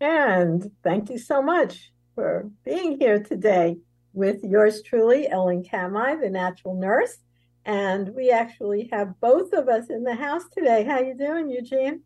And 0.00 0.70
thank 0.82 1.10
you 1.10 1.18
so 1.18 1.42
much 1.42 1.92
for 2.14 2.50
being 2.64 2.98
here 2.98 3.22
today 3.22 3.76
with 4.14 4.42
yours 4.42 4.82
truly, 4.82 5.28
Ellen 5.28 5.62
Kamhi, 5.62 6.20
the 6.20 6.30
natural 6.30 6.74
nurse. 6.74 7.18
And 7.66 8.14
we 8.14 8.30
actually 8.30 8.88
have 8.92 9.20
both 9.20 9.52
of 9.52 9.68
us 9.68 9.90
in 9.90 10.02
the 10.02 10.14
house 10.14 10.44
today. 10.56 10.84
How 10.84 10.94
are 10.94 11.04
you 11.04 11.14
doing, 11.14 11.50
Eugene? 11.50 12.00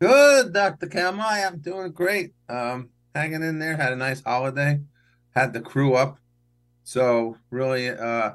Good, 0.00 0.52
Dr. 0.52 0.86
Kamhi. 0.86 1.46
I'm 1.46 1.58
doing 1.58 1.90
great. 1.90 2.34
Um, 2.48 2.90
hanging 3.16 3.42
in 3.42 3.58
there. 3.58 3.76
Had 3.76 3.92
a 3.92 3.96
nice 3.96 4.22
holiday. 4.22 4.80
Had 5.34 5.52
the 5.52 5.60
crew 5.60 5.94
up. 5.94 6.18
So 6.84 7.36
really, 7.50 7.90
uh, 7.90 8.32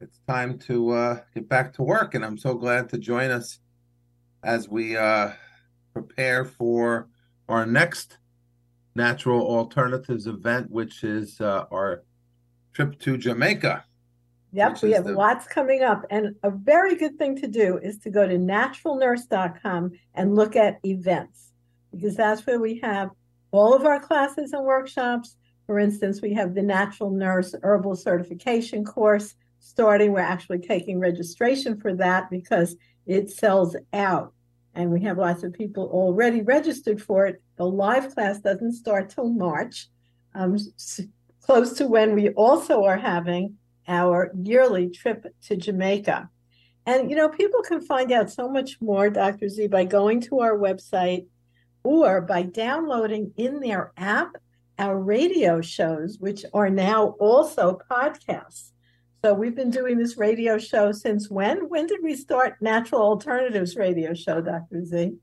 it's 0.00 0.20
time 0.28 0.60
to 0.60 0.90
uh, 0.92 1.20
get 1.34 1.48
back 1.48 1.74
to 1.74 1.82
work. 1.82 2.14
And 2.14 2.24
I'm 2.24 2.38
so 2.38 2.54
glad 2.54 2.88
to 2.90 2.98
join 2.98 3.32
us 3.32 3.58
as 4.44 4.68
we 4.68 4.96
uh, 4.96 5.32
prepare 5.92 6.44
for 6.44 7.08
our 7.48 7.66
next 7.66 8.18
natural 8.94 9.46
alternatives 9.46 10.26
event, 10.26 10.70
which 10.70 11.04
is 11.04 11.40
uh, 11.40 11.64
our 11.72 12.04
trip 12.72 12.98
to 13.00 13.16
Jamaica. 13.16 13.84
Yep, 14.52 14.82
we 14.82 14.92
have 14.92 15.04
the... 15.04 15.12
lots 15.12 15.46
coming 15.48 15.82
up. 15.82 16.04
And 16.10 16.36
a 16.44 16.50
very 16.50 16.94
good 16.94 17.18
thing 17.18 17.36
to 17.40 17.48
do 17.48 17.78
is 17.78 17.98
to 17.98 18.10
go 18.10 18.26
to 18.26 18.38
naturalnurse.com 18.38 19.92
and 20.14 20.36
look 20.36 20.54
at 20.54 20.78
events 20.84 21.52
because 21.92 22.16
that's 22.16 22.46
where 22.46 22.60
we 22.60 22.78
have 22.80 23.10
all 23.50 23.74
of 23.74 23.84
our 23.84 23.98
classes 23.98 24.52
and 24.52 24.64
workshops. 24.64 25.36
For 25.66 25.78
instance, 25.78 26.20
we 26.20 26.34
have 26.34 26.54
the 26.54 26.62
Natural 26.62 27.10
Nurse 27.10 27.54
Herbal 27.62 27.96
Certification 27.96 28.84
course 28.84 29.34
starting. 29.58 30.12
We're 30.12 30.20
actually 30.20 30.58
taking 30.58 31.00
registration 31.00 31.80
for 31.80 31.94
that 31.96 32.30
because 32.30 32.76
it 33.06 33.30
sells 33.30 33.76
out 33.92 34.33
and 34.74 34.90
we 34.90 35.02
have 35.02 35.18
lots 35.18 35.42
of 35.42 35.52
people 35.52 35.88
already 35.92 36.42
registered 36.42 37.00
for 37.00 37.26
it. 37.26 37.42
The 37.56 37.64
live 37.64 38.14
class 38.14 38.40
doesn't 38.40 38.72
start 38.72 39.10
till 39.10 39.28
March, 39.28 39.88
um, 40.34 40.56
close 41.40 41.74
to 41.74 41.86
when 41.86 42.14
we 42.14 42.30
also 42.30 42.84
are 42.84 42.96
having 42.96 43.56
our 43.86 44.32
yearly 44.40 44.90
trip 44.90 45.26
to 45.42 45.56
Jamaica. 45.56 46.28
And 46.86 47.10
you 47.10 47.16
know, 47.16 47.28
people 47.28 47.62
can 47.62 47.80
find 47.80 48.12
out 48.12 48.30
so 48.30 48.48
much 48.48 48.80
more, 48.80 49.08
Dr. 49.10 49.48
Z, 49.48 49.68
by 49.68 49.84
going 49.84 50.20
to 50.22 50.40
our 50.40 50.56
website 50.56 51.26
or 51.82 52.20
by 52.20 52.42
downloading 52.42 53.32
in 53.36 53.60
their 53.60 53.92
app 53.96 54.36
our 54.78 54.98
radio 54.98 55.60
shows, 55.60 56.18
which 56.18 56.44
are 56.52 56.70
now 56.70 57.14
also 57.20 57.78
podcasts. 57.90 58.70
So 59.24 59.32
we've 59.32 59.56
been 59.56 59.70
doing 59.70 59.96
this 59.96 60.18
radio 60.18 60.58
show 60.58 60.92
since 60.92 61.30
when? 61.30 61.70
When 61.70 61.86
did 61.86 62.00
we 62.02 62.14
start 62.14 62.60
Natural 62.60 63.00
Alternatives 63.00 63.74
radio 63.74 64.12
show, 64.12 64.42
Dr. 64.42 64.84
Z? 64.84 65.14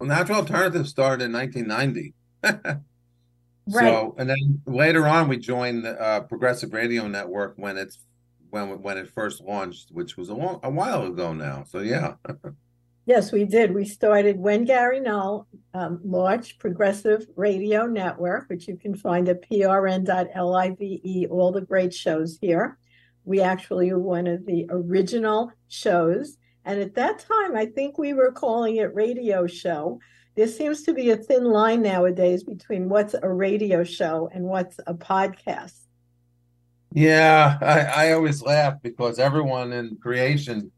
Well, 0.00 0.08
Natural 0.08 0.38
Alternatives 0.38 0.90
started 0.90 1.26
in 1.26 1.32
1990. 1.32 2.14
right. 2.42 2.82
So, 3.70 4.16
and 4.18 4.28
then 4.28 4.60
later 4.66 5.06
on, 5.06 5.28
we 5.28 5.36
joined 5.36 5.84
the 5.84 5.92
uh, 6.00 6.22
Progressive 6.22 6.72
Radio 6.72 7.06
Network 7.06 7.54
when 7.54 7.76
it's 7.76 7.98
when 8.50 8.82
when 8.82 8.98
it 8.98 9.08
first 9.08 9.42
launched, 9.42 9.92
which 9.92 10.16
was 10.16 10.28
a 10.28 10.34
long, 10.34 10.58
a 10.64 10.70
while 10.70 11.06
ago 11.06 11.32
now. 11.32 11.62
So, 11.68 11.78
yeah. 11.78 12.14
yes, 13.06 13.30
we 13.30 13.44
did. 13.44 13.72
We 13.72 13.84
started 13.84 14.40
when 14.40 14.64
Gary 14.64 14.98
Null 14.98 15.46
um, 15.72 16.00
launched 16.02 16.58
Progressive 16.58 17.28
Radio 17.36 17.86
Network, 17.86 18.48
which 18.48 18.66
you 18.66 18.76
can 18.76 18.96
find 18.96 19.28
at 19.28 19.48
prn.live. 19.48 21.30
All 21.30 21.52
the 21.52 21.60
great 21.60 21.94
shows 21.94 22.38
here. 22.40 22.76
We 23.28 23.42
actually 23.42 23.92
were 23.92 23.98
one 23.98 24.26
of 24.26 24.46
the 24.46 24.64
original 24.70 25.52
shows. 25.68 26.38
And 26.64 26.80
at 26.80 26.94
that 26.94 27.18
time, 27.18 27.58
I 27.58 27.66
think 27.66 27.98
we 27.98 28.14
were 28.14 28.32
calling 28.32 28.76
it 28.76 28.94
radio 28.94 29.46
show. 29.46 30.00
There 30.34 30.48
seems 30.48 30.82
to 30.84 30.94
be 30.94 31.10
a 31.10 31.16
thin 31.18 31.44
line 31.44 31.82
nowadays 31.82 32.42
between 32.42 32.88
what's 32.88 33.14
a 33.22 33.28
radio 33.28 33.84
show 33.84 34.30
and 34.32 34.46
what's 34.46 34.80
a 34.86 34.94
podcast. 34.94 35.74
Yeah, 36.94 37.58
I, 37.60 38.06
I 38.06 38.12
always 38.12 38.40
laugh 38.40 38.80
because 38.82 39.18
everyone 39.18 39.74
in 39.74 39.98
creation 40.00 40.72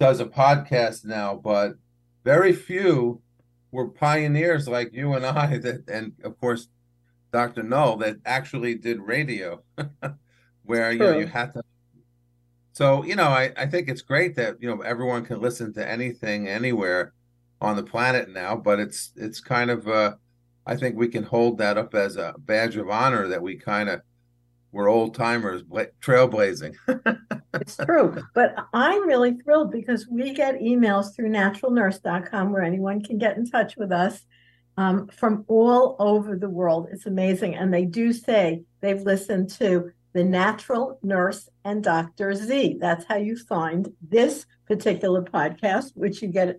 does 0.00 0.18
a 0.18 0.26
podcast 0.26 1.04
now, 1.04 1.36
but 1.36 1.74
very 2.24 2.52
few 2.52 3.22
were 3.70 3.90
pioneers 3.90 4.66
like 4.66 4.92
you 4.92 5.12
and 5.12 5.24
I 5.24 5.58
that 5.58 5.88
and 5.88 6.14
of 6.24 6.40
course 6.40 6.66
Dr. 7.32 7.62
Null 7.62 7.98
that 7.98 8.16
actually 8.26 8.74
did 8.74 8.98
radio. 9.00 9.62
where 10.64 10.92
you 10.92 10.98
know 10.98 11.18
you 11.18 11.26
have 11.26 11.52
to 11.52 11.62
so 12.72 13.04
you 13.04 13.14
know 13.14 13.28
I, 13.28 13.52
I 13.56 13.66
think 13.66 13.88
it's 13.88 14.02
great 14.02 14.34
that 14.36 14.60
you 14.60 14.68
know 14.68 14.82
everyone 14.82 15.24
can 15.24 15.40
listen 15.40 15.72
to 15.74 15.88
anything 15.88 16.48
anywhere 16.48 17.12
on 17.60 17.76
the 17.76 17.82
planet 17.82 18.28
now 18.28 18.56
but 18.56 18.80
it's 18.80 19.12
it's 19.16 19.40
kind 19.40 19.70
of 19.70 19.86
uh 19.88 20.14
i 20.66 20.76
think 20.76 20.96
we 20.96 21.08
can 21.08 21.22
hold 21.22 21.58
that 21.58 21.78
up 21.78 21.94
as 21.94 22.16
a 22.16 22.34
badge 22.38 22.76
of 22.76 22.88
honor 22.90 23.28
that 23.28 23.42
we 23.42 23.56
kind 23.56 23.88
of 23.88 24.00
we're 24.72 24.88
old 24.88 25.14
timers 25.14 25.62
bla- 25.62 25.86
trailblazing. 26.02 26.74
It's 27.54 27.76
true 27.76 28.20
but 28.34 28.56
i'm 28.72 29.06
really 29.06 29.34
thrilled 29.34 29.70
because 29.70 30.08
we 30.08 30.34
get 30.34 30.60
emails 30.60 31.14
through 31.14 31.28
naturalnurse.com 31.30 32.50
where 32.50 32.62
anyone 32.62 33.00
can 33.00 33.18
get 33.18 33.36
in 33.36 33.48
touch 33.48 33.76
with 33.76 33.92
us 33.92 34.24
um, 34.76 35.08
from 35.08 35.44
all 35.48 35.96
over 35.98 36.36
the 36.36 36.48
world. 36.48 36.88
It's 36.90 37.06
amazing 37.06 37.54
and 37.54 37.72
they 37.72 37.84
do 37.84 38.12
say 38.12 38.62
they've 38.80 39.02
listened 39.02 39.50
to 39.50 39.92
the 40.14 40.24
natural 40.24 40.98
nurse 41.02 41.48
and 41.64 41.82
Dr. 41.82 42.34
Z. 42.34 42.78
That's 42.80 43.04
how 43.04 43.16
you 43.16 43.36
find 43.36 43.88
this 44.00 44.46
particular 44.66 45.22
podcast, 45.22 45.90
which 45.94 46.22
you 46.22 46.28
get 46.28 46.56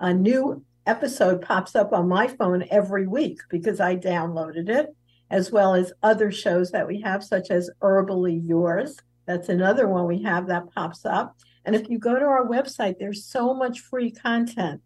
a 0.00 0.12
new 0.12 0.62
episode 0.84 1.40
pops 1.40 1.76
up 1.76 1.92
on 1.92 2.08
my 2.08 2.26
phone 2.26 2.64
every 2.70 3.06
week 3.06 3.38
because 3.50 3.78
I 3.80 3.96
downloaded 3.96 4.68
it, 4.68 4.88
as 5.30 5.52
well 5.52 5.74
as 5.74 5.92
other 6.02 6.32
shows 6.32 6.72
that 6.72 6.88
we 6.88 7.00
have, 7.02 7.22
such 7.22 7.50
as 7.50 7.70
Herbally 7.80 8.40
Yours. 8.44 8.96
That's 9.26 9.48
another 9.48 9.86
one 9.86 10.06
we 10.06 10.22
have 10.22 10.48
that 10.48 10.72
pops 10.74 11.06
up. 11.06 11.36
And 11.64 11.76
if 11.76 11.88
you 11.88 11.98
go 11.98 12.18
to 12.18 12.24
our 12.24 12.46
website, 12.46 12.98
there's 12.98 13.24
so 13.24 13.54
much 13.54 13.80
free 13.80 14.10
content. 14.10 14.80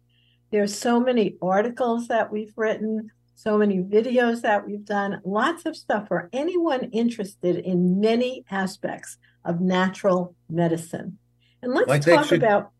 There's 0.51 0.77
so 0.77 0.99
many 0.99 1.35
articles 1.41 2.09
that 2.09 2.31
we've 2.31 2.53
written, 2.55 3.09
so 3.43 3.57
many 3.57 3.79
videos 3.79 4.41
that 4.41 4.65
we've 4.65 4.85
done, 4.85 5.19
lots 5.25 5.65
of 5.65 5.75
stuff 5.75 6.07
for 6.07 6.29
anyone 6.31 6.85
interested 6.91 7.57
in 7.57 7.99
many 7.99 8.45
aspects 8.49 9.17
of 9.43 9.59
natural 9.59 10.33
medicine. 10.49 11.17
And 11.61 11.73
let's 11.73 11.89
like 11.89 12.03
talk 12.03 12.25
should, 12.25 12.41
about. 12.41 12.71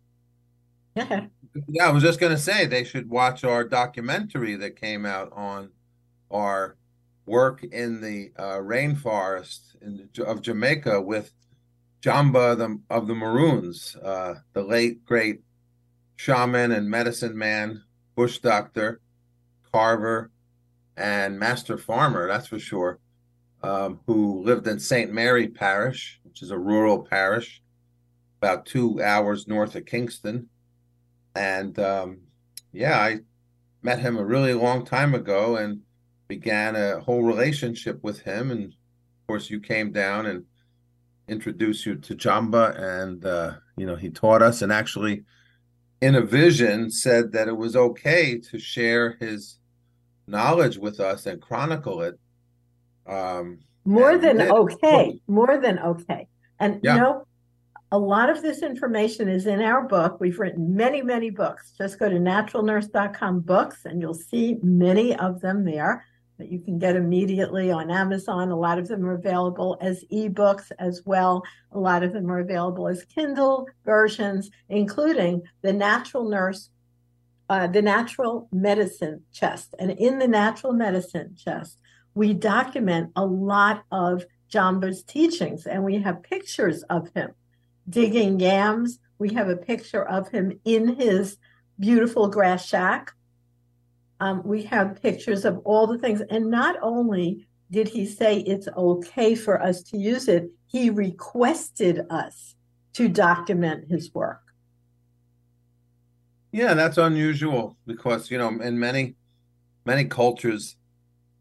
Yeah. 0.96 1.26
Yeah, 1.68 1.88
I 1.88 1.92
was 1.92 2.02
just 2.02 2.20
going 2.20 2.32
to 2.32 2.42
say 2.42 2.66
they 2.66 2.86
should 2.86 3.10
watch 3.10 3.44
our 3.44 3.66
documentary 3.66 4.56
that 4.56 4.80
came 4.80 5.06
out 5.06 5.32
on 5.34 5.70
our 6.32 6.78
work 7.26 7.64
in 7.64 8.00
the 8.00 8.32
uh, 8.38 8.58
rainforest 8.58 9.76
in, 9.82 10.10
of 10.26 10.42
Jamaica 10.42 11.02
with 11.02 11.34
Jamba 12.02 12.58
the, 12.58 12.80
of 12.90 13.08
the 13.08 13.16
Maroons, 13.16 13.98
uh, 13.98 14.36
the 14.54 14.64
late 14.64 15.06
great 15.06 15.42
shaman 16.16 16.72
and 16.72 16.90
medicine 16.90 17.38
man, 17.38 17.84
bush 18.16 18.40
doctor, 18.40 19.02
carver, 19.72 20.32
and 20.98 21.40
master 21.40 21.78
farmer, 21.78 22.28
that's 22.28 22.48
for 22.48 22.60
sure, 22.60 23.00
um, 23.64 24.00
who 24.06 24.44
lived 24.44 24.68
in 24.68 24.80
St. 24.80 25.12
Mary 25.12 25.48
Parish, 25.48 26.20
which 26.24 26.42
is 26.42 26.52
a 26.52 26.58
rural 26.58 27.04
parish 27.04 27.62
about 28.42 28.66
two 28.66 29.02
hours 29.02 29.48
north 29.48 29.74
of 29.76 29.86
Kingston. 29.86 30.50
And 31.34 31.80
um, 31.80 32.20
yeah, 32.74 33.00
I 33.00 33.20
met 33.82 34.00
him 34.00 34.18
a 34.18 34.26
really 34.26 34.54
long 34.54 34.86
time 34.86 35.16
ago 35.16 35.56
and 35.56 35.82
began 36.28 36.76
a 36.76 37.00
whole 37.00 37.24
relationship 37.24 38.04
with 38.04 38.20
him. 38.22 38.52
And 38.52 38.66
of 38.66 39.28
course, 39.28 39.50
you 39.50 39.62
came 39.62 39.92
down 39.92 40.26
and 40.26 40.44
introduced 41.28 41.86
you 41.86 41.96
to 41.96 42.16
Jamba, 42.16 42.78
and 42.78 43.26
uh, 43.26 43.54
you 43.78 43.86
know 43.86 43.96
he 43.96 44.10
taught 44.10 44.42
us, 44.42 44.62
and 44.62 44.72
actually, 44.72 45.24
in 46.02 46.16
a 46.16 46.22
vision, 46.22 46.92
said 46.92 47.32
that 47.32 47.48
it 47.48 47.56
was 47.56 47.76
okay 47.76 48.40
to 48.40 48.60
share 48.60 49.16
his 49.20 49.58
knowledge 50.28 50.78
with 50.78 51.00
us 51.00 51.26
and 51.26 51.42
chronicle 51.42 52.02
it. 52.02 52.20
Um, 53.06 53.60
more 53.86 54.18
than 54.18 54.42
okay, 54.42 55.20
more 55.28 55.58
than 55.58 55.80
okay. 55.80 56.28
And 56.60 56.80
yeah. 56.84 56.96
you 56.96 57.02
know, 57.02 57.28
a 57.92 57.98
lot 57.98 58.30
of 58.30 58.42
this 58.42 58.64
information 58.64 59.28
is 59.28 59.46
in 59.46 59.62
our 59.62 59.88
book. 59.88 60.20
We've 60.20 60.40
written 60.40 60.76
many, 60.76 61.02
many 61.02 61.30
books. 61.30 61.74
Just 61.78 62.00
go 62.00 62.10
to 62.10 62.16
naturalnurse.com 62.16 63.42
books 63.42 63.86
and 63.86 64.02
you'll 64.02 64.14
see 64.14 64.58
many 64.64 65.16
of 65.16 65.42
them 65.42 65.66
there 65.66 66.06
that 66.40 66.52
you 66.52 66.60
can 66.60 66.80
get 66.80 66.96
immediately 66.96 67.72
on 67.72 67.92
Amazon. 67.92 68.50
A 68.50 68.56
lot 68.56 68.80
of 68.80 68.88
them 68.88 69.06
are 69.06 69.14
available 69.14 69.78
as 69.80 70.04
ebooks 70.12 70.72
as 70.80 71.04
well. 71.06 71.44
A 71.72 71.80
lot 71.80 72.04
of 72.04 72.14
them 72.14 72.32
are 72.32 72.40
available 72.40 72.88
as 72.88 73.06
Kindle 73.06 73.68
versions, 73.86 74.50
including 74.70 75.44
the 75.62 75.74
Natural 75.74 76.28
Nurse 76.28 76.70
uh, 77.50 77.68
the 77.68 77.82
natural 77.82 78.48
medicine 78.52 79.22
chest. 79.32 79.76
And 79.80 79.92
in 79.92 80.20
the 80.20 80.28
natural 80.28 80.74
medicine 80.74 81.36
chest, 81.36 81.78
we 82.16 82.34
document 82.34 83.12
a 83.16 83.26
lot 83.26 83.84
of 83.92 84.26
Jamba's 84.50 85.04
teachings, 85.04 85.66
and 85.66 85.84
we 85.84 86.00
have 86.02 86.24
pictures 86.24 86.84
of 86.84 87.10
him 87.16 87.32
digging 87.90 88.40
yams. 88.40 89.00
We 89.20 89.34
have 89.34 89.50
a 89.50 89.58
picture 89.58 90.04
of 90.04 90.30
him 90.30 90.60
in 90.64 90.96
his 90.96 91.38
beautiful 91.80 92.28
grass 92.28 92.66
shack. 92.66 93.14
um, 94.24 94.42
we 94.46 94.64
have 94.64 95.02
pictures 95.02 95.44
of 95.44 95.60
all 95.66 95.86
the 95.86 95.98
things. 95.98 96.22
And 96.30 96.50
not 96.50 96.78
only 96.82 97.46
did 97.72 97.90
he 97.90 98.06
say 98.06 98.40
it's 98.40 98.70
okay 98.70 99.36
for 99.36 99.62
us 99.62 99.82
to 99.84 99.98
use 99.98 100.30
it, 100.30 100.50
he 100.68 100.90
requested 100.90 102.06
us 102.10 102.56
to 102.94 103.10
document 103.10 103.90
his 103.90 104.14
work. 104.14 104.43
Yeah, 106.54 106.76
that's 106.76 107.00
unusual 107.00 107.78
because, 107.88 108.30
you 108.30 108.38
know, 108.38 108.50
in 108.50 108.80
many, 108.80 109.16
many 109.86 110.06
cultures, 110.06 110.76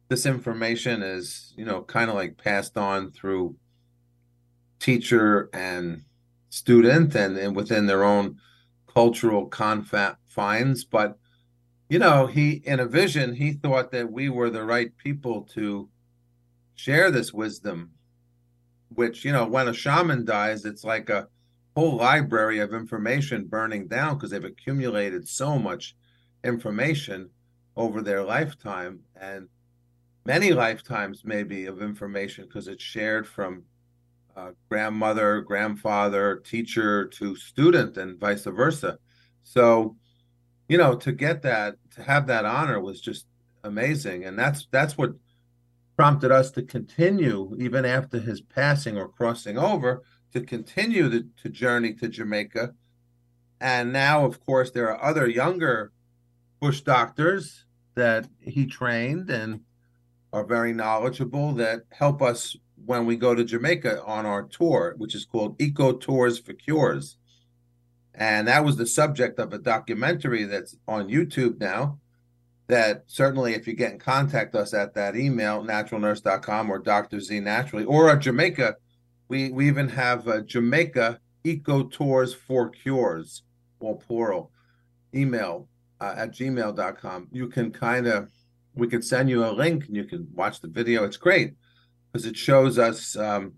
this 0.09 0.25
information 0.25 1.03
is, 1.03 1.53
you 1.55 1.67
know, 1.67 1.83
kind 1.83 2.09
of 2.09 2.17
like 2.17 2.39
passed 2.39 2.79
on 2.79 3.13
through 3.13 3.55
teacher 4.81 5.51
and 5.53 6.05
student 6.49 7.15
and, 7.15 7.37
and 7.37 7.55
within 7.55 7.85
their 7.85 8.05
own 8.05 8.39
cultural 8.91 9.49
confines. 9.49 10.85
But, 10.85 11.19
you 11.91 11.99
know, 11.99 12.27
he, 12.27 12.63
in 12.65 12.81
a 12.81 12.87
vision, 12.87 13.35
he 13.35 13.53
thought 13.53 13.93
that 13.93 14.11
we 14.11 14.31
were 14.31 14.49
the 14.49 14.65
right 14.65 14.97
people 14.97 15.43
to 15.53 15.91
share 16.75 17.11
this 17.11 17.35
wisdom, 17.35 17.91
which, 18.89 19.27
you 19.27 19.33
know, 19.33 19.47
when 19.47 19.69
a 19.69 19.75
shaman 19.75 20.25
dies, 20.25 20.65
it's 20.65 20.85
like 20.85 21.11
a 21.11 21.29
whole 21.77 21.97
library 21.97 22.59
of 22.59 22.75
information 22.75 23.47
burning 23.47 23.89
down 23.89 24.15
because 24.15 24.31
they've 24.31 24.45
accumulated 24.45 25.27
so 25.27 25.59
much 25.59 25.97
information 26.45 27.31
over 27.77 28.03
their 28.03 28.23
lifetime 28.23 29.01
and 29.21 29.49
many 30.27 30.53
lifetimes 30.53 31.23
maybe 31.25 31.67
of 31.67 31.83
information 31.83 32.45
because 32.45 32.69
it's 32.69 32.83
shared 32.83 33.27
from 33.27 33.63
uh, 34.37 34.51
grandmother 34.69 35.41
grandfather 35.41 36.37
teacher 36.37 37.07
to 37.07 37.37
student 37.37 37.97
and 37.97 38.19
vice 38.19 38.45
versa. 38.45 38.99
So 39.43 39.97
you 40.69 40.79
know 40.79 40.95
to 40.97 41.13
get 41.13 41.43
that 41.43 41.77
to 41.95 42.03
have 42.03 42.27
that 42.27 42.45
honor 42.45 42.81
was 42.81 43.01
just 43.01 43.27
amazing 43.65 44.25
and 44.25 44.39
that's 44.39 44.67
that's 44.71 44.97
what 44.97 45.13
prompted 45.97 46.31
us 46.33 46.51
to 46.51 46.63
continue 46.63 47.55
even 47.59 47.85
after 47.85 48.19
his 48.19 48.41
passing 48.41 48.97
or 48.97 49.09
crossing 49.09 49.59
over 49.59 50.03
to 50.33 50.41
continue 50.41 51.09
the 51.09 51.29
to 51.43 51.49
journey 51.49 51.95
to 51.95 52.09
Jamaica. 52.09 52.75
And 53.61 53.93
now, 53.93 54.25
of 54.25 54.45
course, 54.45 54.71
there 54.71 54.91
are 54.91 55.03
other 55.03 55.29
younger 55.29 55.93
bush 56.61 56.81
doctors 56.81 57.65
that 57.95 58.29
he 58.41 58.67
trained 58.67 59.31
and 59.31 59.61
are 60.33 60.45
very 60.45 60.73
knowledgeable 60.73 61.53
that 61.55 61.83
help 61.91 62.23
us 62.23 62.57
when 62.85 63.07
we 63.07 63.17
go 63.17 63.35
to 63.35 63.45
Jamaica 63.45 64.03
on 64.05 64.27
our 64.27 64.43
tour, 64.45 64.95
which 64.97 65.15
is 65.15 65.25
called 65.25 65.61
Eco 65.61 65.93
Tours 65.93 66.39
for 66.39 66.53
Cures. 66.55 67.17
And 68.15 68.49
that 68.49 68.65
was 68.65 68.77
the 68.77 68.87
subject 68.87 69.39
of 69.39 69.53
a 69.53 69.59
documentary 69.59 70.45
that's 70.45 70.77
on 70.89 71.09
YouTube 71.09 71.61
now. 71.61 71.99
That 72.69 73.05
certainly, 73.07 73.55
if 73.55 73.67
you 73.67 73.75
get 73.75 73.93
in 73.93 73.99
contact 73.99 74.55
us 74.55 74.73
at 74.73 74.95
that 74.95 75.15
email, 75.17 75.63
naturalnurse.com 75.63 76.71
or 76.71 76.79
Dr. 76.79 77.21
Z 77.21 77.41
Naturally, 77.41 77.85
or 77.85 78.11
a 78.11 78.19
Jamaica 78.19 78.77
we 79.33 79.51
we 79.51 79.67
even 79.67 79.89
have 79.89 80.29
uh, 80.29 80.43
Jamaica 80.43 81.19
Eco 81.43 81.85
Tours 81.85 82.35
for 82.35 82.69
Cures, 82.69 83.43
plural, 84.07 84.53
email 85.15 85.69
uh, 86.03 86.15
at 86.19 86.33
gmail.com. 86.33 87.29
You 87.33 87.49
can 87.49 87.73
kind 87.73 88.07
of, 88.07 88.29
we 88.75 88.89
can 88.89 89.01
send 89.01 89.31
you 89.31 89.43
a 89.47 89.51
link 89.51 89.87
and 89.87 89.97
you 89.97 90.05
can 90.05 90.29
watch 90.35 90.61
the 90.61 90.69
video. 90.69 91.05
It's 91.05 91.17
great 91.17 91.55
because 92.13 92.27
it 92.27 92.37
shows 92.37 92.79
us 92.79 93.17
um, 93.17 93.55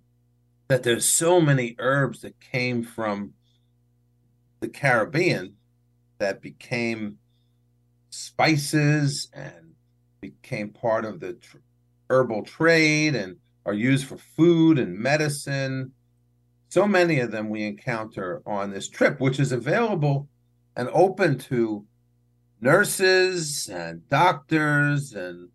that 0.68 0.84
there's 0.84 1.08
so 1.08 1.40
many 1.40 1.74
herbs 1.80 2.20
that 2.20 2.38
came 2.38 2.84
from 2.84 3.32
the 4.60 4.68
Caribbean 4.68 5.54
that 6.18 6.40
became 6.40 7.18
spices 8.10 9.28
and 9.34 9.72
became 10.20 10.68
part 10.68 11.04
of 11.04 11.18
the 11.18 11.32
tr- 11.32 11.56
herbal 12.08 12.44
trade 12.44 13.16
and 13.16 13.38
are 13.66 13.74
used 13.74 14.06
for 14.06 14.18
food 14.18 14.78
and 14.78 14.98
medicine. 14.98 15.92
So 16.68 16.86
many 16.86 17.20
of 17.20 17.30
them 17.30 17.48
we 17.48 17.64
encounter 17.64 18.42
on 18.46 18.70
this 18.70 18.88
trip, 18.88 19.20
which 19.20 19.38
is 19.40 19.52
available 19.52 20.28
and 20.76 20.88
open 20.92 21.38
to 21.38 21.86
nurses 22.60 23.68
and 23.68 24.08
doctors 24.08 25.12
and 25.12 25.48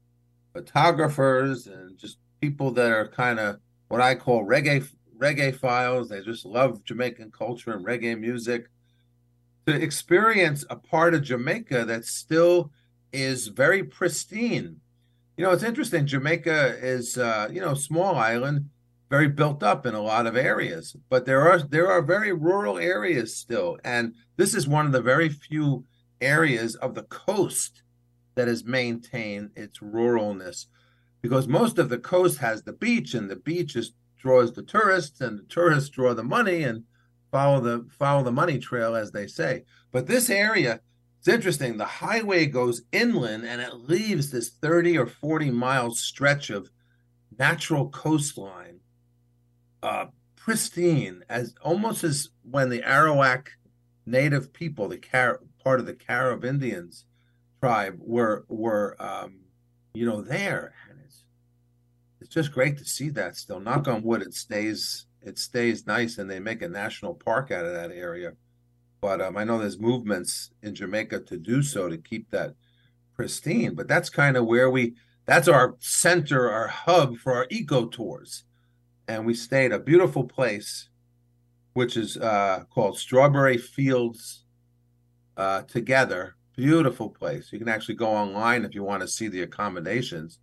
photographers 0.54 1.68
and 1.68 1.98
just 1.98 2.18
people 2.42 2.72
that 2.72 2.92
are 2.92 3.08
kind 3.08 3.40
of 3.40 3.58
what 3.90 4.02
I 4.02 4.16
call 4.16 4.46
reggae 4.46 4.88
reggae 5.18 5.56
files. 5.56 6.10
They 6.10 6.22
just 6.22 6.46
love 6.46 6.84
Jamaican 6.86 7.32
culture 7.32 7.74
and 7.74 7.86
reggae 7.86 8.20
music. 8.20 8.70
To 9.68 9.76
experience 9.76 10.66
a 10.70 10.76
part 10.76 11.14
of 11.14 11.24
Jamaica 11.24 11.86
that 11.86 12.06
still 12.06 12.72
is 13.12 13.48
very 13.48 13.84
pristine 13.84 14.78
you 15.40 15.46
know, 15.46 15.52
it's 15.52 15.64
interesting. 15.64 16.06
Jamaica 16.06 16.76
is, 16.82 17.18
uh, 17.18 17.48
you 17.50 17.62
know, 17.62 17.74
small 17.74 18.18
island, 18.18 18.70
very 19.10 19.30
built 19.30 19.64
up 19.64 19.86
in 19.86 19.96
a 19.96 20.02
lot 20.02 20.28
of 20.28 20.36
areas, 20.36 20.98
but 21.10 21.26
there 21.26 21.50
are 21.50 21.60
there 21.60 21.90
are 21.90 22.02
very 22.02 22.34
rural 22.34 22.78
areas 22.78 23.38
still, 23.38 23.78
and 23.86 24.16
this 24.36 24.54
is 24.54 24.68
one 24.68 24.86
of 24.86 24.92
the 24.92 25.02
very 25.02 25.30
few 25.30 25.86
areas 26.20 26.76
of 26.76 26.94
the 26.94 27.04
coast 27.04 27.84
that 28.36 28.50
has 28.50 28.66
maintained 28.66 29.52
its 29.56 29.80
ruralness, 29.80 30.66
because 31.22 31.48
most 31.48 31.80
of 31.80 31.88
the 31.88 32.00
coast 32.00 32.40
has 32.40 32.64
the 32.64 32.74
beach, 32.74 33.14
and 33.14 33.30
the 33.30 33.38
beach 33.38 33.78
is, 33.78 33.94
draws 34.22 34.52
the 34.52 34.62
tourists, 34.62 35.22
and 35.22 35.40
the 35.40 35.44
tourists 35.44 35.90
draw 35.90 36.14
the 36.14 36.22
money 36.22 36.64
and 36.64 36.84
follow 37.32 37.62
the 37.62 37.88
follow 37.98 38.26
the 38.26 38.32
money 38.34 38.60
trail, 38.60 38.94
as 38.94 39.14
they 39.14 39.26
say. 39.26 39.64
But 39.94 40.06
this 40.06 40.30
area 40.30 40.82
it's 41.20 41.28
interesting. 41.28 41.76
The 41.76 41.86
highway 41.86 42.46
goes 42.46 42.84
inland 42.94 43.46
and 43.46 43.62
it 43.62 43.74
leaves 43.76 44.32
this 44.32 44.50
30 44.50 44.98
or 44.98 45.06
40 45.06 45.52
mile 45.52 45.92
stretch 45.92 46.50
of 46.50 46.70
natural 47.38 47.90
coastline, 47.90 48.80
uh, 49.84 50.06
pristine, 50.38 51.24
as 51.30 51.54
almost 51.62 52.06
as 52.06 52.30
when 52.50 52.70
the 52.70 52.82
Arawak 52.84 53.48
native 54.06 54.54
people, 54.54 54.88
the 54.88 54.98
Car- 54.98 55.42
part 55.62 55.82
of 55.82 55.86
the 55.86 55.94
Carib 55.94 56.46
Indians 56.46 57.04
tribe, 57.60 57.98
were 58.00 58.46
were 58.48 58.96
um, 59.00 59.42
you 59.94 60.06
know 60.06 60.22
there, 60.22 60.74
and 60.90 61.00
it's 61.06 61.26
it's 62.22 62.34
just 62.34 62.54
great 62.54 62.78
to 62.78 62.86
see 62.86 63.10
that. 63.10 63.36
Still, 63.36 63.60
knock 63.60 63.90
on 63.90 64.04
wood, 64.04 64.22
it 64.22 64.34
stays 64.34 65.06
it 65.22 65.38
stays 65.38 65.86
nice, 65.86 66.18
and 66.18 66.30
they 66.30 66.40
make 66.40 66.62
a 66.62 66.70
national 66.70 67.14
park 67.14 67.52
out 67.52 67.66
of 67.66 67.74
that 67.74 67.92
area 67.92 68.32
but 69.02 69.22
um, 69.22 69.38
I 69.38 69.44
know 69.44 69.60
there's 69.60 69.80
movements 69.80 70.52
in 70.62 70.76
Jamaica 70.76 71.22
to 71.22 71.38
do 71.38 71.64
so 71.64 71.90
to 71.90 71.98
keep 71.98 72.30
that 72.32 72.56
pristine. 73.20 73.76
But 73.76 73.90
that's 73.90 74.10
kind 74.10 74.38
of 74.38 74.46
where 74.46 74.70
we 74.70 74.96
that's 75.26 75.50
our 75.50 75.76
center, 75.80 76.50
our 76.50 76.68
hub 76.68 77.18
for 77.18 77.34
our 77.34 77.48
eco 77.50 77.88
tours. 77.88 78.46
And 79.08 79.26
we 79.26 79.34
stayed 79.34 79.72
a 79.72 79.80
beautiful 79.80 80.24
place, 80.24 80.90
which 81.74 81.98
is 81.98 82.16
uh, 82.18 82.64
called 82.70 82.98
Strawberry 82.98 83.58
Fields 83.58 84.46
uh, 85.36 85.64
Together. 85.64 86.36
Beautiful 86.56 87.10
place. 87.10 87.52
You 87.52 87.60
can 87.60 87.70
actually 87.70 87.96
go 87.96 88.08
online 88.08 88.64
if 88.64 88.74
you 88.74 88.84
want 88.84 89.02
to 89.02 89.08
see 89.08 89.28
the 89.28 89.42
accommodations. 89.42 90.40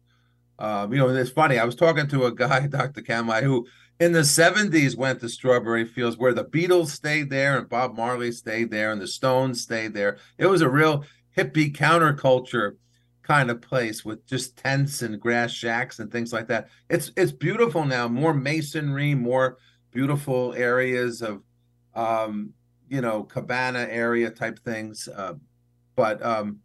Um, 0.59 0.93
you 0.93 0.99
know, 0.99 1.09
it's 1.09 1.31
funny. 1.31 1.59
I 1.59 1.65
was 1.65 1.77
talking 1.77 2.09
to 2.09 2.27
a 2.27 2.35
guy, 2.35 2.67
Dr. 2.67 3.03
Kamhi, 3.03 3.43
who 3.43 3.67
in 3.99 4.13
the 4.13 4.21
70s 4.21 4.97
went 4.97 5.21
to 5.21 5.29
Strawberry 5.29 5.85
Fields 5.85 6.17
where 6.17 6.35
the 6.35 6.45
Beatles 6.45 6.89
stayed 6.89 7.31
there 7.31 7.57
and 7.57 7.69
Bob 7.69 7.97
Marley 7.97 8.33
stayed 8.33 8.71
there 8.71 8.93
and 8.93 9.01
the 9.01 9.07
Stones 9.07 9.63
stayed 9.63 9.95
there. 9.95 10.19
It 10.39 10.47
was 10.47 10.61
a 10.61 10.69
real 10.69 11.05
hippie 11.37 11.75
counterculture 11.75 12.77
kind 13.23 13.51
of 13.51 13.61
place 13.61 14.05
with 14.05 14.25
just 14.27 14.57
tents 14.57 15.03
and 15.03 15.21
grass 15.21 15.51
shacks 15.51 15.99
and 15.99 16.13
things 16.13 16.33
like 16.33 16.49
that. 16.49 16.69
It's 16.89 17.11
it's 17.17 17.33
beautiful 17.33 17.85
now, 17.85 18.07
more 18.07 18.35
masonry, 18.35 19.15
more 19.15 19.59
beautiful 19.91 20.55
areas 20.55 21.23
of 21.23 21.43
um, 21.95 22.53
you 22.89 23.01
know, 23.01 23.25
cabana 23.25 23.87
area 23.91 24.31
type 24.31 24.59
things. 24.61 25.09
Uh, 25.09 25.35
but 25.97 26.23
um, 26.25 26.61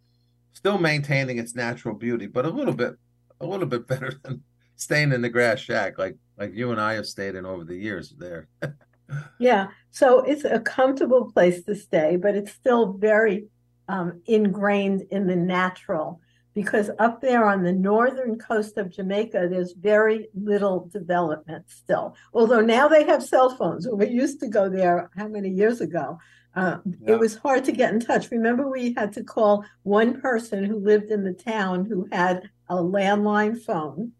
still 0.53 0.77
maintaining 0.77 1.37
its 1.37 1.55
natural 1.55 1.95
beauty, 1.95 2.27
but 2.27 2.45
a 2.45 2.49
little 2.49 2.73
bit 2.73 2.95
a 3.39 3.45
little 3.45 3.65
bit 3.65 3.87
better 3.87 4.13
than 4.23 4.43
staying 4.75 5.11
in 5.11 5.21
the 5.21 5.29
grass 5.29 5.59
shack 5.59 5.97
like 5.97 6.17
like 6.37 6.53
you 6.53 6.71
and 6.71 6.81
I 6.81 6.93
have 6.93 7.05
stayed 7.05 7.35
in 7.35 7.45
over 7.45 7.63
the 7.63 7.75
years 7.75 8.13
there. 8.17 8.47
yeah, 9.39 9.67
so 9.89 10.21
it's 10.21 10.43
a 10.43 10.59
comfortable 10.59 11.31
place 11.31 11.63
to 11.63 11.75
stay, 11.75 12.15
but 12.15 12.35
it's 12.35 12.51
still 12.51 12.93
very 12.93 13.47
um, 13.87 14.21
ingrained 14.25 15.03
in 15.11 15.27
the 15.27 15.35
natural 15.35 16.21
because 16.53 16.89
up 16.99 17.21
there 17.21 17.45
on 17.45 17.63
the 17.63 17.71
northern 17.71 18.37
coast 18.37 18.77
of 18.77 18.89
Jamaica, 18.89 19.47
there's 19.49 19.73
very 19.73 20.27
little 20.33 20.89
development 20.91 21.65
still. 21.69 22.15
Although 22.33 22.61
now 22.61 22.87
they 22.87 23.05
have 23.05 23.23
cell 23.23 23.55
phones. 23.55 23.87
When 23.87 23.97
we 23.97 24.13
used 24.13 24.39
to 24.41 24.47
go 24.47 24.69
there, 24.69 25.09
how 25.15 25.27
many 25.27 25.49
years 25.49 25.79
ago? 25.79 26.19
Uh, 26.53 26.77
yeah. 26.85 27.13
It 27.13 27.19
was 27.19 27.37
hard 27.37 27.63
to 27.65 27.71
get 27.71 27.93
in 27.93 28.01
touch. 28.01 28.29
Remember, 28.31 28.69
we 28.69 28.93
had 28.97 29.13
to 29.13 29.23
call 29.23 29.63
one 29.83 30.19
person 30.19 30.65
who 30.65 30.79
lived 30.79 31.09
in 31.09 31.23
the 31.23 31.33
town 31.33 31.85
who 31.85 32.07
had 32.11 32.49
a 32.67 32.75
landline 32.75 33.57
phone 33.57 34.11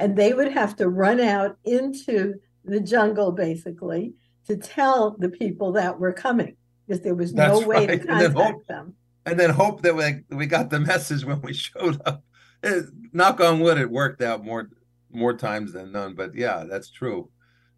and 0.00 0.16
they 0.16 0.32
would 0.32 0.50
have 0.50 0.74
to 0.76 0.88
run 0.88 1.20
out 1.20 1.56
into 1.64 2.34
the 2.64 2.80
jungle 2.80 3.30
basically 3.30 4.14
to 4.48 4.56
tell 4.56 5.16
the 5.18 5.28
people 5.28 5.72
that 5.72 6.00
were 6.00 6.12
coming 6.12 6.56
because 6.86 7.02
there 7.02 7.14
was 7.14 7.32
That's 7.32 7.60
no 7.60 7.66
way 7.66 7.86
right. 7.86 8.00
to 8.00 8.06
contact 8.06 8.66
them. 8.66 8.94
and 9.26 9.38
then 9.38 9.50
hope 9.50 9.82
that 9.82 9.94
we 9.94 10.36
we 10.36 10.46
got 10.46 10.70
the 10.70 10.80
message 10.92 11.24
when 11.24 11.40
we 11.42 11.52
showed 11.52 12.00
up. 12.06 12.24
It, 12.62 12.86
knock 13.12 13.40
on 13.40 13.60
wood, 13.60 13.78
it 13.78 13.90
worked 13.90 14.22
out 14.22 14.44
more 14.44 14.70
more 15.12 15.34
times 15.34 15.72
than 15.72 15.92
none. 15.92 16.14
But 16.14 16.34
yeah, 16.34 16.64
that's 16.68 16.90
true. 16.90 17.30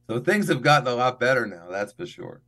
So 0.09 0.21
things 0.21 0.49
have 0.49 0.62
gotten 0.62 0.88
a 0.88 0.95
lot 0.95 1.21
better 1.21 1.47
now. 1.47 1.67
That's 1.71 1.93
for 1.93 2.07
sure. 2.07 2.41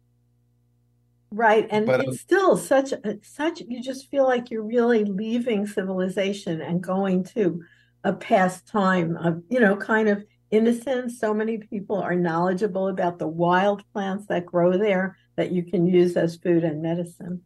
Right, 1.30 1.66
and 1.70 1.84
but, 1.84 2.00
it's 2.00 2.10
um, 2.10 2.14
still 2.14 2.56
such 2.56 2.92
such. 3.22 3.60
You 3.66 3.82
just 3.82 4.08
feel 4.08 4.24
like 4.24 4.50
you're 4.52 4.62
really 4.62 5.04
leaving 5.04 5.66
civilization 5.66 6.60
and 6.60 6.80
going 6.80 7.24
to 7.24 7.60
a 8.04 8.12
past 8.12 8.68
time 8.68 9.16
of 9.16 9.42
you 9.48 9.58
know 9.58 9.76
kind 9.76 10.08
of 10.08 10.22
innocence. 10.50 11.18
So 11.18 11.34
many 11.34 11.58
people 11.58 11.96
are 11.96 12.14
knowledgeable 12.14 12.88
about 12.88 13.18
the 13.18 13.26
wild 13.26 13.82
plants 13.92 14.26
that 14.26 14.46
grow 14.46 14.78
there 14.78 15.16
that 15.36 15.50
you 15.50 15.64
can 15.64 15.86
use 15.86 16.16
as 16.16 16.36
food 16.36 16.62
and 16.64 16.80
medicine. 16.80 17.42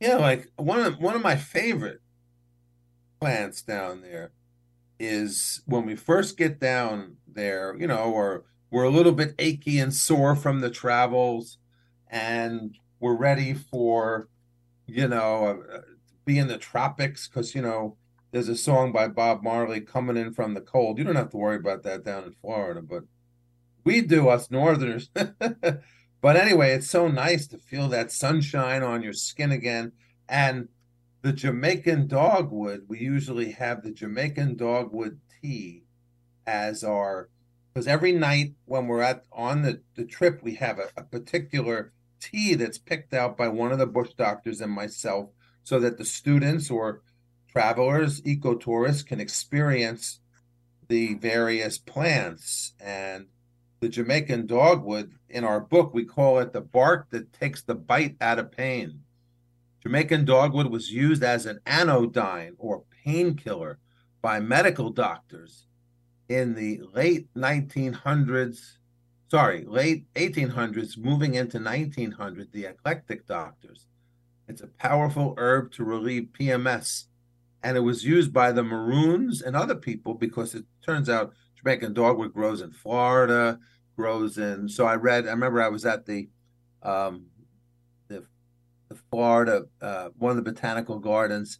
Yeah, 0.00 0.16
like 0.16 0.50
one 0.56 0.80
of 0.80 0.98
one 0.98 1.14
of 1.14 1.22
my 1.22 1.36
favorite 1.36 2.00
plants 3.20 3.62
down 3.62 4.00
there 4.00 4.32
is 4.98 5.62
when 5.66 5.86
we 5.86 5.94
first 5.94 6.36
get 6.36 6.58
down 6.58 7.16
there, 7.26 7.76
you 7.78 7.86
know, 7.86 8.12
or 8.12 8.44
we're 8.70 8.84
a 8.84 8.90
little 8.90 9.12
bit 9.12 9.34
achy 9.38 9.78
and 9.78 9.94
sore 9.94 10.34
from 10.34 10.60
the 10.60 10.70
travels, 10.70 11.58
and 12.08 12.76
we're 12.98 13.16
ready 13.16 13.54
for, 13.54 14.28
you 14.86 15.08
know, 15.08 15.62
uh, 15.72 15.80
be 16.24 16.38
in 16.38 16.48
the 16.48 16.58
tropics 16.58 17.28
because 17.28 17.54
you 17.54 17.62
know 17.62 17.96
there's 18.32 18.48
a 18.48 18.56
song 18.56 18.92
by 18.92 19.08
Bob 19.08 19.42
Marley 19.42 19.80
coming 19.80 20.16
in 20.16 20.32
from 20.32 20.54
the 20.54 20.60
cold. 20.60 20.98
You 20.98 21.04
don't 21.04 21.16
have 21.16 21.30
to 21.30 21.36
worry 21.36 21.56
about 21.56 21.82
that 21.82 22.04
down 22.04 22.24
in 22.24 22.32
Florida, 22.40 22.80
but 22.80 23.04
we 23.84 24.00
do 24.02 24.28
us 24.28 24.50
Northerners. 24.50 25.10
but 25.14 26.36
anyway, 26.36 26.72
it's 26.72 26.90
so 26.90 27.08
nice 27.08 27.46
to 27.48 27.58
feel 27.58 27.88
that 27.88 28.12
sunshine 28.12 28.82
on 28.82 29.02
your 29.02 29.12
skin 29.12 29.50
again, 29.50 29.92
and 30.28 30.68
the 31.22 31.32
Jamaican 31.32 32.06
dogwood. 32.06 32.84
We 32.88 33.00
usually 33.00 33.52
have 33.52 33.82
the 33.82 33.90
Jamaican 33.90 34.56
dogwood 34.56 35.20
tea 35.42 35.84
as 36.46 36.84
our 36.84 37.28
because 37.72 37.86
every 37.86 38.12
night 38.12 38.54
when 38.64 38.86
we're 38.86 39.02
at 39.02 39.24
on 39.32 39.62
the, 39.62 39.80
the 39.94 40.04
trip 40.04 40.40
we 40.42 40.54
have 40.56 40.78
a, 40.78 40.88
a 40.96 41.04
particular 41.04 41.92
tea 42.20 42.54
that's 42.54 42.78
picked 42.78 43.14
out 43.14 43.36
by 43.36 43.48
one 43.48 43.72
of 43.72 43.78
the 43.78 43.86
bush 43.86 44.10
doctors 44.16 44.60
and 44.60 44.72
myself 44.72 45.30
so 45.62 45.78
that 45.78 45.96
the 45.96 46.04
students 46.04 46.70
or 46.70 47.02
travelers 47.50 48.20
ecotourists 48.22 49.06
can 49.06 49.20
experience 49.20 50.20
the 50.88 51.14
various 51.14 51.78
plants 51.78 52.74
and 52.80 53.26
the 53.80 53.88
jamaican 53.88 54.46
dogwood 54.46 55.12
in 55.28 55.44
our 55.44 55.60
book 55.60 55.94
we 55.94 56.04
call 56.04 56.38
it 56.38 56.52
the 56.52 56.60
bark 56.60 57.08
that 57.10 57.32
takes 57.32 57.62
the 57.62 57.74
bite 57.74 58.16
out 58.20 58.38
of 58.38 58.52
pain 58.52 59.00
jamaican 59.82 60.24
dogwood 60.24 60.66
was 60.66 60.90
used 60.90 61.22
as 61.22 61.46
an 61.46 61.58
anodyne 61.66 62.54
or 62.58 62.84
painkiller 63.04 63.78
by 64.22 64.38
medical 64.38 64.90
doctors 64.90 65.66
in 66.30 66.54
the 66.54 66.80
late 66.94 67.26
1900s, 67.34 68.76
sorry, 69.28 69.64
late 69.64 70.06
1800s, 70.14 70.96
moving 70.96 71.34
into 71.34 71.58
1900, 71.58 72.52
the 72.52 72.66
eclectic 72.66 73.26
doctors. 73.26 73.86
It's 74.46 74.60
a 74.60 74.68
powerful 74.68 75.34
herb 75.36 75.72
to 75.72 75.84
relieve 75.84 76.28
PMS. 76.38 77.06
And 77.62 77.76
it 77.76 77.80
was 77.80 78.04
used 78.04 78.32
by 78.32 78.52
the 78.52 78.62
Maroons 78.62 79.42
and 79.42 79.54
other 79.54 79.74
people 79.74 80.14
because 80.14 80.54
it 80.54 80.64
turns 80.84 81.08
out 81.08 81.32
Jamaican 81.56 81.92
dogwood 81.92 82.32
grows 82.32 82.62
in 82.62 82.72
Florida, 82.72 83.58
grows 83.96 84.38
in. 84.38 84.68
So 84.68 84.86
I 84.86 84.96
read, 84.96 85.26
I 85.26 85.30
remember 85.30 85.60
I 85.60 85.68
was 85.68 85.84
at 85.84 86.06
the, 86.06 86.28
um, 86.82 87.26
the, 88.08 88.24
the 88.88 88.96
Florida, 89.10 89.64
uh, 89.82 90.08
one 90.16 90.30
of 90.30 90.36
the 90.36 90.50
botanical 90.50 90.98
gardens 90.98 91.58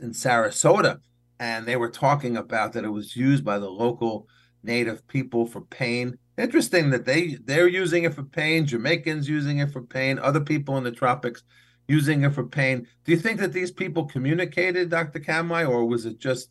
in 0.00 0.10
Sarasota 0.10 1.00
and 1.38 1.66
they 1.66 1.76
were 1.76 1.90
talking 1.90 2.36
about 2.36 2.72
that 2.72 2.84
it 2.84 2.90
was 2.90 3.16
used 3.16 3.44
by 3.44 3.58
the 3.58 3.68
local 3.68 4.28
native 4.62 5.06
people 5.06 5.46
for 5.46 5.60
pain. 5.60 6.18
Interesting 6.38 6.90
that 6.90 7.04
they 7.04 7.38
they're 7.44 7.68
using 7.68 8.04
it 8.04 8.14
for 8.14 8.22
pain. 8.22 8.66
Jamaicans 8.66 9.28
using 9.28 9.58
it 9.58 9.70
for 9.70 9.82
pain. 9.82 10.18
Other 10.18 10.40
people 10.40 10.76
in 10.78 10.84
the 10.84 10.90
tropics 10.90 11.42
using 11.88 12.24
it 12.24 12.34
for 12.34 12.44
pain. 12.44 12.86
Do 13.04 13.12
you 13.12 13.18
think 13.18 13.40
that 13.40 13.52
these 13.52 13.70
people 13.70 14.06
communicated, 14.06 14.90
Dr. 14.90 15.20
Kamhi, 15.20 15.68
or 15.68 15.84
was 15.84 16.06
it 16.06 16.18
just 16.18 16.50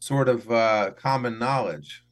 sort 0.00 0.28
of 0.28 0.50
uh, 0.50 0.92
common 0.96 1.38
knowledge? 1.38 2.02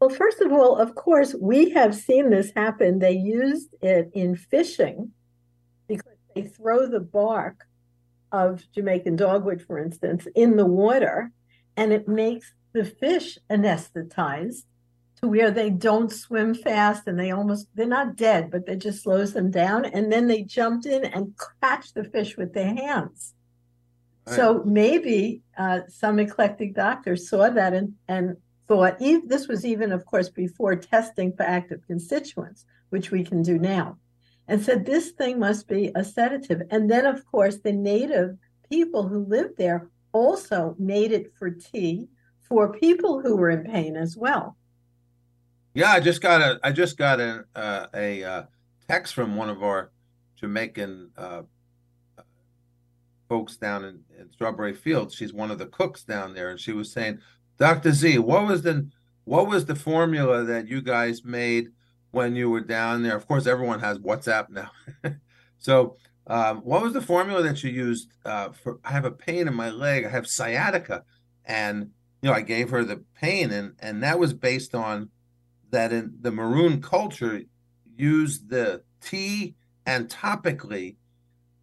Well, 0.00 0.10
first 0.10 0.40
of 0.40 0.52
all, 0.52 0.76
of 0.76 0.94
course, 0.94 1.34
we 1.38 1.70
have 1.70 1.94
seen 1.94 2.30
this 2.30 2.52
happen. 2.56 2.98
They 2.98 3.12
used 3.12 3.74
it 3.82 4.10
in 4.14 4.36
fishing 4.36 5.12
because 5.88 6.16
they 6.34 6.42
throw 6.42 6.86
the 6.86 7.00
bark 7.00 7.66
of 8.32 8.62
Jamaican 8.72 9.16
dogwood, 9.16 9.60
for 9.60 9.78
instance, 9.78 10.26
in 10.34 10.56
the 10.56 10.66
water, 10.66 11.32
and 11.76 11.92
it 11.92 12.08
makes 12.08 12.54
the 12.72 12.84
fish 12.84 13.38
anesthetized 13.50 14.62
to 15.22 15.28
where 15.28 15.50
they 15.50 15.70
don't 15.70 16.12
swim 16.12 16.54
fast 16.54 17.06
and 17.06 17.18
they 17.18 17.30
almost 17.30 17.68
they're 17.74 17.86
not 17.86 18.16
dead, 18.16 18.50
but 18.50 18.68
it 18.68 18.78
just 18.78 19.02
slows 19.02 19.32
them 19.32 19.50
down. 19.50 19.84
And 19.84 20.12
then 20.12 20.26
they 20.26 20.42
jumped 20.42 20.86
in 20.86 21.04
and 21.04 21.34
catch 21.62 21.92
the 21.92 22.04
fish 22.04 22.36
with 22.36 22.54
their 22.54 22.74
hands. 22.74 23.34
Right. 24.26 24.36
So 24.36 24.62
maybe 24.64 25.42
uh, 25.58 25.80
some 25.88 26.18
eclectic 26.18 26.74
doctors 26.74 27.28
saw 27.28 27.50
that 27.50 27.74
and, 27.74 27.94
and 28.08 28.36
thought 28.68 28.98
this 28.98 29.48
was 29.48 29.64
even, 29.64 29.92
of 29.92 30.06
course, 30.06 30.28
before 30.28 30.76
testing 30.76 31.32
for 31.32 31.42
active 31.42 31.80
constituents, 31.86 32.64
which 32.90 33.10
we 33.10 33.24
can 33.24 33.42
do 33.42 33.58
now 33.58 33.98
and 34.50 34.60
said 34.60 34.84
this 34.84 35.12
thing 35.12 35.38
must 35.38 35.68
be 35.68 35.92
a 35.94 36.02
sedative. 36.02 36.62
And 36.70 36.90
then, 36.90 37.06
of 37.06 37.24
course, 37.24 37.58
the 37.58 37.72
native 37.72 38.36
people 38.68 39.06
who 39.06 39.24
lived 39.24 39.56
there 39.56 39.88
also 40.12 40.74
made 40.76 41.12
it 41.12 41.32
for 41.38 41.50
tea 41.50 42.08
for 42.40 42.72
people 42.72 43.20
who 43.20 43.36
were 43.36 43.50
in 43.50 43.62
pain 43.62 43.96
as 43.96 44.16
well. 44.16 44.56
Yeah, 45.74 45.92
I 45.92 46.00
just 46.00 46.20
got 46.20 46.40
a 46.40 46.58
I 46.64 46.72
just 46.72 46.96
got 46.96 47.20
a 47.20 47.44
uh, 47.54 47.86
a 47.94 48.24
uh, 48.24 48.42
text 48.88 49.14
from 49.14 49.36
one 49.36 49.48
of 49.48 49.62
our 49.62 49.92
Jamaican 50.36 51.10
uh, 51.16 51.42
folks 53.28 53.56
down 53.56 53.84
in, 53.84 54.00
in 54.18 54.30
Strawberry 54.32 54.74
Fields. 54.74 55.14
She's 55.14 55.32
one 55.32 55.50
of 55.50 55.58
the 55.58 55.66
cooks 55.66 56.02
down 56.02 56.34
there, 56.34 56.50
and 56.50 56.58
she 56.58 56.72
was 56.72 56.92
saying, 56.92 57.20
"Dr. 57.58 57.92
Z, 57.92 58.18
what 58.18 58.46
was 58.46 58.62
the 58.62 58.88
what 59.24 59.46
was 59.46 59.66
the 59.66 59.76
formula 59.76 60.42
that 60.42 60.66
you 60.66 60.82
guys 60.82 61.24
made 61.24 61.68
when 62.10 62.34
you 62.34 62.50
were 62.50 62.62
down 62.62 63.04
there? 63.04 63.14
Of 63.14 63.28
course, 63.28 63.46
everyone 63.46 63.78
has 63.78 63.98
WhatsApp 64.00 64.50
now. 64.50 64.72
so, 65.58 65.94
um, 66.26 66.58
what 66.62 66.82
was 66.82 66.94
the 66.94 67.00
formula 67.00 67.44
that 67.44 67.62
you 67.62 67.70
used 67.70 68.10
uh, 68.24 68.50
for? 68.50 68.80
I 68.84 68.90
have 68.90 69.04
a 69.04 69.12
pain 69.12 69.46
in 69.46 69.54
my 69.54 69.70
leg. 69.70 70.04
I 70.04 70.08
have 70.08 70.26
sciatica, 70.26 71.04
and 71.44 71.90
you 72.22 72.28
know, 72.28 72.34
I 72.34 72.40
gave 72.40 72.70
her 72.70 72.82
the 72.82 73.04
pain, 73.14 73.52
and 73.52 73.76
and 73.78 74.02
that 74.02 74.18
was 74.18 74.34
based 74.34 74.74
on 74.74 75.10
that 75.70 75.92
in 75.92 76.14
the 76.20 76.30
maroon 76.30 76.80
culture 76.80 77.42
used 77.96 78.50
the 78.50 78.82
tea 79.00 79.54
and 79.86 80.08
topically 80.08 80.96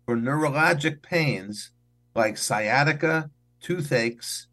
for 0.05 0.15
neurologic 0.15 1.01
pains 1.01 1.71
like 2.15 2.37
sciatica, 2.37 3.29
toothaches, 3.61 4.47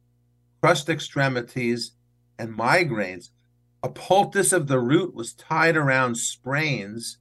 crushed 0.61 0.88
extremities, 0.88 1.92
and 2.38 2.56
migraines 2.56 3.30
a 3.84 3.88
poultice 3.90 4.54
of 4.54 4.66
the 4.66 4.80
root 4.80 5.14
was 5.14 5.34
tied 5.34 5.76
around 5.76 6.16
sprains 6.16 7.18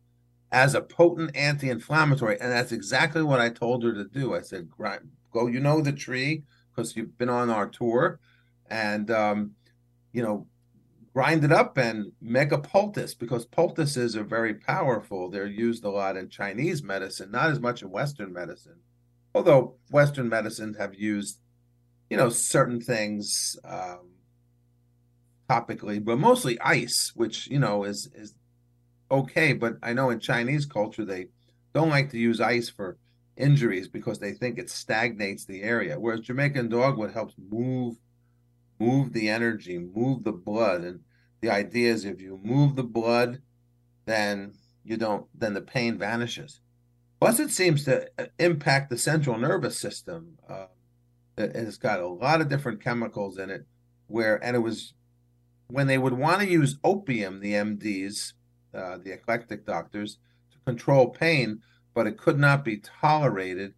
as 0.50 0.74
a 0.74 0.82
potent 0.82 1.36
anti-inflammatory, 1.36 2.40
and 2.40 2.50
that's 2.50 2.72
exactly 2.72 3.22
what 3.22 3.42
I 3.42 3.50
told 3.50 3.84
her 3.84 3.94
to 3.94 4.06
do. 4.06 4.34
I 4.34 4.40
said, 4.40 4.70
"Go, 5.34 5.48
you 5.48 5.60
know 5.60 5.82
the 5.82 5.92
tree 5.92 6.44
because 6.72 6.96
you've 6.96 7.18
been 7.18 7.28
on 7.28 7.50
our 7.50 7.68
tour, 7.68 8.22
and 8.70 9.12
um, 9.12 9.52
you 10.14 10.24
know, 10.24 10.48
grind 11.14 11.44
it 11.44 11.52
up 11.52 11.78
and 11.78 12.12
make 12.22 12.52
a 12.52 12.58
poultice 12.58 13.14
because 13.14 13.46
poultices 13.46 14.16
are 14.16 14.24
very 14.24 14.56
powerful. 14.56 15.30
They're 15.30 15.46
used 15.46 15.84
a 15.84 15.90
lot 15.90 16.18
in 16.18 16.30
Chinese 16.30 16.82
medicine, 16.82 17.32
not 17.32 17.52
as 17.52 17.60
much 17.60 17.82
in 17.82 17.92
Western 17.92 18.34
medicine, 18.34 18.80
although 19.36 19.76
Western 19.92 20.28
medicines 20.28 20.78
have 20.78 20.96
used, 20.96 21.40
you 22.10 22.18
know, 22.18 22.30
certain 22.30 22.82
things." 22.82 23.58
Um, 23.64 24.14
topically, 25.50 26.04
but 26.04 26.18
mostly 26.18 26.60
ice, 26.62 27.12
which 27.16 27.48
you 27.48 27.60
know 27.60 27.84
is 27.84 28.10
is 28.16 28.34
okay. 29.12 29.54
But 29.54 29.78
I 29.84 29.94
know 29.94 30.10
in 30.10 30.20
Chinese 30.20 30.66
culture 30.66 31.06
they 31.06 31.28
don't 31.74 31.90
like 31.90 32.10
to 32.12 32.18
use 32.18 32.40
ice 32.40 32.70
for 32.70 32.98
injuries 33.36 33.88
because 33.88 34.20
they 34.20 34.34
think 34.34 34.58
it 34.58 34.70
stagnates 34.70 35.46
the 35.46 35.64
area. 35.64 36.00
Whereas 36.00 36.22
Jamaican 36.22 36.70
dogwood 36.70 37.12
helps 37.12 37.34
move 37.38 37.98
move 38.84 39.14
the 39.14 39.30
energy, 39.30 39.78
move 39.78 40.24
the 40.24 40.32
blood, 40.32 40.84
and 40.84 41.00
the 41.42 41.50
idea 41.50 41.92
is 41.92 42.06
if 42.06 42.22
you 42.22 42.40
move 42.44 42.76
the 42.76 42.84
blood, 42.84 43.42
then 44.06 44.54
you 44.84 44.98
don't 44.98 45.28
then 45.34 45.54
the 45.54 45.62
pain 45.62 45.98
vanishes. 45.98 46.60
Plus, 47.20 47.40
it 47.40 47.52
seems 47.52 47.86
to 47.86 48.08
uh, 48.20 48.26
impact 48.40 48.90
the 48.90 48.98
central 48.98 49.38
nervous 49.38 49.80
system. 49.80 50.38
Uh, 50.50 50.66
it's 51.38 51.78
got 51.78 52.00
a 52.00 52.08
lot 52.08 52.42
of 52.42 52.50
different 52.50 52.84
chemicals 52.84 53.38
in 53.38 53.50
it, 53.50 53.66
where 54.08 54.44
and 54.44 54.56
it 54.56 54.60
was 54.60 54.94
when 55.68 55.88
they 55.88 55.98
would 55.98 56.14
want 56.14 56.42
to 56.42 56.48
use 56.48 56.78
opium, 56.84 57.40
the 57.40 57.54
MDs, 57.54 58.34
uh, 58.74 58.98
the 59.04 59.14
eclectic 59.14 59.66
doctors, 59.66 60.18
to 60.52 60.58
control 60.66 61.10
pain, 61.10 61.62
but 61.94 62.08
it 62.08 62.18
could 62.18 62.38
not 62.38 62.64
be 62.64 62.78
tolerated. 62.78 63.74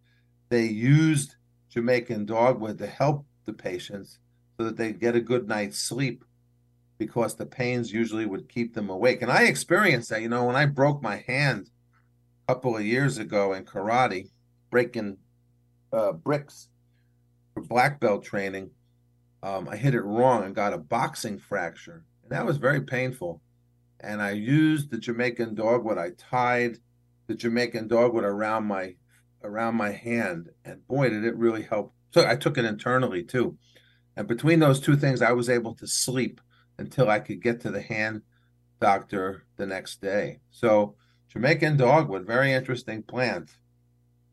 they 0.48 0.66
used 0.66 1.36
Jamaican 1.70 2.26
dogwood 2.26 2.78
to 2.78 2.86
help 2.86 3.26
the 3.44 3.52
patients 3.52 4.18
so 4.56 4.64
that 4.64 4.76
they 4.76 4.92
get 4.92 5.16
a 5.16 5.20
good 5.20 5.48
night's 5.48 5.78
sleep 5.78 6.24
because 6.98 7.34
the 7.34 7.46
pains 7.46 7.92
usually 7.92 8.26
would 8.26 8.48
keep 8.48 8.74
them 8.74 8.88
awake. 8.88 9.22
And 9.22 9.30
I 9.30 9.44
experienced 9.44 10.08
that, 10.10 10.22
you 10.22 10.28
know, 10.28 10.44
when 10.44 10.56
I 10.56 10.66
broke 10.66 11.02
my 11.02 11.24
hand 11.26 11.70
a 12.48 12.54
couple 12.54 12.76
of 12.76 12.84
years 12.84 13.18
ago 13.18 13.52
in 13.52 13.64
karate, 13.64 14.30
breaking 14.70 15.18
uh, 15.92 16.12
bricks 16.12 16.68
for 17.54 17.62
black 17.62 18.00
belt 18.00 18.24
training. 18.24 18.70
Um, 19.42 19.68
I 19.68 19.76
hit 19.76 19.94
it 19.94 20.02
wrong 20.02 20.44
and 20.44 20.54
got 20.54 20.72
a 20.72 20.78
boxing 20.78 21.38
fracture, 21.38 22.04
and 22.22 22.32
that 22.32 22.44
was 22.44 22.56
very 22.56 22.80
painful. 22.80 23.40
And 24.00 24.20
I 24.20 24.32
used 24.32 24.90
the 24.90 24.98
Jamaican 24.98 25.54
dogwood. 25.54 25.98
I 25.98 26.10
tied 26.18 26.78
the 27.26 27.34
Jamaican 27.34 27.88
dogwood 27.88 28.24
around 28.24 28.64
my 28.64 28.94
around 29.42 29.76
my 29.76 29.92
hand, 29.92 30.48
and 30.64 30.86
boy, 30.88 31.10
did 31.10 31.24
it 31.24 31.36
really 31.36 31.62
help. 31.62 31.94
So 32.10 32.26
I 32.26 32.36
took 32.36 32.58
it 32.58 32.64
internally 32.64 33.22
too, 33.22 33.56
and 34.16 34.26
between 34.26 34.60
those 34.60 34.80
two 34.80 34.96
things, 34.96 35.22
I 35.22 35.32
was 35.32 35.48
able 35.48 35.74
to 35.74 35.86
sleep 35.86 36.40
until 36.78 37.08
I 37.08 37.20
could 37.20 37.42
get 37.42 37.60
to 37.62 37.70
the 37.70 37.82
hand 37.82 38.22
doctor 38.80 39.44
the 39.56 39.66
next 39.66 40.00
day. 40.00 40.40
So 40.50 40.94
Jamaican 41.28 41.76
dogwood, 41.76 42.26
very 42.26 42.52
interesting 42.52 43.02
plant. 43.02 43.50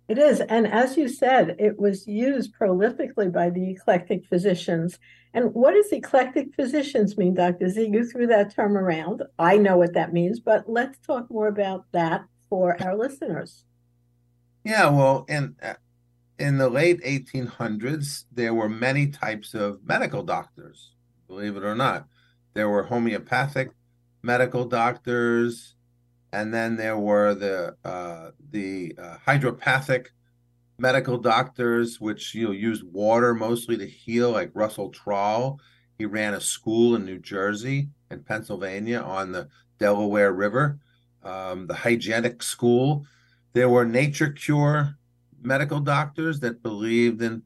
It 0.08 0.18
is. 0.18 0.42
And 0.42 0.68
as 0.68 0.98
you 0.98 1.08
said, 1.08 1.56
it 1.60 1.80
was 1.80 2.08
used 2.08 2.54
prolifically 2.60 3.32
by 3.32 3.50
the 3.50 3.72
eclectic 3.72 4.26
physicians. 4.26 5.00
And 5.34 5.54
what 5.54 5.74
does 5.74 5.92
eclectic 5.92 6.54
physicians 6.56 7.18
mean, 7.18 7.34
Dr. 7.34 7.70
Z? 7.70 7.90
You 7.92 8.06
threw 8.06 8.28
that 8.28 8.54
term 8.54 8.78
around. 8.78 9.24
I 9.40 9.58
know 9.58 9.78
what 9.78 9.94
that 9.94 10.14
means, 10.14 10.40
but 10.40 10.70
let's 10.70 11.00
talk 11.00 11.32
more 11.32 11.48
about 11.48 11.86
that 11.94 12.26
for 12.50 12.78
our 12.84 12.96
listeners. 12.98 13.66
Yeah, 14.64 14.90
well, 14.90 15.26
in 15.28 15.56
in 16.40 16.58
the 16.58 16.70
late 16.70 17.02
1800s, 17.04 18.26
there 18.32 18.54
were 18.54 18.70
many 18.70 19.08
types 19.08 19.54
of 19.54 19.84
medical 19.86 20.24
doctors, 20.24 20.94
believe 21.28 21.56
it 21.56 21.64
or 21.64 21.76
not. 21.76 22.08
There 22.54 22.70
were 22.70 22.84
homeopathic 22.84 23.72
medical 24.22 24.66
doctors, 24.66 25.76
and 26.32 26.54
then 26.54 26.76
there 26.76 26.98
were 26.98 27.36
the 27.36 27.76
uh, 27.84 28.32
the 28.52 28.96
uh, 28.98 29.18
hydropathic 29.26 30.12
medical 30.78 31.18
doctors, 31.18 32.00
which 32.00 32.34
you 32.34 32.46
know 32.46 32.52
used 32.52 32.84
water 32.84 33.34
mostly 33.34 33.78
to 33.78 33.88
heal, 33.88 34.32
like 34.32 34.52
Russell 34.54 34.92
Trall. 34.92 35.60
He 35.98 36.06
ran 36.06 36.34
a 36.34 36.42
school 36.42 36.96
in 36.96 37.06
New 37.06 37.20
Jersey 37.20 37.90
and 38.10 38.26
Pennsylvania 38.26 39.00
on 39.00 39.32
the 39.32 39.48
Delaware 39.78 40.34
River, 40.34 40.80
um, 41.24 41.68
the 41.68 41.76
hygienic 41.76 42.42
school. 42.42 43.06
There 43.54 43.70
were 43.70 43.86
nature 43.86 44.32
cure 44.32 44.98
medical 45.46 45.80
doctors 45.80 46.40
that 46.42 46.64
believed 46.64 47.22
in 47.22 47.44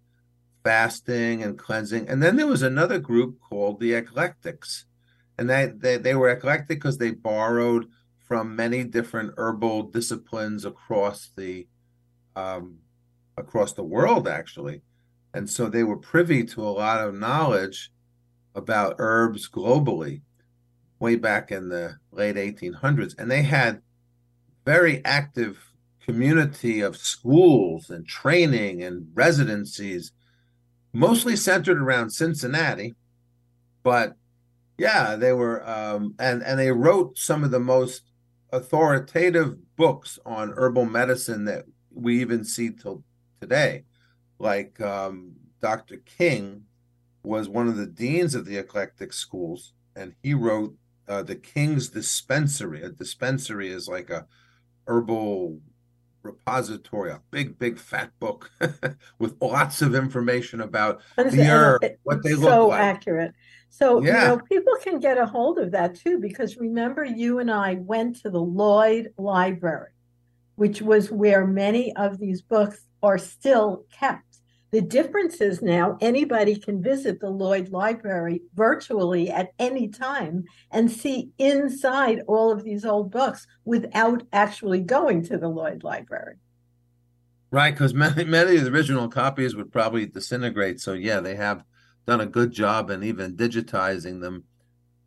fasting 0.64 1.44
and 1.44 1.58
cleansing. 1.58 2.08
And 2.10 2.22
then 2.22 2.36
there 2.36 2.48
was 2.48 2.62
another 2.62 3.00
group 3.00 3.40
called 3.40 3.80
the 3.80 3.94
eclectics. 3.94 4.86
And 5.38 5.50
they, 5.50 5.72
they, 5.74 5.98
they 5.98 6.16
were 6.16 6.30
eclectic 6.30 6.80
because 6.80 6.98
they 6.98 7.12
borrowed 7.12 7.88
from 8.28 8.56
many 8.56 8.84
different 8.84 9.34
herbal 9.38 9.84
disciplines 9.84 10.66
across 10.66 11.32
the 11.38 11.68
um, 12.36 12.80
across 13.38 13.74
the 13.74 13.84
world 13.84 14.28
actually 14.28 14.82
and 15.34 15.50
so 15.50 15.70
they 15.70 15.84
were 15.84 15.98
privy 15.98 16.44
to 16.44 16.62
a 16.62 16.70
lot 16.70 17.00
of 17.00 17.16
knowledge 17.16 17.92
about 18.56 18.96
herbs 18.98 19.50
globally 19.50 20.22
way 21.00 21.16
back 21.16 21.52
in 21.52 21.70
the 21.70 21.96
late 22.12 22.36
1800s 22.36 23.16
and 23.18 23.30
they 23.30 23.44
had 23.44 23.82
very 24.66 25.04
active 25.06 25.72
community 26.08 26.82
of 26.82 26.98
schools 26.98 27.90
and 27.90 28.08
training 28.08 28.82
and 28.84 29.08
residencies 29.14 30.12
mostly 30.94 31.36
centered 31.36 31.78
around 31.78 32.10
cincinnati 32.10 32.96
but 33.84 34.14
yeah 34.78 35.16
they 35.16 35.34
were 35.34 35.68
um, 35.68 36.16
and 36.20 36.42
and 36.44 36.60
they 36.60 36.72
wrote 36.72 37.18
some 37.18 37.44
of 37.44 37.52
the 37.52 37.60
most 37.60 38.04
authoritative 38.52 39.58
books 39.76 40.18
on 40.26 40.54
herbal 40.56 40.86
medicine 40.86 41.46
that 41.46 41.66
we 41.94 42.22
even 42.22 42.44
see 42.44 42.72
till 42.72 43.04
today. 43.42 43.84
Like 44.40 44.80
um, 44.82 45.34
Dr. 45.62 45.98
King 45.98 46.64
was 47.24 47.50
one 47.50 47.68
of 47.68 47.78
the 47.78 47.88
deans 47.88 48.36
of 48.36 48.46
the 48.46 48.58
eclectic 48.58 49.12
schools, 49.14 49.74
and 49.96 50.14
he 50.22 50.34
wrote 50.34 50.76
uh, 51.08 51.24
the 51.24 51.36
King's 51.36 51.90
Dispensary. 51.90 52.84
A 52.84 52.90
dispensary 52.90 53.70
is 53.70 53.88
like 53.88 54.10
a 54.10 54.28
herbal 54.88 55.60
repository, 56.28 57.12
a 57.12 57.22
big, 57.32 57.58
big 57.58 57.80
fat 57.80 58.12
book 58.20 58.52
with 59.20 59.36
lots 59.42 59.82
of 59.82 59.96
information 59.96 60.62
about 60.62 61.02
the 61.16 61.44
herb, 61.50 61.82
what 62.04 62.24
they 62.24 62.34
so 62.34 62.40
look 62.40 62.44
like. 62.44 62.52
So 62.52 62.72
accurate. 62.74 63.34
So, 63.70 64.02
yeah. 64.02 64.22
you 64.22 64.28
know, 64.28 64.42
people 64.44 64.74
can 64.84 65.00
get 65.00 65.18
a 65.18 65.26
hold 65.26 65.60
of 65.60 65.72
that 65.72 65.96
too, 65.96 66.20
because 66.20 66.58
remember, 66.58 67.04
you 67.04 67.40
and 67.40 67.52
I 67.52 67.76
went 67.76 68.22
to 68.22 68.30
the 68.30 68.42
Lloyd 68.42 69.14
Library, 69.18 69.92
which 70.56 70.82
was 70.82 71.12
where 71.12 71.46
many 71.46 71.96
of 71.96 72.20
these 72.20 72.42
books 72.42 72.86
are 73.02 73.18
still 73.18 73.86
kept. 73.92 74.27
The 74.72 74.82
difference 74.82 75.40
is 75.40 75.62
now 75.62 75.98
anybody 76.02 76.56
can 76.56 76.84
visit 76.84 77.20
the 77.20 77.30
Lloyd 77.30 77.70
Library 77.70 78.42
virtually 78.54 79.30
at 79.30 79.54
any 79.60 79.88
time 79.88 80.44
and 80.72 80.92
see 80.92 81.30
inside 81.38 82.22
all 82.28 82.52
of 82.52 82.64
these 82.64 82.84
old 82.84 83.10
books 83.10 83.48
without 83.64 84.24
actually 84.34 84.82
going 84.82 85.24
to 85.26 85.38
the 85.38 85.48
Lloyd 85.48 85.84
Library. 85.84 86.36
Right, 87.50 87.74
because 87.74 87.94
many 87.94 88.24
many 88.26 88.58
of 88.58 88.66
the 88.66 88.72
original 88.72 89.08
copies 89.08 89.56
would 89.56 89.72
probably 89.72 90.06
disintegrate. 90.06 90.82
So 90.82 90.94
yeah, 90.94 91.22
they 91.22 91.36
have 91.36 91.64
done 92.06 92.20
a 92.20 92.26
good 92.26 92.52
job 92.52 92.90
in 92.90 93.04
even 93.04 93.38
digitizing 93.38 94.20
them 94.20 94.44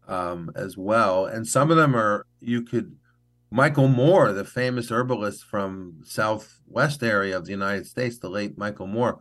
um, 0.09 0.51
as 0.55 0.77
well. 0.77 1.27
And 1.27 1.46
some 1.46 1.70
of 1.70 1.77
them 1.77 1.94
are 1.94 2.27
you 2.40 2.62
could 2.62 2.96
Michael 3.51 3.88
Moore, 3.88 4.33
the 4.33 4.44
famous 4.44 4.90
herbalist 4.90 5.44
from 5.44 6.01
southwest 6.05 7.03
area 7.03 7.37
of 7.37 7.44
the 7.44 7.51
United 7.51 7.87
States, 7.87 8.18
the 8.18 8.31
late 8.31 8.57
Michael 8.57 8.87
Moore, 8.87 9.18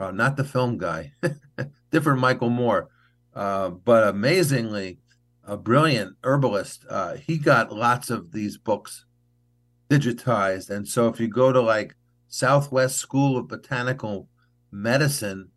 uh, 0.00 0.10
not 0.10 0.36
the 0.36 0.44
film 0.44 0.78
guy, 0.78 1.12
different 1.90 2.20
Michael 2.20 2.50
Moore, 2.50 2.88
uh, 3.34 3.70
but 3.70 4.08
amazingly 4.08 4.98
a 5.44 5.56
brilliant 5.56 6.16
herbalist. 6.24 6.84
Uh, 6.88 7.14
he 7.14 7.38
got 7.38 7.72
lots 7.72 8.10
of 8.10 8.32
these 8.32 8.58
books 8.58 9.04
digitized, 9.88 10.70
and 10.70 10.86
so 10.86 11.08
if 11.08 11.20
you 11.20 11.28
go 11.28 11.52
to 11.52 11.60
like 11.60 11.94
Southwest 12.28 12.96
School 12.96 13.36
of 13.36 13.48
Botanical 13.48 14.28
Medicine, 14.70 15.48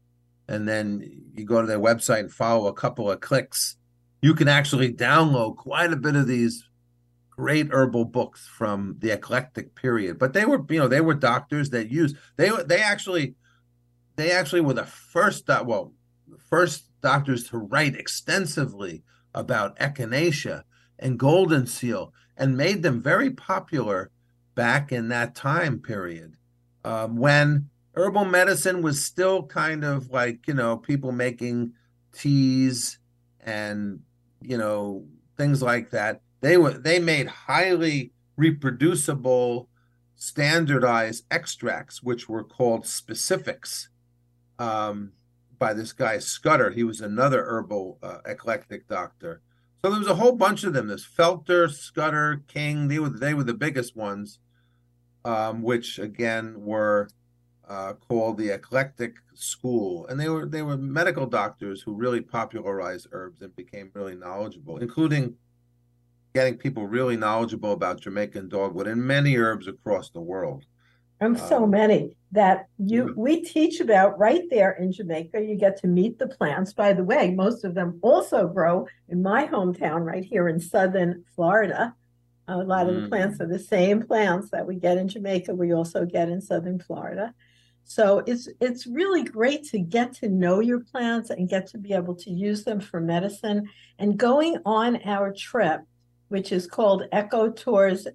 and 0.48 0.68
then 0.68 1.24
you 1.34 1.46
go 1.46 1.62
to 1.62 1.68
their 1.68 1.80
website 1.80 2.20
and 2.20 2.32
follow 2.32 2.68
a 2.68 2.74
couple 2.74 3.10
of 3.10 3.20
clicks, 3.22 3.78
you 4.22 4.34
can 4.34 4.48
actually 4.48 4.94
download 4.94 5.58
quite 5.58 5.92
a 5.92 5.98
bit 5.98 6.16
of 6.16 6.28
these 6.28 6.68
great 7.30 7.68
herbal 7.72 8.06
books 8.06 8.48
from 8.48 8.96
the 9.00 9.12
eclectic 9.12 9.76
period. 9.76 10.18
But 10.18 10.34
they 10.34 10.46
were, 10.46 10.64
you 10.70 10.80
know, 10.80 10.88
they 10.88 11.02
were 11.02 11.14
doctors 11.14 11.70
that 11.72 11.92
used 11.92 12.16
they 12.38 12.50
they 12.66 12.82
actually 12.82 13.36
they 14.16 14.32
actually 14.32 14.62
were 14.62 14.74
the 14.74 14.86
first 14.86 15.48
well 15.48 15.94
first 16.50 16.90
doctors 17.02 17.44
to 17.50 17.58
write 17.58 17.96
extensively 17.96 19.04
about 19.34 19.78
echinacea 19.78 20.64
and 20.98 21.20
golden 21.20 21.68
seal 21.68 22.14
and 22.38 22.58
made 22.58 22.84
them 22.84 23.02
very 23.02 23.30
popular 23.30 24.12
back 24.56 24.92
in 24.92 25.10
that 25.10 25.36
time 25.36 25.80
period 25.80 26.36
um, 26.84 27.18
when 27.18 27.70
herbal 27.96 28.26
medicine 28.26 28.82
was 28.82 29.04
still 29.04 29.44
kind 29.44 29.84
of 29.84 30.10
like 30.12 30.48
you 30.48 30.54
know 30.54 30.78
people 30.78 31.12
making 31.12 31.74
teas 32.14 33.00
and 33.42 34.00
you 34.42 34.58
know 34.58 35.06
things 35.38 35.62
like 35.62 35.92
that. 35.92 36.22
They 36.42 36.58
were 36.58 36.74
they 36.74 37.00
made 37.00 37.28
highly 37.28 38.12
reproducible 38.38 39.70
standardized 40.16 41.26
extracts 41.30 42.02
which 42.02 42.30
were 42.30 42.44
called 42.44 42.86
specifics 42.86 43.90
um, 44.60 45.12
by 45.58 45.74
this 45.74 45.94
guy 45.94 46.18
scudder. 46.20 46.72
He 46.72 46.84
was 46.84 47.02
another 47.02 47.44
herbal 47.46 48.00
uh, 48.02 48.18
eclectic 48.26 48.88
doctor. 48.88 49.42
So 49.84 49.92
there 49.92 50.00
was 50.00 50.08
a 50.08 50.16
whole 50.16 50.34
bunch 50.34 50.64
of 50.64 50.74
them. 50.74 50.88
There's 50.88 51.06
felter 51.06 51.70
scudder 51.72 52.44
king. 52.48 52.88
They 52.88 53.00
were 53.00 53.10
they 53.10 53.34
were 53.34 53.44
the 53.44 53.54
biggest 53.54 53.96
ones 53.96 54.40
um, 55.26 55.62
which 55.64 56.00
again 56.00 56.54
were 56.62 57.10
uh, 57.68 57.94
called 57.94 58.38
the 58.38 58.52
Eclectic 58.52 59.16
School, 59.34 60.06
and 60.08 60.20
they 60.20 60.30
were 60.30 60.46
they 60.46 60.62
were 60.62 60.78
medical 60.78 61.26
doctors 61.26 61.82
who 61.82 61.94
really 61.94 62.22
popularized 62.22 63.08
herbs 63.12 63.42
and 63.42 63.54
became 63.56 63.92
really 63.94 64.16
knowledgeable, 64.16 64.78
including 64.78 65.36
getting 66.34 66.58
people 66.58 66.86
really 66.86 67.18
knowledgeable 67.18 67.72
about 67.72 68.02
Jamaican 68.02 68.50
dogwood 68.50 68.88
and 68.88 69.02
many 69.02 69.36
herbs 69.38 69.68
across 69.68 70.10
the 70.10 70.22
world. 70.22 70.66
So 71.34 71.64
um, 71.64 71.72
many 71.72 72.16
that 72.32 72.68
you 72.78 73.14
we 73.16 73.42
teach 73.42 73.80
about 73.80 74.20
right 74.20 74.44
there 74.50 74.74
in 74.74 74.92
Jamaica. 74.92 75.42
You 75.42 75.56
get 75.56 75.78
to 75.82 75.88
meet 75.88 76.20
the 76.20 76.28
plants. 76.28 76.74
By 76.74 76.94
the 76.94 77.04
way, 77.04 77.32
most 77.32 77.64
of 77.64 77.74
them 77.74 78.00
also 78.02 78.48
grow 78.48 78.88
in 79.10 79.24
my 79.24 79.48
hometown 79.48 80.06
right 80.06 80.24
here 80.24 80.48
in 80.50 80.60
southern 80.60 81.24
Florida. 81.36 81.96
A 82.48 82.58
lot 82.58 82.88
of 82.88 83.02
the 83.02 83.08
plants 83.08 83.40
mm. 83.40 83.42
are 83.42 83.48
the 83.48 83.58
same 83.58 84.04
plants 84.04 84.52
that 84.52 84.68
we 84.68 84.76
get 84.76 84.98
in 84.98 85.08
Jamaica. 85.08 85.56
We 85.56 85.74
also 85.74 86.06
get 86.06 86.30
in 86.30 86.42
southern 86.42 86.78
Florida. 86.80 87.34
So 87.86 88.24
it's 88.28 88.50
it's 88.60 88.86
really 88.86 89.24
great 89.24 89.64
to 89.70 89.80
get 89.80 90.14
to 90.16 90.30
know 90.30 90.60
your 90.60 90.82
plants 90.82 91.30
and 91.30 91.50
get 91.50 91.68
to 91.68 91.78
be 91.78 91.94
able 91.94 92.16
to 92.16 92.30
use 92.30 92.64
them 92.64 92.80
for 92.80 93.00
medicine. 93.00 93.70
And 93.98 94.18
going 94.18 94.58
on 94.66 95.00
our 95.06 95.32
trip, 95.32 95.82
which 96.28 96.52
is 96.52 96.68
called 96.68 97.04
Eco 97.14 97.50
Tours 97.50 98.08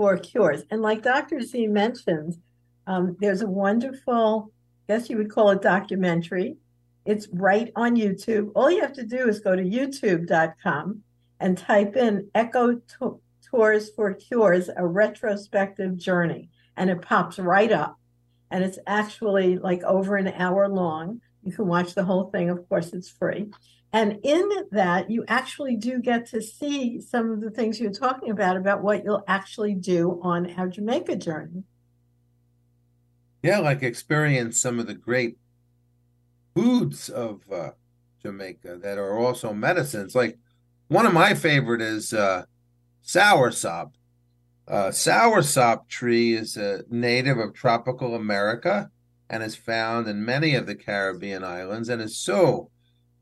for 0.00 0.16
Cures, 0.16 0.62
and 0.70 0.80
like 0.80 1.02
Dr. 1.02 1.42
Z 1.42 1.66
mentioned, 1.66 2.38
um, 2.86 3.18
there's 3.20 3.42
a 3.42 3.46
wonderful, 3.46 4.50
I 4.88 4.94
guess 4.94 5.10
you 5.10 5.18
would 5.18 5.30
call 5.30 5.50
it 5.50 5.60
documentary. 5.60 6.56
It's 7.04 7.28
right 7.34 7.70
on 7.76 7.96
YouTube. 7.96 8.50
All 8.54 8.70
you 8.70 8.80
have 8.80 8.94
to 8.94 9.04
do 9.04 9.28
is 9.28 9.40
go 9.40 9.54
to 9.54 9.62
youtube.com 9.62 11.02
and 11.40 11.58
type 11.58 11.96
in 11.96 12.30
Eco 12.34 12.80
Tours 13.50 13.90
for 13.90 14.14
Cures, 14.14 14.70
a 14.74 14.86
retrospective 14.86 15.98
journey, 15.98 16.48
and 16.78 16.88
it 16.88 17.02
pops 17.02 17.38
right 17.38 17.70
up 17.70 17.98
and 18.50 18.64
it's 18.64 18.78
actually 18.86 19.58
like 19.58 19.82
over 19.82 20.16
an 20.16 20.28
hour 20.28 20.66
long. 20.66 21.20
You 21.42 21.52
can 21.52 21.66
watch 21.66 21.94
the 21.94 22.04
whole 22.04 22.30
thing. 22.30 22.48
Of 22.48 22.66
course, 22.70 22.94
it's 22.94 23.10
free. 23.10 23.50
And 23.92 24.20
in 24.22 24.48
that, 24.70 25.10
you 25.10 25.24
actually 25.26 25.76
do 25.76 25.98
get 25.98 26.26
to 26.26 26.40
see 26.40 27.00
some 27.00 27.32
of 27.32 27.40
the 27.40 27.50
things 27.50 27.80
you're 27.80 27.90
talking 27.90 28.30
about, 28.30 28.56
about 28.56 28.82
what 28.82 29.04
you'll 29.04 29.24
actually 29.26 29.74
do 29.74 30.20
on 30.22 30.52
our 30.54 30.68
Jamaica 30.68 31.16
journey. 31.16 31.64
Yeah, 33.42 33.58
like 33.58 33.82
experience 33.82 34.60
some 34.60 34.78
of 34.78 34.86
the 34.86 34.94
great 34.94 35.38
foods 36.54 37.08
of 37.08 37.40
uh, 37.52 37.70
Jamaica 38.22 38.78
that 38.82 38.98
are 38.98 39.18
also 39.18 39.52
medicines. 39.52 40.14
Like 40.14 40.38
one 40.88 41.06
of 41.06 41.12
my 41.12 41.34
favorite 41.34 41.82
is 41.82 42.12
uh, 42.12 42.44
soursop. 43.04 43.92
Uh, 44.68 44.90
soursop 44.90 45.88
tree 45.88 46.34
is 46.34 46.56
a 46.56 46.84
native 46.90 47.38
of 47.38 47.54
tropical 47.54 48.14
America 48.14 48.90
and 49.28 49.42
is 49.42 49.56
found 49.56 50.06
in 50.06 50.24
many 50.24 50.54
of 50.54 50.66
the 50.66 50.76
Caribbean 50.76 51.42
islands 51.42 51.88
and 51.88 52.00
is 52.00 52.16
so 52.16 52.70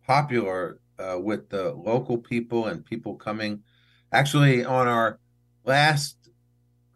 popular 0.09 0.81
uh, 0.99 1.18
with 1.21 1.51
the 1.51 1.71
local 1.75 2.18
people 2.18 2.66
and 2.66 2.85
people 2.85 3.14
coming. 3.14 3.62
Actually, 4.11 4.64
on 4.64 4.88
our 4.88 5.21
last 5.64 6.31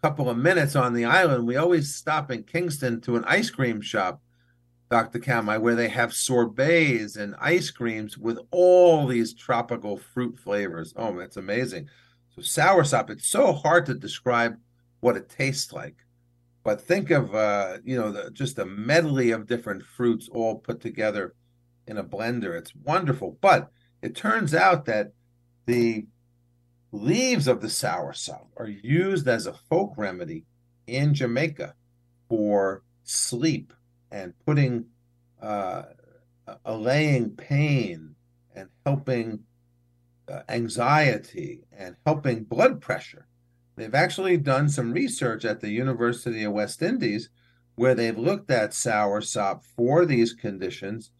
couple 0.03 0.31
of 0.31 0.39
minutes 0.39 0.75
on 0.75 0.95
the 0.95 1.05
island, 1.05 1.47
we 1.47 1.57
always 1.57 1.95
stop 1.95 2.31
in 2.31 2.43
Kingston 2.43 3.01
to 3.03 3.17
an 3.17 3.25
ice 3.27 3.51
cream 3.51 3.83
shop, 3.83 4.23
Dr. 4.91 5.19
Kamhi, 5.19 5.61
where 5.61 5.75
they 5.75 5.89
have 5.89 6.15
sorbets 6.15 7.17
and 7.17 7.37
ice 7.39 7.71
creams 7.71 8.17
with 8.17 8.39
all 8.51 9.07
these 9.07 9.35
tropical 9.35 9.99
fruit 9.99 10.39
flavors. 10.39 10.95
Oh, 10.97 11.19
it's 11.19 11.37
amazing. 11.37 11.89
So 12.35 12.41
soursop, 12.41 13.11
it's 13.11 13.29
so 13.29 13.53
hard 13.53 13.85
to 13.87 13.95
describe 13.95 14.57
what 15.01 15.19
it 15.19 15.29
tastes 15.29 15.71
like. 15.73 15.97
But 16.65 16.81
think 16.81 17.11
of 17.11 17.35
uh, 17.35 17.79
you 17.85 17.97
know 17.97 18.11
the, 18.11 18.31
just 18.31 18.59
a 18.59 18.65
medley 18.65 19.33
of 19.33 19.47
different 19.47 19.83
fruits 19.83 20.31
all 20.33 20.59
put 20.59 20.81
together 20.81 21.35
in 21.87 21.99
a 21.99 22.05
blender. 22.05 22.57
It's 22.57 22.75
wonderful. 22.75 23.39
But 23.41 23.71
it 24.03 24.17
turns 24.17 24.55
out 24.55 24.85
that 24.87 25.13
the 25.67 26.07
leaves 26.91 27.49
of 27.49 27.61
the 27.61 27.69
soursop 27.69 28.47
are 28.57 28.69
used 28.69 29.27
as 29.29 29.47
a 29.47 29.55
folk 29.71 29.95
remedy 29.97 30.45
in 30.87 31.15
Jamaica 31.15 31.75
for 32.29 32.83
sleep 33.05 33.73
and 34.11 34.35
putting 34.45 34.87
uh, 35.41 35.83
allaying 36.65 37.31
pain 37.31 38.15
and 38.55 38.69
helping 38.85 39.41
uh, 40.31 40.41
anxiety 40.49 41.61
and 41.77 41.97
helping 42.07 42.45
blood 42.45 42.81
pressure. 42.81 43.27
They've 43.77 43.95
actually 43.95 44.37
done 44.37 44.69
some 44.69 44.93
research 44.93 45.45
at 45.45 45.61
the 45.61 45.71
University 45.71 46.45
of 46.45 46.53
West 46.53 46.83
Indies 46.83 47.31
where 47.75 47.95
they've 47.95 48.19
looked 48.19 48.51
at 48.51 48.71
soursop 48.71 49.65
for 49.77 50.05
these 50.05 50.35
conditions. 50.35 51.11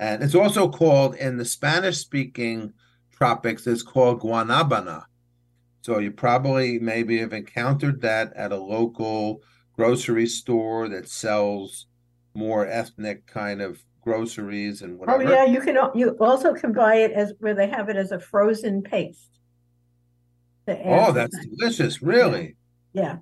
And 0.00 0.22
it's 0.22 0.34
also 0.34 0.70
called 0.70 1.14
in 1.16 1.36
the 1.36 1.44
Spanish 1.44 1.98
speaking 1.98 2.72
tropics, 3.12 3.66
it's 3.66 3.82
called 3.82 4.22
guanabana. 4.22 5.04
So 5.82 5.98
you 5.98 6.10
probably 6.10 6.78
maybe 6.78 7.18
have 7.18 7.34
encountered 7.34 8.00
that 8.00 8.32
at 8.34 8.50
a 8.50 8.56
local 8.56 9.42
grocery 9.76 10.26
store 10.26 10.88
that 10.88 11.08
sells 11.08 11.86
more 12.32 12.66
ethnic 12.66 13.26
kind 13.26 13.60
of 13.60 13.84
groceries 14.00 14.80
and 14.80 14.94
oh, 14.94 14.96
whatever. 15.00 15.22
Oh 15.22 15.30
yeah, 15.30 15.44
you 15.44 15.60
can. 15.60 15.76
You 15.94 16.16
also 16.18 16.54
can 16.54 16.72
buy 16.72 16.96
it 16.96 17.12
as 17.12 17.34
where 17.38 17.54
they 17.54 17.68
have 17.68 17.90
it 17.90 17.96
as 17.96 18.10
a 18.10 18.18
frozen 18.18 18.82
paste. 18.82 19.38
Oh, 20.66 21.12
that's 21.12 21.36
delicious! 21.46 22.00
Really. 22.00 22.56
Yeah. 22.94 23.02
yeah. 23.02 23.16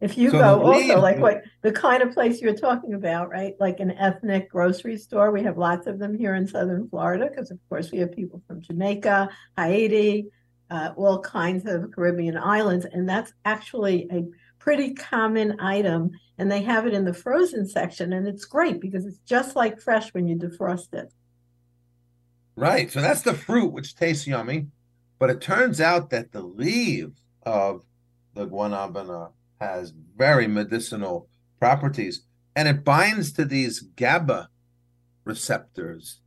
If 0.00 0.18
you 0.18 0.30
so 0.30 0.38
go 0.38 0.62
also 0.72 1.00
like 1.00 1.18
what 1.18 1.42
the 1.62 1.72
kind 1.72 2.02
of 2.02 2.12
place 2.12 2.40
you're 2.40 2.56
talking 2.56 2.94
about, 2.94 3.30
right? 3.30 3.54
Like 3.58 3.80
an 3.80 3.92
ethnic 3.92 4.50
grocery 4.50 4.98
store. 4.98 5.30
We 5.30 5.42
have 5.44 5.56
lots 5.56 5.86
of 5.86 5.98
them 5.98 6.18
here 6.18 6.34
in 6.34 6.46
Southern 6.46 6.88
Florida 6.88 7.28
because, 7.30 7.50
of 7.50 7.58
course, 7.68 7.90
we 7.90 7.98
have 7.98 8.12
people 8.12 8.42
from 8.46 8.60
Jamaica, 8.60 9.30
Haiti, 9.56 10.26
uh, 10.70 10.90
all 10.96 11.20
kinds 11.20 11.64
of 11.66 11.90
Caribbean 11.92 12.36
islands, 12.36 12.84
and 12.84 13.08
that's 13.08 13.32
actually 13.44 14.08
a 14.10 14.24
pretty 14.64 14.94
common 14.94 15.60
item 15.60 16.10
and 16.38 16.50
they 16.50 16.62
have 16.62 16.86
it 16.86 16.94
in 16.94 17.04
the 17.04 17.12
frozen 17.12 17.68
section 17.68 18.14
and 18.14 18.26
it's 18.26 18.46
great 18.46 18.80
because 18.80 19.04
it's 19.04 19.18
just 19.18 19.54
like 19.54 19.78
fresh 19.78 20.08
when 20.14 20.26
you 20.26 20.34
defrost 20.34 20.94
it 20.94 21.12
right 22.56 22.90
so 22.90 23.02
that's 23.02 23.20
the 23.20 23.34
fruit 23.34 23.70
which 23.70 23.94
tastes 23.94 24.26
yummy 24.26 24.66
but 25.18 25.28
it 25.28 25.42
turns 25.42 25.82
out 25.82 26.08
that 26.08 26.32
the 26.32 26.40
leaves 26.40 27.20
of 27.42 27.84
the 28.32 28.46
guanabana 28.46 29.32
has 29.60 29.92
very 30.16 30.46
medicinal 30.46 31.28
properties 31.58 32.22
and 32.56 32.68
it 32.68 32.84
binds 32.84 33.32
to 33.32 33.44
these 33.44 33.80
gaba 33.80 34.48
receptors 35.24 36.20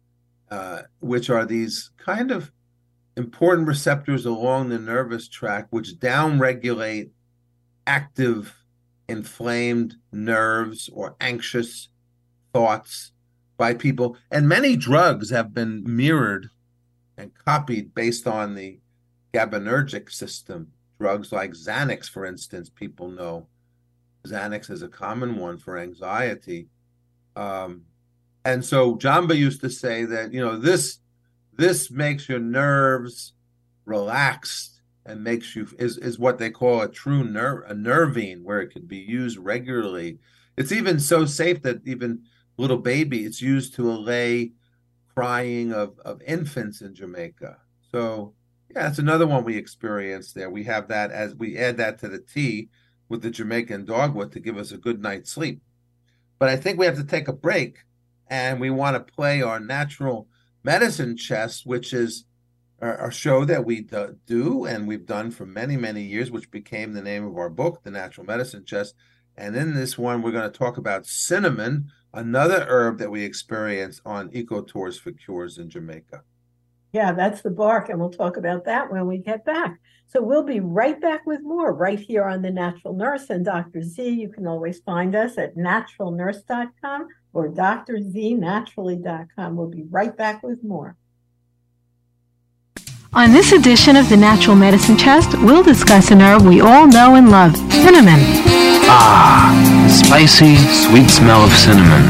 uh, 0.49 0.83
which 0.99 1.29
are 1.29 1.45
these 1.45 1.91
kind 1.97 2.31
of 2.31 2.51
important 3.15 3.67
receptors 3.67 4.25
along 4.25 4.69
the 4.69 4.79
nervous 4.79 5.27
tract 5.27 5.71
which 5.71 5.95
downregulate 5.95 7.09
active 7.85 8.55
inflamed 9.09 9.95
nerves 10.11 10.89
or 10.93 11.15
anxious 11.19 11.89
thoughts 12.53 13.11
by 13.57 13.73
people. 13.73 14.17
And 14.29 14.47
many 14.47 14.75
drugs 14.75 15.29
have 15.31 15.53
been 15.53 15.83
mirrored 15.85 16.49
and 17.17 17.31
copied 17.33 17.95
based 17.95 18.27
on 18.27 18.55
the 18.55 18.79
GABAergic 19.33 20.11
system. 20.11 20.73
Drugs 20.99 21.31
like 21.31 21.51
Xanax, 21.51 22.09
for 22.09 22.25
instance, 22.25 22.69
people 22.69 23.09
know 23.09 23.47
Xanax 24.25 24.69
is 24.69 24.81
a 24.81 24.87
common 24.87 25.37
one 25.37 25.57
for 25.57 25.77
anxiety. 25.77 26.67
Um, 27.35 27.83
and 28.45 28.63
so 28.63 28.95
Jamba 28.95 29.35
used 29.35 29.61
to 29.61 29.69
say 29.69 30.05
that, 30.05 30.33
you 30.33 30.39
know, 30.39 30.57
this 30.57 30.99
this 31.53 31.89
makes 31.89 32.29
your 32.29 32.39
nerves 32.39 33.33
relaxed 33.85 34.81
and 35.05 35.23
makes 35.23 35.55
you 35.55 35.67
is 35.79 35.97
is 35.97 36.19
what 36.19 36.37
they 36.37 36.49
call 36.49 36.81
a 36.81 36.89
true 36.89 37.23
nerve 37.23 37.63
a 37.67 37.73
nervine 37.73 38.43
where 38.43 38.61
it 38.61 38.71
could 38.73 38.87
be 38.87 38.97
used 38.97 39.37
regularly. 39.37 40.19
It's 40.55 40.71
even 40.71 40.99
so 40.99 41.25
safe 41.25 41.61
that 41.63 41.81
even 41.85 42.23
little 42.57 42.77
baby 42.77 43.23
it's 43.23 43.41
used 43.41 43.75
to 43.75 43.91
allay 43.91 44.51
crying 45.13 45.73
of 45.73 45.99
of 45.99 46.21
infants 46.21 46.81
in 46.81 46.93
Jamaica. 46.93 47.57
So 47.91 48.33
yeah, 48.75 48.87
it's 48.87 48.99
another 48.99 49.27
one 49.27 49.43
we 49.43 49.57
experienced 49.57 50.35
there. 50.35 50.49
We 50.49 50.63
have 50.65 50.87
that 50.89 51.11
as 51.11 51.35
we 51.35 51.57
add 51.57 51.77
that 51.77 51.99
to 51.99 52.09
the 52.09 52.19
tea 52.19 52.69
with 53.09 53.21
the 53.21 53.31
Jamaican 53.31 53.85
dogwood 53.85 54.31
to 54.33 54.39
give 54.39 54.57
us 54.57 54.71
a 54.71 54.77
good 54.77 55.01
night's 55.01 55.31
sleep. 55.31 55.61
But 56.39 56.49
I 56.49 56.57
think 56.57 56.77
we 56.77 56.85
have 56.85 56.97
to 56.97 57.03
take 57.03 57.27
a 57.27 57.33
break 57.33 57.79
and 58.29 58.59
we 58.59 58.69
want 58.69 58.95
to 58.95 59.13
play 59.13 59.41
our 59.41 59.59
natural 59.59 60.27
medicine 60.63 61.15
chest, 61.15 61.65
which 61.65 61.93
is 61.93 62.25
a 62.79 63.09
show 63.09 63.45
that 63.45 63.65
we 63.65 63.87
do 64.27 64.65
and 64.65 64.87
we've 64.87 65.05
done 65.05 65.31
for 65.31 65.45
many, 65.45 65.77
many 65.77 66.03
years, 66.03 66.29
which 66.29 66.51
became 66.51 66.93
the 66.93 67.01
name 67.01 67.25
of 67.25 67.37
our 67.37 67.49
book, 67.49 67.81
The 67.83 67.89
Natural 67.89 68.27
Medicine 68.27 68.65
Chest. 68.65 68.93
And 69.35 69.55
in 69.55 69.73
this 69.73 69.97
one, 69.97 70.21
we're 70.21 70.31
going 70.31 70.51
to 70.51 70.57
talk 70.57 70.77
about 70.77 71.07
cinnamon, 71.07 71.91
another 72.13 72.65
herb 72.67 72.99
that 72.99 73.09
we 73.09 73.23
experience 73.23 74.01
on 74.05 74.29
Eco 74.33 74.61
Tours 74.61 74.99
for 74.99 75.11
Cures 75.11 75.57
in 75.57 75.69
Jamaica. 75.69 76.23
Yeah, 76.93 77.11
that's 77.11 77.41
the 77.41 77.51
bark, 77.51 77.89
and 77.89 77.99
we'll 77.99 78.09
talk 78.09 78.37
about 78.37 78.63
that 78.65 78.91
when 78.91 79.05
we 79.07 79.17
get 79.17 79.45
back. 79.45 79.79
So 80.07 80.23
we'll 80.23 80.43
be 80.43 80.61
right 80.61 81.01
back 81.01 81.25
with 81.25 81.41
more 81.43 81.73
right 81.73 81.99
here 81.99 82.23
on 82.23 82.41
The 82.41 82.49
Natural 82.49 82.93
Nurse 82.93 83.29
and 83.29 83.43
Dr. 83.43 83.83
Z. 83.83 84.07
You 84.07 84.29
can 84.29 84.47
always 84.47 84.79
find 84.79 85.13
us 85.15 85.37
at 85.37 85.57
naturalnurse.com 85.57 87.07
or 87.33 87.49
drznaturally.com. 87.49 89.55
We'll 89.55 89.67
be 89.67 89.83
right 89.89 90.15
back 90.15 90.43
with 90.43 90.63
more. 90.63 90.95
On 93.13 93.31
this 93.31 93.51
edition 93.51 93.97
of 93.97 94.07
the 94.09 94.17
Natural 94.17 94.55
Medicine 94.55 94.97
Chest, 94.97 95.37
we'll 95.41 95.63
discuss 95.63 96.11
an 96.11 96.21
herb 96.21 96.43
we 96.43 96.61
all 96.61 96.87
know 96.87 97.15
and 97.15 97.29
love, 97.29 97.57
cinnamon. 97.71 98.76
Ah, 98.89 99.51
the 99.83 99.91
spicy, 99.91 100.55
sweet 100.71 101.09
smell 101.09 101.43
of 101.43 101.51
cinnamon. 101.51 102.07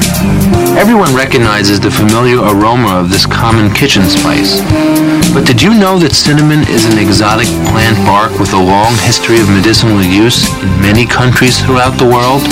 Everyone 0.78 1.13
recognizes 1.16 1.80
the 1.80 1.90
familiar 1.90 2.38
aroma 2.38 3.02
of 3.02 3.10
this 3.10 3.26
common 3.26 3.74
kitchen 3.74 4.04
spice. 4.06 4.62
But 5.34 5.46
did 5.46 5.62
you 5.62 5.74
know 5.74 5.98
that 5.98 6.13
cinnamon 6.13 6.62
is 6.70 6.86
an 6.86 7.02
exotic 7.02 7.50
plant 7.74 7.98
bark 8.06 8.38
with 8.38 8.54
a 8.54 8.62
long 8.62 8.94
history 9.02 9.42
of 9.42 9.50
medicinal 9.50 10.02
use 10.06 10.46
in 10.62 10.70
many 10.82 11.06
countries 11.06 11.58
throughout 11.58 11.98
the 11.98 12.06
world? 12.06 12.46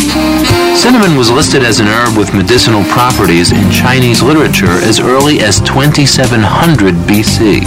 Cinnamon 0.74 1.18
was 1.18 1.30
listed 1.30 1.64
as 1.64 1.80
an 1.80 1.88
herb 1.88 2.18
with 2.18 2.34
medicinal 2.34 2.84
properties 2.86 3.52
in 3.52 3.70
Chinese 3.72 4.22
literature 4.22 4.82
as 4.82 5.00
early 5.00 5.40
as 5.42 5.62
2700 5.62 6.94
BC. 7.06 7.62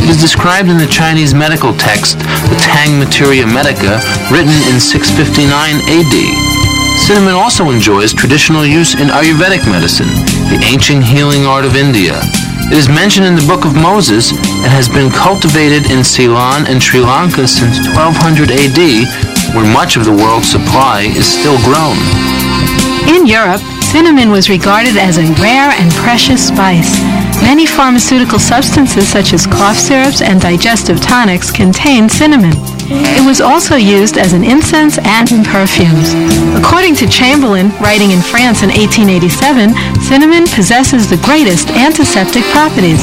It 0.00 0.08
is 0.08 0.20
described 0.20 0.68
in 0.68 0.78
the 0.78 0.88
Chinese 0.88 1.34
medical 1.34 1.74
text, 1.76 2.18
the 2.18 2.56
Tang 2.64 2.98
Materia 2.98 3.46
Medica, 3.46 4.00
written 4.32 4.56
in 4.72 4.80
659 4.80 5.69
AD. 5.78 6.14
Cinnamon 6.98 7.34
also 7.34 7.70
enjoys 7.70 8.12
traditional 8.12 8.66
use 8.66 8.94
in 8.94 9.08
Ayurvedic 9.08 9.62
medicine, 9.70 10.10
the 10.50 10.58
ancient 10.66 11.04
healing 11.04 11.46
art 11.46 11.64
of 11.64 11.76
India. 11.76 12.18
It 12.70 12.78
is 12.78 12.88
mentioned 12.88 13.26
in 13.26 13.34
the 13.36 13.46
Book 13.46 13.64
of 13.64 13.74
Moses 13.74 14.30
and 14.32 14.70
has 14.70 14.88
been 14.88 15.10
cultivated 15.10 15.90
in 15.90 16.04
Ceylon 16.04 16.66
and 16.66 16.82
Sri 16.82 17.00
Lanka 17.00 17.46
since 17.46 17.78
1200 17.94 18.50
AD, 18.50 18.80
where 19.54 19.66
much 19.72 19.96
of 19.96 20.04
the 20.04 20.12
world's 20.14 20.50
supply 20.50 21.06
is 21.14 21.26
still 21.26 21.58
grown. 21.66 21.98
In 23.10 23.26
Europe, 23.26 23.62
cinnamon 23.82 24.30
was 24.30 24.48
regarded 24.48 24.96
as 24.96 25.18
a 25.18 25.26
rare 25.42 25.70
and 25.74 25.90
precious 25.94 26.46
spice. 26.46 26.94
Many 27.42 27.66
pharmaceutical 27.66 28.38
substances 28.38 29.08
such 29.08 29.32
as 29.32 29.46
cough 29.46 29.76
syrups 29.78 30.22
and 30.22 30.40
digestive 30.40 31.00
tonics 31.00 31.50
contain 31.50 32.08
cinnamon. 32.08 32.54
It 32.92 33.24
was 33.24 33.40
also 33.40 33.76
used 33.76 34.18
as 34.18 34.32
an 34.32 34.42
incense 34.42 34.98
and 34.98 35.30
in 35.30 35.44
perfumes. 35.44 36.10
According 36.58 36.96
to 36.96 37.06
Chamberland, 37.06 37.70
writing 37.80 38.10
in 38.10 38.20
France 38.20 38.62
in 38.62 38.70
1887, 38.70 40.02
cinnamon 40.02 40.44
possesses 40.50 41.08
the 41.08 41.22
greatest 41.22 41.70
antiseptic 41.70 42.42
properties. 42.50 42.98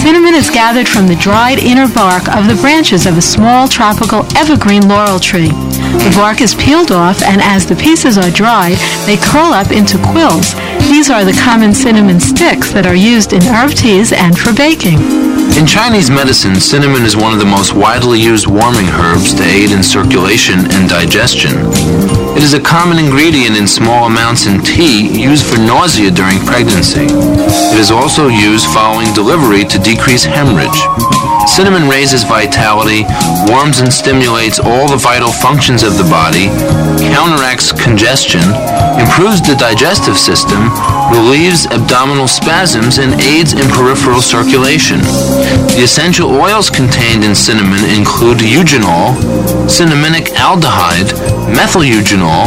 Cinnamon 0.00 0.32
is 0.32 0.48
gathered 0.48 0.88
from 0.88 1.06
the 1.06 1.16
dried 1.16 1.58
inner 1.58 1.86
bark 1.92 2.26
of 2.32 2.48
the 2.48 2.56
branches 2.62 3.04
of 3.04 3.18
a 3.18 3.22
small 3.22 3.68
tropical 3.68 4.24
evergreen 4.34 4.88
laurel 4.88 5.20
tree. 5.20 5.52
The 6.00 6.12
bark 6.16 6.40
is 6.40 6.54
peeled 6.54 6.90
off, 6.90 7.20
and 7.20 7.42
as 7.42 7.66
the 7.66 7.76
pieces 7.76 8.16
are 8.16 8.30
dried, 8.30 8.78
they 9.04 9.18
curl 9.18 9.52
up 9.52 9.70
into 9.70 9.98
quills. 9.98 10.54
These 11.00 11.08
are 11.08 11.24
the 11.24 11.32
common 11.32 11.72
cinnamon 11.72 12.20
sticks 12.20 12.76
that 12.76 12.84
are 12.84 12.94
used 12.94 13.32
in 13.32 13.40
herb 13.40 13.72
teas 13.72 14.12
and 14.12 14.36
for 14.36 14.52
baking. 14.52 15.00
In 15.56 15.64
Chinese 15.64 16.12
medicine, 16.12 16.60
cinnamon 16.60 17.08
is 17.08 17.16
one 17.16 17.32
of 17.32 17.40
the 17.40 17.48
most 17.48 17.72
widely 17.72 18.20
used 18.20 18.44
warming 18.44 18.84
herbs 19.00 19.32
to 19.32 19.42
aid 19.42 19.72
in 19.72 19.80
circulation 19.80 20.60
and 20.76 20.92
digestion. 20.92 21.56
It 22.36 22.44
is 22.44 22.52
a 22.52 22.60
common 22.60 23.00
ingredient 23.00 23.56
in 23.56 23.64
small 23.64 24.12
amounts 24.12 24.44
in 24.44 24.60
tea 24.60 25.08
used 25.08 25.48
for 25.48 25.56
nausea 25.56 26.12
during 26.12 26.36
pregnancy. 26.44 27.08
It 27.08 27.80
is 27.80 27.88
also 27.88 28.28
used 28.28 28.68
following 28.68 29.08
delivery 29.16 29.64
to 29.72 29.80
decrease 29.80 30.28
hemorrhage. 30.28 30.84
Cinnamon 31.46 31.88
raises 31.88 32.24
vitality, 32.24 33.04
warms 33.46 33.80
and 33.80 33.92
stimulates 33.92 34.58
all 34.58 34.88
the 34.88 34.96
vital 34.96 35.32
functions 35.32 35.82
of 35.82 35.96
the 35.96 36.04
body, 36.04 36.48
counteracts 37.12 37.72
congestion, 37.72 38.44
improves 39.00 39.40
the 39.40 39.56
digestive 39.58 40.16
system, 40.16 40.70
relieves 41.10 41.66
abdominal 41.66 42.28
spasms, 42.28 42.98
and 42.98 43.20
aids 43.20 43.52
in 43.52 43.68
peripheral 43.70 44.20
circulation. 44.20 45.00
The 45.74 45.82
essential 45.82 46.30
oils 46.30 46.70
contained 46.70 47.24
in 47.24 47.34
cinnamon 47.34 47.84
include 47.96 48.38
eugenol, 48.38 49.16
cinnamonic 49.68 50.32
aldehyde, 50.36 51.12
methyl 51.54 51.82
eugenol, 51.82 52.46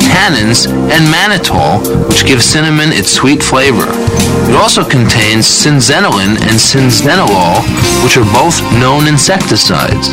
tannins, 0.00 0.68
and 0.68 1.04
mannitol, 1.12 2.08
which 2.08 2.26
give 2.26 2.42
cinnamon 2.42 2.92
its 2.92 3.10
sweet 3.10 3.42
flavor. 3.42 3.88
It 4.48 4.54
also 4.54 4.84
contains 4.84 5.46
cinzenolin 5.46 6.36
and 6.36 6.56
cinzenolol, 6.60 7.64
which 8.04 8.16
are 8.16 8.24
both 8.34 8.60
known 8.82 9.06
insecticides. 9.06 10.10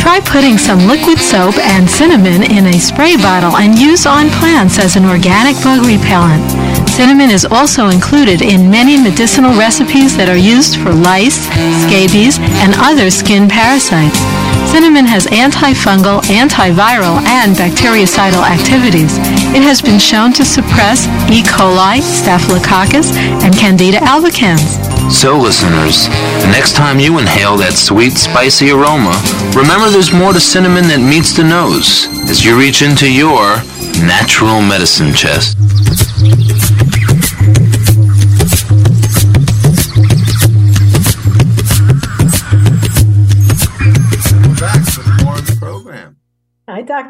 Try 0.00 0.20
putting 0.24 0.56
some 0.56 0.86
liquid 0.86 1.18
soap 1.18 1.58
and 1.58 1.84
cinnamon 1.90 2.42
in 2.42 2.66
a 2.66 2.80
spray 2.80 3.16
bottle 3.16 3.56
and 3.56 3.78
use 3.78 4.06
on 4.06 4.30
plants 4.40 4.78
as 4.78 4.96
an 4.96 5.04
organic 5.04 5.56
bug 5.62 5.84
repellent. 5.84 6.40
Cinnamon 6.88 7.30
is 7.30 7.44
also 7.44 7.88
included 7.88 8.40
in 8.40 8.70
many 8.70 8.96
medicinal 8.96 9.52
recipes 9.58 10.16
that 10.16 10.28
are 10.28 10.40
used 10.40 10.76
for 10.80 10.92
lice, 10.92 11.44
scabies, 11.84 12.38
and 12.64 12.72
other 12.78 13.10
skin 13.10 13.48
parasites. 13.48 14.39
Cinnamon 14.70 15.04
has 15.04 15.26
antifungal, 15.26 16.22
antiviral, 16.30 17.20
and 17.26 17.56
bactericidal 17.56 18.46
activities. 18.46 19.18
It 19.50 19.62
has 19.62 19.82
been 19.82 19.98
shown 19.98 20.32
to 20.34 20.44
suppress 20.44 21.06
E. 21.28 21.42
coli, 21.42 22.00
Staphylococcus, 22.00 23.10
and 23.42 23.52
Candida 23.56 23.98
albicans. 23.98 24.78
So, 25.10 25.36
listeners, 25.36 26.06
the 26.06 26.50
next 26.52 26.76
time 26.76 27.00
you 27.00 27.18
inhale 27.18 27.56
that 27.56 27.72
sweet, 27.74 28.12
spicy 28.12 28.70
aroma, 28.70 29.18
remember 29.58 29.90
there's 29.90 30.12
more 30.12 30.32
to 30.32 30.40
cinnamon 30.40 30.86
than 30.86 31.02
meets 31.02 31.34
the 31.34 31.42
nose 31.42 32.06
as 32.30 32.44
you 32.44 32.56
reach 32.56 32.80
into 32.80 33.12
your 33.12 33.58
natural 34.06 34.62
medicine 34.62 35.12
chest. 35.12 35.58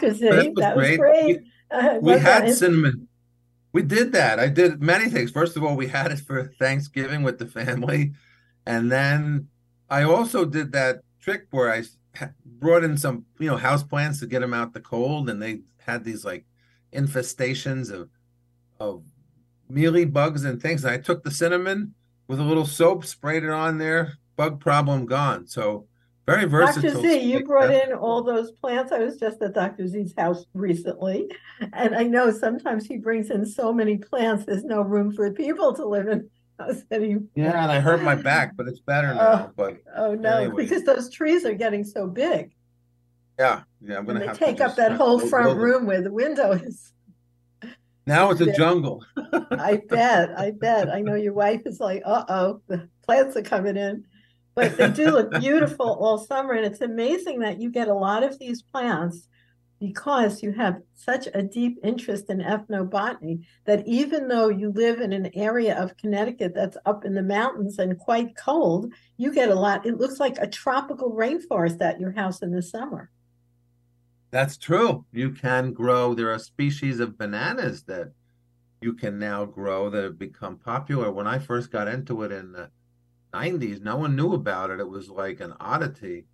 Dr. 0.01 0.15
Z. 0.15 0.29
That, 0.29 0.55
that 0.57 0.77
was 0.77 0.87
great. 0.87 0.99
great. 0.99 1.41
Uh, 1.71 1.99
we 2.01 2.13
had 2.13 2.47
that? 2.47 2.55
cinnamon. 2.55 3.09
We 3.73 3.83
did 3.83 4.13
that. 4.13 4.41
I 4.41 4.49
did 4.49 4.83
many 4.83 5.09
things. 5.09 5.31
First 5.31 5.57
of 5.57 5.63
all, 5.63 5.77
we 5.77 5.87
had 5.87 6.11
it 6.11 6.19
for 6.19 6.53
Thanksgiving 6.59 7.23
with 7.23 7.39
the 7.39 7.47
family. 7.47 8.13
And 8.67 8.91
then 8.91 9.49
I 9.89 10.03
also 10.03 10.45
did 10.45 10.73
that 10.73 11.03
trick 11.21 11.47
where 11.51 11.73
I 11.73 11.85
brought 12.45 12.85
in 12.85 12.97
some, 12.97 13.25
you 13.39 13.49
know, 13.49 13.57
house 13.57 13.83
plants 13.83 14.21
to 14.21 14.27
get 14.27 14.41
them 14.41 14.55
out 14.55 14.75
the 14.75 14.81
cold. 14.81 15.31
And 15.31 15.41
they 15.41 15.61
had 15.79 16.05
these 16.05 16.25
like 16.25 16.45
infestations 16.93 17.91
of, 17.93 18.11
of 18.81 19.03
mealy 19.69 20.05
bugs 20.05 20.45
and 20.45 20.61
things. 20.61 20.85
And 20.85 20.93
I 20.93 20.99
took 20.99 21.23
the 21.23 21.31
cinnamon 21.31 21.95
with 22.27 22.41
a 22.41 22.45
little 22.45 22.67
soap, 22.67 23.05
sprayed 23.05 23.45
it 23.45 23.51
on 23.51 23.79
there, 23.79 24.15
bug 24.37 24.61
problem 24.61 25.07
gone. 25.07 25.47
So 25.47 25.87
very 26.31 26.45
versatile. 26.49 26.93
Dr. 26.93 27.03
Z, 27.03 27.19
you 27.21 27.45
brought 27.45 27.71
in 27.71 27.93
all 27.93 28.23
those 28.23 28.53
plants. 28.53 28.93
I 28.93 28.99
was 28.99 29.17
just 29.17 29.43
at 29.43 29.55
Dr. 29.55 29.87
Z's 29.87 30.15
house 30.17 30.47
recently, 30.55 31.29
and 31.73 31.95
I 31.95 32.05
know 32.05 32.31
sometimes 32.31 32.87
he 32.87 32.99
brings 32.99 33.31
in 33.31 33.45
so 33.45 33.73
many 33.73 33.99
plants, 33.99 34.45
there's 34.47 34.65
no 34.65 34.83
room 34.83 35.13
for 35.13 35.31
people 35.33 35.75
to 35.75 35.85
live 35.85 36.09
in. 36.09 36.31
Yeah, 37.35 37.63
and 37.63 37.73
I 37.73 37.81
hurt 37.81 38.03
my 38.03 38.15
back, 38.15 38.55
but 38.55 38.69
it's 38.69 38.81
better 38.81 39.15
now. 39.15 39.47
Oh, 39.49 39.53
but 39.57 39.79
oh 39.97 40.15
no, 40.15 40.43
anyway. 40.43 40.65
because 40.65 40.85
those 40.85 41.09
trees 41.09 41.47
are 41.47 41.55
getting 41.55 41.85
so 41.85 42.07
big. 42.07 42.53
Yeah, 43.39 43.63
yeah, 43.81 43.97
I'm 43.97 44.05
gonna 44.05 44.27
have 44.27 44.39
take 44.39 44.59
to 44.59 44.67
up 44.67 44.77
that 44.77 44.93
whole 44.93 45.19
front 45.19 45.57
room 45.57 45.87
where 45.87 46.03
the 46.03 46.13
window 46.13 46.53
is. 46.53 46.93
Now 48.07 48.31
it's 48.31 48.43
a 48.43 48.53
jungle. 48.53 49.03
I 49.17 49.81
bet, 49.89 50.39
I 50.39 50.51
bet. 50.61 50.91
I 50.91 51.01
know 51.01 51.15
your 51.15 51.33
wife 51.33 51.63
is 51.65 51.81
like, 51.81 52.03
uh 52.05 52.25
oh, 52.29 52.61
the 52.67 52.91
plants 53.07 53.37
are 53.37 53.43
coming 53.43 53.79
in 53.79 54.05
but 54.61 54.77
they 54.77 54.91
do 54.91 55.11
look 55.11 55.41
beautiful 55.41 55.87
all 55.87 56.19
summer. 56.19 56.53
And 56.53 56.67
it's 56.67 56.81
amazing 56.81 57.41
that 57.41 57.61
you 57.61 57.71
get 57.71 57.89
a 57.89 57.95
lot 57.95 58.23
of 58.23 58.39
these 58.39 58.63
plants 58.63 59.29
because 59.81 60.43
you 60.43 60.53
have 60.53 60.83
such 60.95 61.27
a 61.33 61.43
deep 61.43 61.79
interest 61.83 62.29
in 62.29 62.39
ethnobotany 62.39 63.43
that 63.65 63.87
even 63.87 64.29
though 64.29 64.49
you 64.49 64.71
live 64.73 65.01
in 65.01 65.13
an 65.13 65.31
area 65.35 65.75
of 65.83 65.97
Connecticut 65.97 66.53
that's 66.55 66.77
up 66.85 67.07
in 67.07 67.15
the 67.15 67.23
mountains 67.23 67.79
and 67.79 67.99
quite 67.99 68.37
cold, 68.37 68.93
you 69.17 69.33
get 69.33 69.49
a 69.49 69.55
lot. 69.55 69.87
It 69.87 69.99
looks 69.99 70.21
like 70.21 70.37
a 70.39 70.47
tropical 70.47 71.13
rainforest 71.13 71.81
at 71.81 71.99
your 71.99 72.13
house 72.13 72.43
in 72.43 72.51
the 72.51 72.63
summer. 72.63 73.11
That's 74.31 74.59
true. 74.59 75.07
You 75.13 75.31
can 75.31 75.73
grow, 75.73 76.15
there 76.15 76.31
are 76.31 76.39
species 76.39 77.01
of 77.01 77.19
bananas 77.19 77.83
that 77.85 78.13
you 78.83 78.93
can 78.93 79.19
now 79.19 79.45
grow 79.45 79.91
that 79.91 80.05
have 80.05 80.19
become 80.19 80.57
popular. 80.57 81.11
When 81.11 81.27
I 81.27 81.39
first 81.39 81.71
got 81.71 81.89
into 81.89 82.23
it 82.23 82.33
in 82.33 82.53
the 82.53 82.71
90s, 83.33 83.81
no 83.81 83.97
one 83.97 84.17
knew 84.17 84.33
about 84.33 84.71
it. 84.71 84.81
It 84.81 84.89
was 84.89 85.09
like 85.09 85.41
an 85.41 85.55
oddity. 85.61 86.27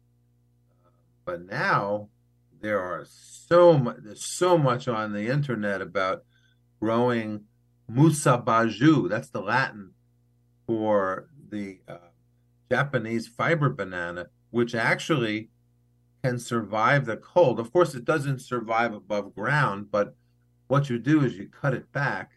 But 1.24 1.44
now 1.44 2.09
there 2.61 2.80
are 2.80 3.04
so 3.09 3.78
much, 3.78 3.96
there's 4.02 4.24
so 4.24 4.56
much 4.56 4.88
on 4.88 5.12
the 5.12 5.28
internet 5.28 5.80
about 5.80 6.24
growing 6.80 7.44
Musa 7.88 8.42
basjoo. 8.44 9.09
That's 9.09 9.30
the 9.30 9.40
Latin 9.40 9.92
for 10.66 11.28
the 11.48 11.80
uh, 11.88 11.98
Japanese 12.70 13.28
fiber 13.28 13.70
banana, 13.70 14.26
which 14.50 14.74
actually 14.74 15.50
can 16.24 16.38
survive 16.38 17.06
the 17.06 17.16
cold. 17.16 17.61
Of 17.61 17.72
course, 17.72 17.94
it 17.94 18.04
doesn't 18.04 18.40
survive 18.40 18.92
above 18.92 19.35
ground, 19.35 19.90
but 19.90 20.14
what 20.66 20.90
you 20.90 20.98
do 20.98 21.24
is 21.24 21.37
you 21.37 21.48
cut 21.48 21.74
it 21.74 21.90
back 21.92 22.32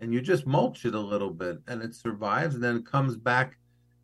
and 0.00 0.12
you 0.12 0.20
just 0.20 0.46
mulch 0.46 0.84
it 0.84 0.94
a 0.94 1.00
little 1.00 1.30
bit 1.30 1.58
and 1.66 1.82
it 1.82 1.94
survives 1.94 2.54
and 2.54 2.64
then 2.64 2.76
it 2.76 2.86
comes 2.86 3.16
back 3.16 3.56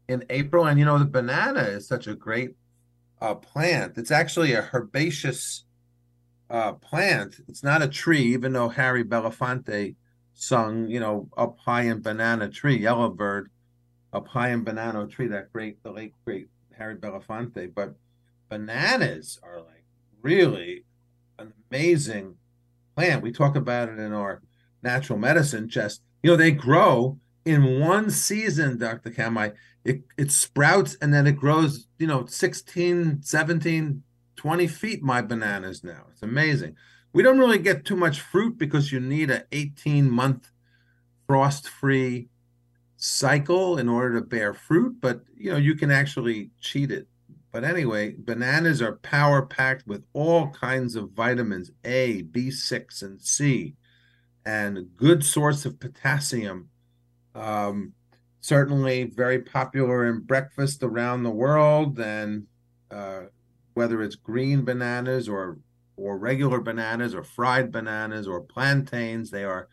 in 0.09 0.25
April. 0.31 0.67
And 0.67 0.79
you 0.79 0.85
know, 0.85 0.99
the 0.99 1.05
banana 1.05 1.63
is 1.63 1.87
such 1.87 2.07
a 2.07 2.15
great 2.15 2.57
uh, 3.21 3.35
plant. 3.35 3.99
It's 3.99 4.11
actually 4.11 4.53
a 4.53 4.69
herbaceous 4.73 5.65
uh, 6.51 6.75
plant. 6.75 7.37
It's 7.49 7.63
not 7.63 7.83
a 7.83 7.89
tree, 7.89 8.23
even 8.35 8.53
though 8.53 8.69
Harry 8.69 9.05
Belafonte 9.05 9.95
sung, 10.35 10.89
you 10.89 11.01
know, 11.01 11.29
up 11.37 11.59
high 11.59 11.83
in 11.83 12.03
banana 12.03 12.49
tree, 12.49 12.79
yellow 12.79 13.09
bird, 13.09 13.51
up 14.13 14.29
high 14.29 14.51
in 14.51 14.65
banana 14.65 15.07
tree, 15.07 15.29
that 15.29 15.53
great, 15.53 15.83
the 15.83 15.91
late 15.91 16.13
great 16.25 16.49
Harry 16.77 16.97
Belafonte. 16.97 17.75
But 17.75 17.95
bananas 18.49 19.41
are 19.43 19.59
like 19.59 19.85
really 20.23 20.85
an 21.39 21.53
amazing 21.71 22.37
plant. 22.95 23.23
We 23.23 23.33
talk 23.33 23.57
about 23.57 23.89
it 23.89 23.99
in 23.99 24.13
our 24.13 24.43
natural 24.83 25.19
medicine 25.19 25.69
chest. 25.69 26.03
You 26.23 26.31
know, 26.31 26.37
they 26.37 26.51
grow 26.51 27.19
in 27.45 27.81
one 27.81 28.11
season, 28.11 28.79
Dr. 28.79 29.11
Kamhi. 29.11 29.53
It, 29.87 30.03
it 30.19 30.33
sprouts 30.33 30.97
and 31.01 31.15
then 31.15 31.27
it 31.27 31.37
grows, 31.37 31.87
you 31.99 32.09
know, 32.09 32.27
16, 32.27 33.23
17, 33.23 34.03
20 34.35 34.67
feet, 34.67 35.03
my 35.03 35.23
bananas 35.23 35.85
now. 35.85 36.07
It's 36.11 36.23
amazing. 36.23 36.75
We 37.13 37.23
don't 37.23 37.39
really 37.39 37.59
get 37.59 37.85
too 37.85 37.97
much 37.97 38.21
fruit 38.21 38.59
because 38.59 38.91
you 38.91 38.99
need 38.99 39.31
an 39.31 39.45
18 39.53 40.11
month 40.11 40.51
frost 41.29 41.69
free 41.69 42.29
cycle 42.97 43.79
in 43.79 43.89
order 43.89 44.19
to 44.19 44.27
bear 44.27 44.55
fruit, 44.55 44.97
but 45.01 45.21
you 45.37 45.51
know, 45.51 45.57
you 45.57 45.77
can 45.77 45.91
actually 45.91 46.51
cheat 46.61 46.91
it. 46.91 47.07
But 47.53 47.65
anyway, 47.65 48.15
bananas 48.19 48.83
are 48.83 48.97
power 48.97 49.47
packed 49.47 49.87
with 49.87 50.05
all 50.13 50.49
kinds 50.49 50.97
of 50.97 51.13
vitamins 51.13 51.71
A, 51.85 52.23
B6, 52.25 53.03
and 53.03 53.21
C, 53.21 53.77
and 54.45 54.95
good 54.97 55.25
source 55.25 55.65
of 55.65 55.81
potassium. 55.81 56.69
Um, 57.35 57.93
certainly 58.41 59.05
very 59.05 59.41
popular 59.41 60.07
in 60.07 60.21
breakfast 60.21 60.83
around 60.83 61.23
the 61.23 61.31
world, 61.31 61.99
and 61.99 62.47
uh, 62.91 63.23
whether 63.75 64.03
it's 64.03 64.17
green 64.17 64.65
bananas 64.65 65.29
or 65.29 65.59
or 65.97 66.19
regular 66.19 66.61
bananas 66.61 67.15
or 67.15 67.25
fried 67.25 67.73
bananas 67.73 68.29
or 68.29 68.41
plantains, 68.41 69.31
they 69.31 69.45
are 69.45 69.69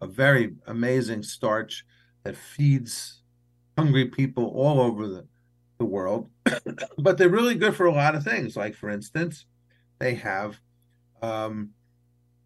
a 0.00 0.06
very 0.06 0.54
amazing 0.66 1.22
starch 1.22 1.84
that 2.24 2.36
feeds 2.36 3.22
hungry 3.76 4.06
people 4.06 4.46
all 4.54 4.80
over 4.80 5.06
the, 5.06 5.26
the 5.78 5.84
world. 5.84 6.30
but 6.98 7.18
they're 7.18 7.28
really 7.28 7.54
good 7.54 7.76
for 7.76 7.86
a 7.86 7.92
lot 7.92 8.14
of 8.14 8.24
things. 8.24 8.56
Like, 8.56 8.74
for 8.74 8.88
instance, 8.88 9.44
they 9.98 10.14
have 10.14 10.58
um, 11.22 11.70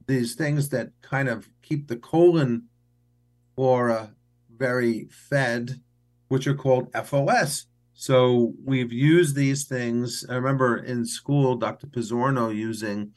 these 0.07 0.35
things 0.35 0.69
that 0.71 0.91
kind 1.03 1.29
of 1.29 1.49
keep 1.63 1.87
the 1.87 1.97
colon 1.97 2.65
flora 3.55 4.13
very 4.61 5.09
fed, 5.11 5.81
which 6.29 6.47
are 6.47 6.55
called 6.55 6.93
FOS. 6.93 7.67
So 7.95 8.55
we've 8.65 8.93
used 8.93 9.35
these 9.35 9.65
things. 9.65 10.25
I 10.29 10.35
remember 10.37 10.77
in 10.77 11.05
school, 11.05 11.57
Dr. 11.57 11.89
Pizzorno 11.89 12.55
using 12.55 13.13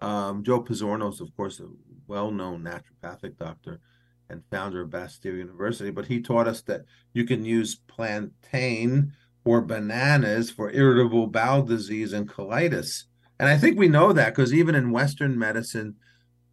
um, 0.00 0.44
Joe 0.44 0.62
Pizzorno 0.62 1.10
is, 1.10 1.20
of 1.20 1.34
course, 1.36 1.60
a 1.60 1.68
well-known 2.06 2.62
naturopathic 2.62 3.38
doctor 3.38 3.80
and 4.28 4.42
founder 4.50 4.82
of 4.82 4.90
Bastyr 4.90 5.36
University, 5.36 5.90
but 5.90 6.06
he 6.06 6.20
taught 6.20 6.46
us 6.46 6.60
that 6.62 6.82
you 7.14 7.24
can 7.24 7.44
use 7.44 7.80
plantain 7.86 9.12
or 9.44 9.62
bananas 9.62 10.50
for 10.50 10.70
irritable 10.70 11.26
bowel 11.26 11.62
disease 11.62 12.12
and 12.12 12.28
colitis. 12.28 13.04
And 13.40 13.48
I 13.48 13.56
think 13.56 13.78
we 13.78 13.88
know 13.88 14.12
that 14.12 14.34
because 14.34 14.52
even 14.52 14.74
in 14.74 14.90
Western 14.90 15.38
medicine, 15.38 15.96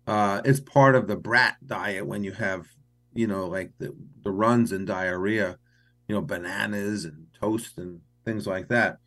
uh, 0.07 0.41
it's 0.45 0.59
part 0.59 0.95
of 0.95 1.07
the 1.07 1.15
brat 1.15 1.57
diet 1.65 2.05
when 2.05 2.23
you 2.23 2.31
have, 2.31 2.67
you 3.15 3.25
know, 3.25 3.47
like 3.47 3.71
the, 3.79 3.95
the 4.23 4.31
runs 4.31 4.71
and 4.71 4.85
diarrhea, 4.85 5.57
you 6.07 6.13
know, 6.13 6.21
bananas 6.21 7.05
and 7.05 7.25
toast 7.39 7.77
and 7.77 8.01
things 8.25 8.45
like 8.45 8.67
that. 8.67 8.97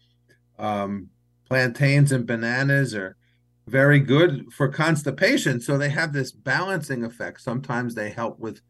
Um, 0.58 1.10
plantains 1.46 2.10
and 2.10 2.26
bananas 2.26 2.94
are 2.94 3.16
very 3.68 4.00
good 4.00 4.52
for 4.52 4.68
constipation. 4.68 5.60
So 5.60 5.76
they 5.76 5.90
have 5.90 6.12
this 6.12 6.32
balancing 6.32 7.04
effect. 7.04 7.40
Sometimes 7.42 7.94
they 7.94 8.10
help 8.10 8.38
with 8.40 8.60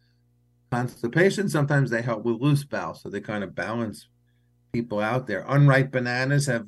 constipation, 0.70 1.48
sometimes 1.48 1.90
they 1.90 2.02
help 2.02 2.24
with 2.24 2.40
loose 2.40 2.64
bowel. 2.64 2.94
So 2.94 3.08
they 3.08 3.20
kind 3.20 3.42
of 3.44 3.54
balance 3.54 4.08
people 4.72 5.00
out 5.00 5.26
there. 5.26 5.44
Unripe 5.48 5.90
bananas 5.90 6.46
have 6.46 6.66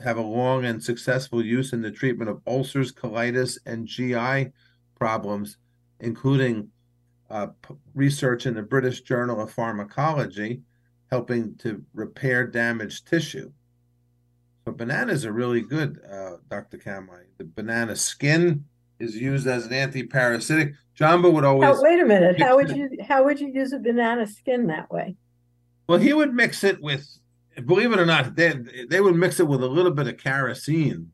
have 0.00 0.16
a 0.16 0.22
long 0.22 0.64
and 0.64 0.82
successful 0.82 1.42
use 1.42 1.72
in 1.72 1.80
the 1.80 1.90
treatment 1.90 2.28
of 2.28 2.40
ulcers, 2.48 2.92
colitis, 2.92 3.58
and 3.64 3.86
GI 3.86 4.52
problems, 4.98 5.56
including 6.00 6.68
uh, 7.34 7.48
p- 7.66 7.74
research 7.94 8.46
in 8.46 8.54
the 8.54 8.62
British 8.62 9.00
Journal 9.00 9.40
of 9.40 9.50
Pharmacology, 9.50 10.62
helping 11.10 11.56
to 11.56 11.84
repair 11.92 12.46
damaged 12.46 13.08
tissue. 13.08 13.50
So 14.64 14.72
bananas 14.72 15.26
are 15.26 15.32
really 15.32 15.60
good, 15.60 16.00
uh, 16.10 16.36
Dr. 16.48 16.78
Kamhi. 16.78 17.24
The 17.36 17.44
banana 17.44 17.96
skin 17.96 18.64
is 19.00 19.16
used 19.16 19.48
as 19.48 19.66
an 19.66 19.72
anti-parasitic. 19.72 20.74
Jamba 20.96 21.30
would 21.32 21.44
always. 21.44 21.76
Oh, 21.76 21.82
wait 21.82 22.00
a 22.00 22.04
minute. 22.04 22.40
How 22.40 22.54
would 22.54 22.70
you 22.70 22.88
how 23.06 23.24
would 23.24 23.40
you 23.40 23.48
use 23.48 23.72
a 23.72 23.80
banana 23.80 24.28
skin 24.28 24.68
that 24.68 24.90
way? 24.92 25.16
Well, 25.88 25.98
he 25.98 26.12
would 26.12 26.32
mix 26.32 26.62
it 26.62 26.80
with, 26.80 27.04
believe 27.66 27.92
it 27.92 27.98
or 27.98 28.06
not, 28.06 28.36
they 28.36 28.54
they 28.88 29.00
would 29.00 29.16
mix 29.16 29.40
it 29.40 29.48
with 29.48 29.62
a 29.62 29.68
little 29.68 29.90
bit 29.90 30.06
of 30.06 30.18
kerosene, 30.18 31.10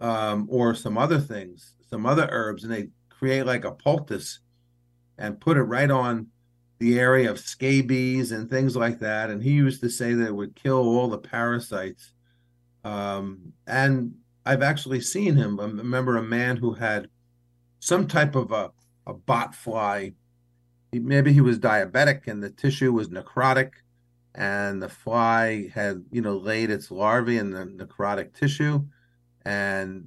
um, 0.00 0.46
or 0.48 0.76
some 0.76 0.96
other 0.96 1.18
things, 1.18 1.74
some 1.90 2.06
other 2.06 2.28
herbs, 2.30 2.62
and 2.62 2.72
they 2.72 2.88
create 3.10 3.46
like 3.46 3.64
a 3.64 3.72
poultice, 3.72 4.38
and 5.18 5.40
put 5.40 5.56
it 5.56 5.62
right 5.62 5.90
on 5.90 6.28
the 6.78 6.98
area 6.98 7.30
of 7.30 7.38
scabies 7.38 8.32
and 8.32 8.50
things 8.50 8.76
like 8.76 8.98
that. 8.98 9.30
And 9.30 9.42
he 9.42 9.52
used 9.52 9.80
to 9.80 9.88
say 9.88 10.12
that 10.12 10.26
it 10.26 10.34
would 10.34 10.54
kill 10.54 10.78
all 10.78 11.08
the 11.08 11.18
parasites 11.18 12.12
um, 12.86 13.52
and 13.66 14.14
I've 14.44 14.62
actually 14.62 15.00
seen 15.00 15.34
him. 15.34 15.58
I 15.58 15.64
remember 15.64 16.16
a 16.16 16.22
man 16.22 16.56
who 16.56 16.74
had 16.74 17.08
some 17.80 18.06
type 18.06 18.36
of 18.36 18.52
a, 18.52 18.70
a 19.08 19.12
bot 19.12 19.56
fly. 19.56 20.12
He, 20.92 21.00
maybe 21.00 21.32
he 21.32 21.40
was 21.40 21.58
diabetic 21.58 22.28
and 22.28 22.40
the 22.40 22.50
tissue 22.50 22.92
was 22.92 23.08
necrotic, 23.08 23.72
and 24.36 24.80
the 24.80 24.88
fly 24.88 25.68
had, 25.74 26.04
you 26.12 26.22
know, 26.22 26.36
laid 26.36 26.70
its 26.70 26.92
larvae 26.92 27.38
in 27.38 27.50
the 27.50 27.64
necrotic 27.64 28.34
tissue, 28.34 28.84
and 29.44 30.06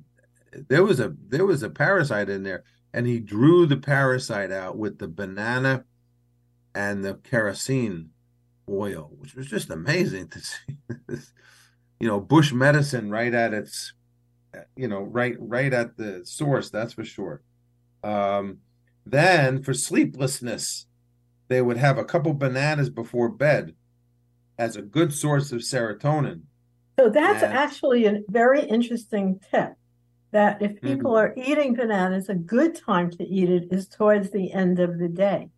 there 0.69 0.85
was 0.85 1.01
a 1.01 1.13
there 1.27 1.45
was 1.45 1.63
a 1.63 1.69
parasite 1.69 2.29
in 2.29 2.43
there, 2.43 2.63
and 2.93 3.07
he 3.07 3.19
drew 3.19 3.65
the 3.65 3.77
parasite 3.77 4.51
out 4.51 4.77
with 4.77 4.99
the 4.99 5.07
banana 5.07 5.85
and 6.73 7.03
the 7.03 7.15
kerosene 7.15 8.09
oil, 8.69 9.11
which 9.17 9.35
was 9.35 9.47
just 9.47 9.69
amazing 9.69 10.27
to 10.29 10.39
see 10.39 10.77
you 11.99 12.07
know 12.07 12.19
bush 12.19 12.53
medicine 12.53 13.09
right 13.09 13.33
at 13.33 13.53
its 13.53 13.93
you 14.75 14.87
know 14.87 15.01
right 15.01 15.35
right 15.39 15.73
at 15.73 15.97
the 15.97 16.21
source 16.25 16.69
that's 16.69 16.93
for 16.93 17.03
sure. 17.03 17.41
Um 18.03 18.59
then 19.05 19.63
for 19.63 19.73
sleeplessness 19.73 20.85
they 21.47 21.61
would 21.61 21.77
have 21.77 21.97
a 21.97 22.05
couple 22.05 22.33
bananas 22.33 22.89
before 22.89 23.29
bed 23.29 23.75
as 24.57 24.75
a 24.75 24.81
good 24.81 25.13
source 25.13 25.51
of 25.51 25.61
serotonin. 25.61 26.41
So 26.99 27.09
that's 27.09 27.43
and, 27.43 27.53
actually 27.53 28.05
a 28.05 28.21
very 28.29 28.61
interesting 28.61 29.39
tip 29.49 29.73
that 30.31 30.61
if 30.61 30.81
people 30.81 31.11
mm-hmm. 31.11 31.31
are 31.31 31.33
eating 31.35 31.73
bananas 31.73 32.29
a 32.29 32.35
good 32.35 32.75
time 32.75 33.09
to 33.09 33.23
eat 33.23 33.49
it 33.49 33.67
is 33.71 33.87
towards 33.87 34.31
the 34.31 34.51
end 34.51 34.79
of 34.79 34.99
the 34.99 35.09
day 35.09 35.49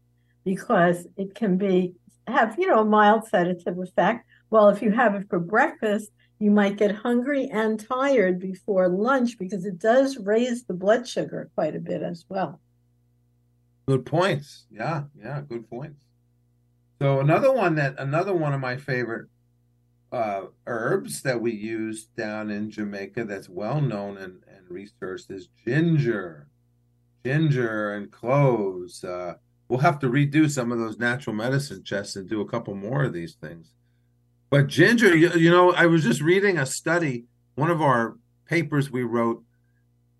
because 0.44 1.08
it 1.18 1.36
can 1.36 1.58
be 1.58 1.94
have 2.28 2.58
you 2.58 2.68
know 2.68 2.80
a 2.80 2.86
mild 2.86 3.28
sedative 3.28 3.78
effect 3.80 4.26
well 4.50 4.70
if 4.70 4.82
you 4.82 4.92
have 4.92 5.16
it 5.16 5.28
for 5.30 5.40
breakfast 5.40 6.12
you 6.42 6.50
might 6.50 6.76
get 6.76 6.96
hungry 6.96 7.48
and 7.52 7.80
tired 7.80 8.40
before 8.40 8.90
lunch 8.90 9.38
because 9.38 9.64
it 9.64 9.78
does 9.78 10.18
raise 10.18 10.64
the 10.64 10.74
blood 10.74 11.08
sugar 11.08 11.52
quite 11.54 11.76
a 11.76 11.80
bit 11.80 12.02
as 12.02 12.26
well. 12.30 12.60
Good 13.88 14.08
points. 14.08 14.66
Yeah, 14.72 15.04
yeah, 15.16 15.42
good 15.48 15.70
points. 15.70 16.00
So 17.00 17.20
another 17.20 17.52
one 17.52 17.76
that 17.76 17.94
another 18.00 18.34
one 18.34 18.54
of 18.54 18.60
my 18.60 18.78
favorite 18.78 19.28
uh, 20.12 20.44
herbs 20.68 21.22
that 21.22 21.42
we 21.42 21.54
use 21.54 22.06
down 22.06 22.52
in 22.52 22.70
Jamaica 22.70 23.24
that's 23.26 23.48
well 23.48 23.80
known 23.80 24.18
and, 24.18 24.42
and 24.48 24.70
researched 24.70 25.32
is 25.32 25.50
ginger. 25.66 26.48
Ginger 27.24 27.94
and 27.94 28.12
cloves. 28.12 29.04
Uh, 29.04 29.36
we'll 29.68 29.80
have 29.80 30.00
to 30.00 30.08
redo 30.08 30.50
some 30.50 30.72
of 30.72 30.80
those 30.80 30.98
natural 30.98 31.36
medicine 31.36 31.84
chests 31.84 32.16
and 32.16 32.30
do 32.30 32.42
a 32.42 32.48
couple 32.48 32.76
more 32.76 33.04
of 33.04 33.14
these 33.14 33.36
things. 33.36 33.72
But 34.50 34.68
ginger, 34.68 35.16
you, 35.16 35.32
you, 35.32 35.50
know, 35.50 35.72
I 35.72 35.86
was 35.86 36.04
just 36.04 36.22
reading 36.22 36.58
a 36.58 36.66
study. 36.66 37.26
One 37.56 37.72
of 37.72 37.82
our 37.82 38.18
papers 38.46 38.92
we 38.92 39.04
wrote 39.04 39.44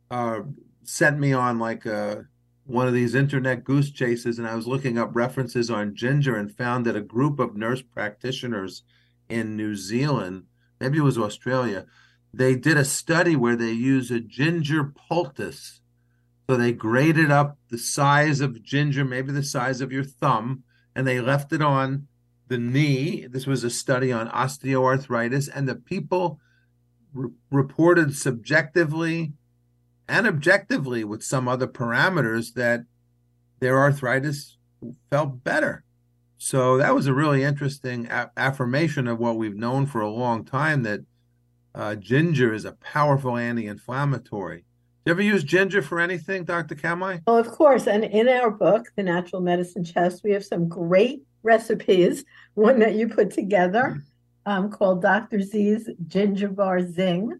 uh, 0.10 0.42
sent 0.84 1.20
me 1.20 1.34
on 1.34 1.60
like 1.60 1.86
a, 1.86 1.96
uh, 1.96 2.22
one 2.66 2.88
of 2.88 2.94
these 2.94 3.16
internet 3.16 3.66
goose 3.66 3.92
chases, 3.92 4.40
and 4.40 4.48
I 4.48 4.56
was 4.56 4.68
looking 4.68 4.98
up 4.98 5.10
references 5.14 5.70
on 5.70 5.96
ginger 5.96 6.38
and 6.38 6.56
found 6.56 6.86
that 6.86 6.96
a 6.96 7.02
group 7.02 7.40
of 7.40 7.58
nurse 7.58 7.82
practitioners 7.82 8.84
in 9.32 9.56
New 9.56 9.76
Zealand, 9.76 10.44
maybe 10.80 10.98
it 10.98 11.04
was 11.04 11.18
Australia, 11.18 11.86
they 12.34 12.56
did 12.56 12.78
a 12.78 12.86
study 12.86 13.36
where 13.36 13.56
they 13.56 13.72
used 13.72 14.12
a 14.12 14.20
ginger 14.20 14.84
poultice. 14.84 15.82
So 16.50 16.58
they 16.58 16.74
graded 16.74 17.32
up 17.32 17.58
the 17.70 17.78
size 17.78 18.42
of 18.42 18.62
ginger, 18.64 19.06
maybe 19.06 19.32
the 19.32 19.44
size 19.44 19.82
of 19.82 19.92
your 19.92 20.04
thumb, 20.04 20.64
and 20.96 21.08
they 21.08 21.22
left 21.22 21.54
it 21.54 21.62
on 21.62 22.08
the 22.48 22.58
knee. 22.58 23.26
This 23.28 23.48
was 23.48 23.64
a 23.64 23.70
study 23.70 24.12
on 24.12 24.30
osteoarthritis, 24.30 25.50
and 25.54 25.68
the 25.68 25.76
people 25.76 26.40
re- 27.14 27.32
reported 27.50 28.16
subjectively 28.16 29.34
and 30.08 30.28
objectively 30.28 31.06
with 31.06 31.24
some 31.24 31.48
other 31.48 31.68
parameters 31.68 32.54
that 32.56 32.84
their 33.60 33.80
arthritis 33.80 34.58
felt 35.10 35.44
better. 35.44 35.86
So 36.44 36.78
that 36.78 36.96
was 36.96 37.06
a 37.06 37.14
really 37.14 37.44
interesting 37.44 38.08
a- 38.08 38.32
affirmation 38.36 39.08
of 39.08 39.20
what 39.20 39.38
we've 39.38 39.56
known 39.56 39.86
for 39.86 40.02
a 40.02 40.10
long 40.10 40.44
time 40.44 40.82
that 40.82 41.02
uh, 41.76 41.94
ginger 41.94 42.52
is 42.52 42.66
a 42.66 42.72
powerful 42.72 43.38
anti-inflammatory. 43.38 44.58
Do 44.58 44.64
you 45.06 45.12
ever 45.12 45.22
use 45.22 45.44
ginger 45.44 45.84
for 45.84 46.00
anything, 46.00 46.44
Dr. 46.44 46.74
Kamhi? 46.74 47.22
Well, 47.28 47.38
of 47.38 47.48
course. 47.48 47.86
And 47.86 48.04
in 48.04 48.28
our 48.28 48.50
book, 48.50 48.88
The 48.96 49.04
Natural 49.04 49.40
Medicine 49.40 49.84
Chest, 49.84 50.24
we 50.24 50.32
have 50.32 50.44
some 50.44 50.68
great 50.68 51.22
recipes. 51.44 52.26
One 52.56 52.80
that 52.80 52.96
you 52.96 53.08
put 53.08 53.30
together 53.30 54.04
um, 54.48 54.72
called 54.72 55.04
Dr. 55.04 55.42
Z's 55.42 55.92
Ginger 56.08 56.50
Bar 56.50 56.82
Zing, 56.92 57.40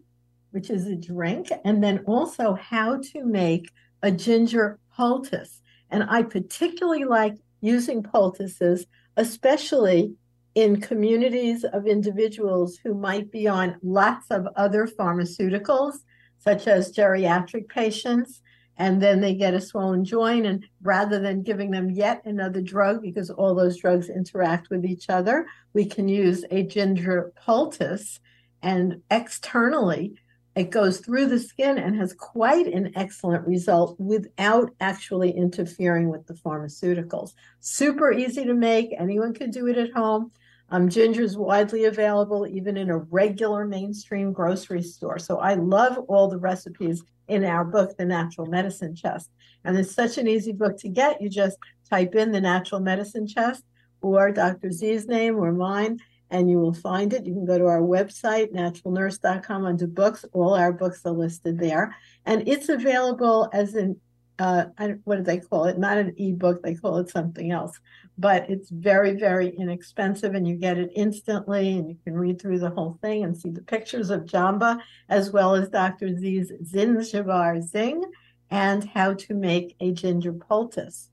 which 0.52 0.70
is 0.70 0.86
a 0.86 0.94
drink, 0.94 1.48
and 1.64 1.82
then 1.82 2.04
also 2.06 2.54
how 2.54 3.00
to 3.12 3.24
make 3.24 3.68
a 4.04 4.12
ginger 4.12 4.78
poultice. 4.96 5.60
And 5.90 6.04
I 6.08 6.22
particularly 6.22 7.02
like 7.02 7.34
using 7.62 8.02
poultices, 8.02 8.84
especially 9.16 10.12
in 10.54 10.80
communities 10.80 11.64
of 11.64 11.86
individuals 11.86 12.76
who 12.76 12.92
might 12.92 13.30
be 13.30 13.48
on 13.48 13.76
lots 13.82 14.26
of 14.30 14.46
other 14.56 14.86
pharmaceuticals, 14.86 15.94
such 16.38 16.66
as 16.66 16.92
geriatric 16.92 17.68
patients, 17.68 18.42
and 18.76 19.00
then 19.00 19.20
they 19.20 19.34
get 19.34 19.54
a 19.54 19.60
swollen 19.60 20.04
joint. 20.04 20.44
And 20.44 20.66
rather 20.82 21.20
than 21.20 21.42
giving 21.42 21.70
them 21.70 21.90
yet 21.90 22.22
another 22.26 22.60
drug, 22.60 23.00
because 23.00 23.30
all 23.30 23.54
those 23.54 23.78
drugs 23.78 24.10
interact 24.10 24.68
with 24.68 24.84
each 24.84 25.08
other, 25.08 25.46
we 25.72 25.84
can 25.86 26.08
use 26.08 26.44
a 26.50 26.64
ginger 26.64 27.32
poultice. 27.36 28.20
And 28.62 29.02
externally, 29.10 30.14
it 30.54 30.70
goes 30.70 30.98
through 30.98 31.26
the 31.26 31.38
skin 31.38 31.78
and 31.78 31.96
has 31.96 32.12
quite 32.12 32.66
an 32.66 32.92
excellent 32.94 33.46
result 33.46 33.98
without 33.98 34.70
actually 34.80 35.30
interfering 35.30 36.10
with 36.10 36.26
the 36.26 36.34
pharmaceuticals. 36.34 37.32
Super 37.60 38.12
easy 38.12 38.44
to 38.44 38.54
make. 38.54 38.94
Anyone 38.98 39.32
can 39.32 39.50
do 39.50 39.66
it 39.68 39.78
at 39.78 39.92
home. 39.92 40.30
Um, 40.70 40.88
ginger 40.88 41.22
is 41.22 41.36
widely 41.36 41.84
available 41.84 42.46
even 42.46 42.76
in 42.76 42.90
a 42.90 42.98
regular 42.98 43.66
mainstream 43.66 44.32
grocery 44.32 44.82
store. 44.82 45.18
So 45.18 45.38
I 45.38 45.54
love 45.54 45.98
all 46.08 46.28
the 46.28 46.38
recipes 46.38 47.02
in 47.28 47.44
our 47.44 47.64
book, 47.64 47.96
The 47.96 48.04
Natural 48.04 48.46
Medicine 48.46 48.94
Chest. 48.94 49.30
And 49.64 49.76
it's 49.76 49.94
such 49.94 50.18
an 50.18 50.28
easy 50.28 50.52
book 50.52 50.78
to 50.78 50.88
get. 50.88 51.20
You 51.20 51.30
just 51.30 51.56
type 51.88 52.14
in 52.14 52.32
The 52.32 52.40
Natural 52.40 52.80
Medicine 52.80 53.26
Chest 53.26 53.64
or 54.02 54.32
Dr. 54.32 54.70
Z's 54.70 55.06
name 55.06 55.36
or 55.36 55.52
mine, 55.52 55.98
and 56.32 56.50
you 56.50 56.58
will 56.58 56.72
find 56.72 57.12
it. 57.12 57.26
You 57.26 57.34
can 57.34 57.44
go 57.44 57.58
to 57.58 57.66
our 57.66 57.82
website, 57.82 58.52
naturalnurse.com, 58.52 59.66
under 59.66 59.86
books. 59.86 60.24
All 60.32 60.54
our 60.54 60.72
books 60.72 61.02
are 61.04 61.12
listed 61.12 61.58
there. 61.58 61.94
And 62.24 62.48
it's 62.48 62.70
available 62.70 63.48
as 63.52 63.74
an 63.74 64.00
uh, 64.38 64.64
what 65.04 65.16
do 65.16 65.22
they 65.22 65.38
call 65.38 65.66
it? 65.66 65.78
Not 65.78 65.98
an 65.98 66.14
ebook, 66.16 66.62
they 66.62 66.74
call 66.74 66.96
it 66.96 67.10
something 67.10 67.52
else. 67.52 67.78
But 68.18 68.48
it's 68.50 68.70
very, 68.70 69.14
very 69.14 69.50
inexpensive, 69.50 70.34
and 70.34 70.48
you 70.48 70.56
get 70.56 70.78
it 70.78 70.90
instantly, 70.96 71.76
and 71.78 71.88
you 71.88 71.96
can 72.02 72.14
read 72.14 72.40
through 72.40 72.58
the 72.58 72.70
whole 72.70 72.98
thing 73.02 73.22
and 73.22 73.36
see 73.36 73.50
the 73.50 73.62
pictures 73.62 74.10
of 74.10 74.22
Jamba, 74.22 74.80
as 75.08 75.30
well 75.30 75.54
as 75.54 75.68
Dr. 75.68 76.16
Z's 76.16 76.50
Ginger 76.72 77.22
Bar 77.22 77.60
Zing, 77.60 78.02
and 78.50 78.82
how 78.82 79.14
to 79.14 79.34
make 79.34 79.76
a 79.80 79.92
ginger 79.92 80.32
poultice. 80.32 81.10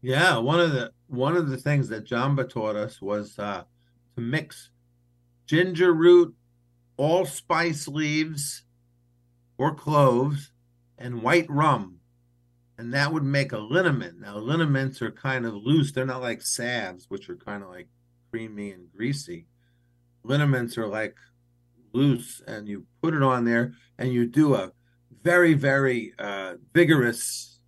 Yeah, 0.00 0.38
one 0.38 0.60
of 0.60 0.72
the 0.72 0.92
one 1.08 1.36
of 1.36 1.50
the 1.50 1.56
things 1.56 1.88
that 1.90 2.04
Jamba 2.04 2.48
taught 2.48 2.76
us 2.76 3.00
was 3.00 3.38
uh, 3.38 3.64
to 4.18 4.24
mix 4.24 4.70
ginger 5.46 5.92
root, 5.92 6.34
allspice 6.96 7.88
leaves, 7.88 8.64
or 9.56 9.74
cloves, 9.74 10.52
and 10.98 11.22
white 11.22 11.48
rum 11.48 11.98
and 12.78 12.94
that 12.94 13.12
would 13.12 13.24
make 13.24 13.50
a 13.52 13.58
liniment. 13.58 14.20
Now, 14.20 14.38
liniments 14.38 15.02
are 15.02 15.10
kind 15.10 15.44
of 15.44 15.54
loose; 15.54 15.90
they're 15.90 16.06
not 16.06 16.22
like 16.22 16.40
salves, 16.40 17.06
which 17.08 17.28
are 17.28 17.36
kind 17.36 17.64
of 17.64 17.68
like 17.68 17.88
creamy 18.30 18.70
and 18.70 18.90
greasy. 18.96 19.46
Liniments 20.22 20.78
are 20.78 20.86
like 20.86 21.16
loose, 21.92 22.40
and 22.46 22.68
you 22.68 22.86
put 23.02 23.14
it 23.14 23.22
on 23.22 23.44
there, 23.44 23.74
and 23.98 24.12
you 24.12 24.26
do 24.26 24.54
a 24.54 24.72
very, 25.22 25.54
very 25.54 26.12
uh, 26.20 26.54
vigorous 26.72 27.58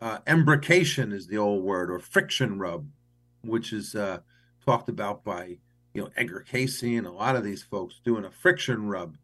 uh, 0.00 0.18
embrocation, 0.28 1.12
is 1.12 1.26
the 1.26 1.38
old 1.38 1.64
word, 1.64 1.90
or 1.90 1.98
friction 1.98 2.60
rub, 2.60 2.86
which 3.42 3.72
is 3.72 3.96
uh, 3.96 4.18
talked 4.64 4.88
about 4.88 5.24
by 5.24 5.58
you 5.94 6.02
know 6.02 6.10
Edgar 6.16 6.40
Cayce 6.40 6.82
and 6.82 7.06
a 7.06 7.12
lot 7.12 7.36
of 7.36 7.44
these 7.44 7.62
folks 7.62 8.00
doing 8.04 8.24
a 8.24 8.30
friction 8.30 8.88
rub. 8.88 9.16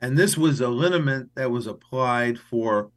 And 0.00 0.18
this 0.18 0.36
was 0.36 0.60
a 0.60 0.68
liniment 0.68 1.30
that 1.36 1.50
was 1.50 1.66
applied 1.66 2.38
for 2.38 2.90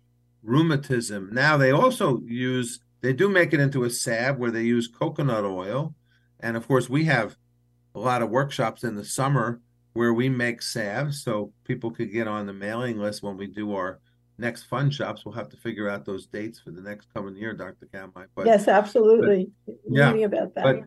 rheumatism. 0.43 1.30
Now 1.32 1.57
they 1.57 1.71
also 1.71 2.21
use 2.26 2.80
they 3.01 3.13
do 3.13 3.30
make 3.30 3.53
it 3.53 3.59
into 3.59 3.84
a 3.84 3.89
salve 3.89 4.38
where 4.38 4.51
they 4.51 4.63
use 4.63 4.88
coconut 4.88 5.43
oil, 5.43 5.93
and 6.39 6.57
of 6.57 6.67
course 6.67 6.89
we 6.89 7.05
have 7.05 7.36
a 7.93 7.99
lot 7.99 8.21
of 8.21 8.30
workshops 8.30 8.84
in 8.84 8.95
the 8.95 9.05
summer 9.05 9.61
where 9.93 10.13
we 10.13 10.28
make 10.28 10.61
salves, 10.61 11.23
so 11.23 11.53
people 11.63 11.89
could 11.89 12.11
get 12.11 12.28
on 12.28 12.45
the 12.45 12.53
mailing 12.53 12.99
list 12.99 13.23
when 13.23 13.38
we 13.38 13.47
do 13.47 13.73
our 13.73 13.99
next 14.38 14.63
fun 14.63 14.91
shops. 14.91 15.23
We'll 15.26 15.36
have 15.36 15.47
to 15.49 15.57
figure 15.57 15.89
out 15.89 16.03
those 16.03 16.26
dates 16.26 16.59
for 16.59 16.71
the 16.71 16.82
next 16.82 17.07
coming 17.13 17.38
year, 17.38 17.53
Dr. 17.53 17.88
Kamhi. 17.93 18.26
But 18.36 18.45
yes, 18.45 18.67
absolutely. 18.67 19.49
But, 19.65 19.76
yeah, 19.89 20.11
about 20.11 20.53
that. 20.55 20.63
But, 20.63 20.80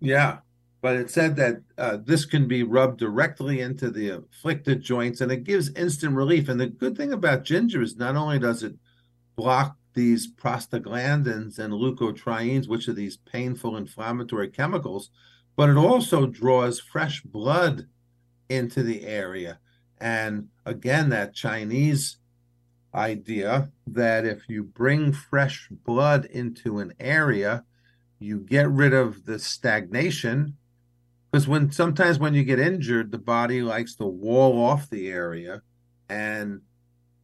yeah, 0.00 0.38
but 0.86 0.94
it 0.94 1.10
said 1.10 1.34
that 1.34 1.62
uh, 1.76 1.98
this 2.04 2.24
can 2.24 2.46
be 2.46 2.62
rubbed 2.62 3.00
directly 3.00 3.60
into 3.60 3.90
the 3.90 4.08
afflicted 4.10 4.82
joints 4.82 5.20
and 5.20 5.32
it 5.32 5.42
gives 5.42 5.74
instant 5.74 6.14
relief. 6.14 6.48
And 6.48 6.60
the 6.60 6.68
good 6.68 6.96
thing 6.96 7.12
about 7.12 7.42
ginger 7.42 7.82
is 7.82 7.96
not 7.96 8.14
only 8.14 8.38
does 8.38 8.62
it 8.62 8.76
block 9.34 9.78
these 9.94 10.32
prostaglandins 10.32 11.58
and 11.58 11.74
leukotrienes, 11.74 12.68
which 12.68 12.86
are 12.86 12.92
these 12.92 13.16
painful 13.16 13.76
inflammatory 13.76 14.48
chemicals, 14.48 15.10
but 15.56 15.68
it 15.68 15.76
also 15.76 16.24
draws 16.24 16.78
fresh 16.78 17.20
blood 17.20 17.88
into 18.48 18.84
the 18.84 19.08
area. 19.08 19.58
And 19.98 20.50
again, 20.64 21.08
that 21.08 21.34
Chinese 21.34 22.18
idea 22.94 23.72
that 23.88 24.24
if 24.24 24.48
you 24.48 24.62
bring 24.62 25.12
fresh 25.12 25.66
blood 25.68 26.26
into 26.26 26.78
an 26.78 26.94
area, 27.00 27.64
you 28.20 28.38
get 28.38 28.70
rid 28.70 28.94
of 28.94 29.26
the 29.26 29.40
stagnation. 29.40 30.56
Because 31.36 31.48
when 31.48 31.70
sometimes 31.70 32.18
when 32.18 32.32
you 32.32 32.44
get 32.44 32.58
injured, 32.58 33.12
the 33.12 33.18
body 33.18 33.60
likes 33.60 33.94
to 33.96 34.06
wall 34.06 34.58
off 34.58 34.88
the 34.88 35.08
area 35.08 35.60
and 36.08 36.62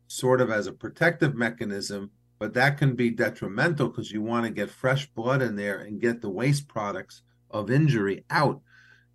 sort 0.07 0.43
of 0.43 0.51
as 0.51 0.67
a 0.67 0.73
protective 0.73 1.35
mechanism, 1.35 2.11
but 2.39 2.53
that 2.53 2.77
can 2.77 2.95
be 2.95 3.09
detrimental 3.09 3.89
because 3.89 4.13
you 4.13 4.21
want 4.21 4.45
to 4.45 4.53
get 4.53 4.69
fresh 4.69 5.07
blood 5.13 5.41
in 5.41 5.57
there 5.57 5.79
and 5.79 5.99
get 5.99 6.21
the 6.21 6.29
waste 6.29 6.69
products 6.69 7.23
of 7.51 7.71
injury 7.71 8.23
out. 8.29 8.61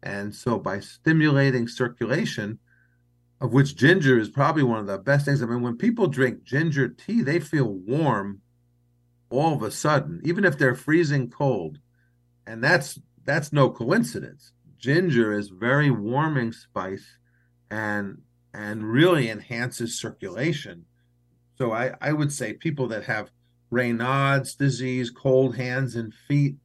And 0.02 0.34
so 0.34 0.58
by 0.58 0.80
stimulating 0.80 1.68
circulation, 1.68 2.58
of 3.40 3.54
which 3.54 3.76
ginger 3.76 4.18
is 4.18 4.30
probably 4.30 4.64
one 4.64 4.80
of 4.80 4.88
the 4.88 4.98
best 4.98 5.26
things. 5.26 5.44
I 5.44 5.46
mean, 5.46 5.62
when 5.62 5.78
people 5.78 6.08
drink 6.08 6.44
ginger 6.44 6.90
tea, 6.90 7.22
they 7.22 7.40
feel 7.40 7.72
warm 7.72 8.42
all 9.30 9.54
of 9.54 9.62
a 9.62 9.70
sudden, 9.70 10.22
even 10.24 10.44
if 10.44 10.58
they're 10.58 10.74
freezing 10.74 11.30
cold. 11.30 11.78
And 12.48 12.64
that's 12.64 13.00
that's 13.24 13.54
no 13.54 13.70
coincidence. 13.70 14.54
Ginger 14.78 15.34
is 15.34 15.50
very 15.50 15.92
warming 15.92 16.52
spice 16.52 17.18
and 17.70 18.22
and 18.54 18.92
really 18.92 19.30
enhances 19.30 20.00
circulation. 20.00 20.86
So 21.58 21.72
I, 21.74 21.94
I 22.02 22.14
would 22.14 22.32
say 22.32 22.54
people 22.54 22.88
that 22.88 23.04
have 23.04 23.30
Raynaud's 23.72 24.56
disease, 24.56 25.12
cold 25.12 25.56
hands 25.56 25.96
and 25.96 26.14
feet, 26.14 26.56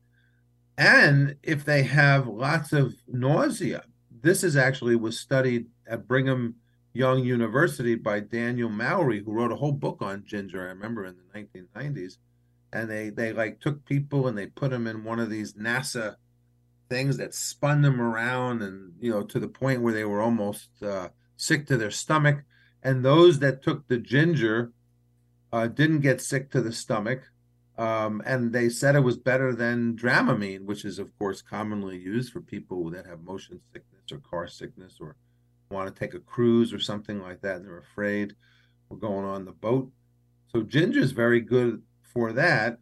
and 0.78 1.36
if 1.42 1.64
they 1.64 1.82
have 1.82 2.26
lots 2.26 2.72
of 2.72 2.94
nausea, 3.06 3.84
this 4.22 4.42
is 4.44 4.56
actually 4.56 4.96
was 4.96 5.18
studied 5.18 5.66
at 5.86 6.06
Brigham 6.06 6.54
Young 6.94 7.24
University 7.24 7.94
by 7.94 8.20
Daniel 8.20 8.70
Mowrey, 8.70 9.24
who 9.24 9.32
wrote 9.32 9.52
a 9.52 9.56
whole 9.56 9.72
book 9.72 9.98
on 10.00 10.24
ginger. 10.26 10.62
I 10.62 10.70
remember 10.70 11.04
in 11.06 11.16
the 11.16 11.38
1990s, 11.38 12.18
and 12.72 12.88
they 12.88 13.10
they 13.10 13.32
like 13.32 13.60
took 13.60 13.84
people 13.84 14.28
and 14.28 14.36
they 14.36 14.46
put 14.46 14.70
them 14.70 14.86
in 14.86 15.04
one 15.04 15.18
of 15.18 15.30
these 15.30 15.54
NASA 15.54 16.16
things 16.92 17.16
that 17.16 17.34
spun 17.34 17.80
them 17.80 18.00
around, 18.00 18.60
and 18.60 18.92
you 19.00 19.10
know 19.10 19.22
to 19.22 19.40
the 19.40 19.48
point 19.48 19.80
where 19.80 19.94
they 19.94 20.04
were 20.04 20.20
almost 20.20 20.68
uh, 20.82 21.08
sick 21.36 21.66
to 21.66 21.78
their 21.78 21.90
stomach. 21.90 22.44
And 22.82 23.02
those 23.04 23.38
that 23.38 23.62
took 23.62 23.88
the 23.88 23.96
ginger 23.96 24.72
uh, 25.52 25.68
didn't 25.68 26.00
get 26.00 26.20
sick 26.20 26.50
to 26.50 26.60
the 26.60 26.72
stomach. 26.72 27.22
Um, 27.78 28.22
and 28.26 28.52
they 28.52 28.68
said 28.68 28.94
it 28.94 29.00
was 29.00 29.16
better 29.16 29.54
than 29.54 29.96
Dramamine, 29.96 30.66
which 30.66 30.84
is, 30.84 30.98
of 30.98 31.16
course, 31.18 31.40
commonly 31.40 31.96
used 31.96 32.32
for 32.32 32.40
people 32.40 32.90
that 32.90 33.06
have 33.06 33.22
motion 33.22 33.60
sickness 33.72 34.12
or 34.12 34.18
car 34.18 34.46
sickness 34.46 34.98
or 35.00 35.16
want 35.70 35.88
to 35.88 35.98
take 35.98 36.12
a 36.12 36.18
cruise 36.20 36.72
or 36.74 36.78
something 36.78 37.22
like 37.22 37.40
that. 37.40 37.56
And 37.56 37.64
they're 37.64 37.78
afraid 37.78 38.34
we're 38.88 38.98
going 38.98 39.24
on 39.24 39.46
the 39.46 39.52
boat. 39.52 39.90
So 40.52 40.62
ginger 40.62 41.00
is 41.00 41.12
very 41.12 41.40
good 41.40 41.82
for 42.02 42.32
that. 42.34 42.78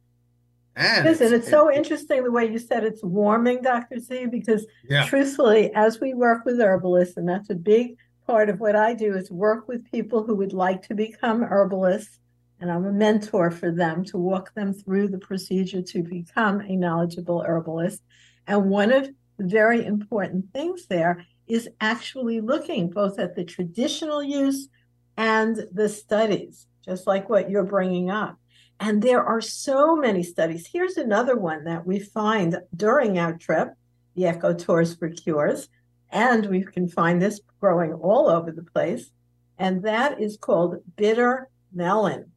And 0.76 1.04
Listen, 1.04 1.34
it's, 1.34 1.44
it's 1.44 1.50
so 1.50 1.68
it, 1.68 1.76
interesting 1.76 2.22
the 2.22 2.30
way 2.30 2.50
you 2.50 2.58
said 2.58 2.84
it's 2.84 3.02
warming, 3.02 3.62
Dr. 3.62 3.98
Z, 3.98 4.26
because 4.26 4.66
yeah. 4.88 5.06
truthfully, 5.06 5.72
as 5.74 6.00
we 6.00 6.14
work 6.14 6.44
with 6.44 6.60
herbalists, 6.60 7.16
and 7.16 7.28
that's 7.28 7.50
a 7.50 7.54
big 7.54 7.96
part 8.26 8.48
of 8.48 8.60
what 8.60 8.76
I 8.76 8.94
do 8.94 9.16
is 9.16 9.30
work 9.30 9.66
with 9.66 9.90
people 9.90 10.22
who 10.22 10.36
would 10.36 10.52
like 10.52 10.82
to 10.88 10.94
become 10.94 11.42
herbalists 11.42 12.20
and 12.60 12.70
I'm 12.70 12.84
a 12.84 12.92
mentor 12.92 13.50
for 13.50 13.72
them 13.72 14.04
to 14.06 14.18
walk 14.18 14.54
them 14.54 14.72
through 14.72 15.08
the 15.08 15.18
procedure 15.18 15.82
to 15.82 16.02
become 16.02 16.60
a 16.60 16.76
knowledgeable 16.76 17.42
herbalist. 17.42 18.02
And 18.46 18.68
one 18.68 18.92
of 18.92 19.08
the 19.38 19.44
very 19.44 19.84
important 19.84 20.52
things 20.52 20.86
there 20.86 21.24
is 21.46 21.68
actually 21.80 22.40
looking 22.40 22.90
both 22.90 23.18
at 23.18 23.34
the 23.34 23.44
traditional 23.44 24.22
use 24.22 24.68
and 25.16 25.66
the 25.72 25.88
studies, 25.88 26.66
just 26.84 27.06
like 27.06 27.28
what 27.28 27.50
you're 27.50 27.64
bringing 27.64 28.10
up. 28.10 28.38
And 28.80 29.02
there 29.02 29.22
are 29.22 29.40
so 29.40 29.94
many 29.94 30.22
studies. 30.22 30.68
Here's 30.72 30.96
another 30.96 31.36
one 31.36 31.64
that 31.64 31.86
we 31.86 32.00
find 32.00 32.58
during 32.74 33.18
our 33.18 33.36
trip, 33.36 33.68
the 34.16 34.26
Eco 34.26 34.54
Tours 34.54 34.96
for 34.96 35.10
Cures. 35.10 35.68
And 36.10 36.46
we 36.46 36.64
can 36.64 36.88
find 36.88 37.22
this 37.22 37.40
growing 37.60 37.92
all 37.92 38.28
over 38.28 38.50
the 38.50 38.64
place. 38.64 39.12
And 39.58 39.82
that 39.84 40.20
is 40.20 40.36
called 40.36 40.76
bitter 40.96 41.50
melon 41.72 42.32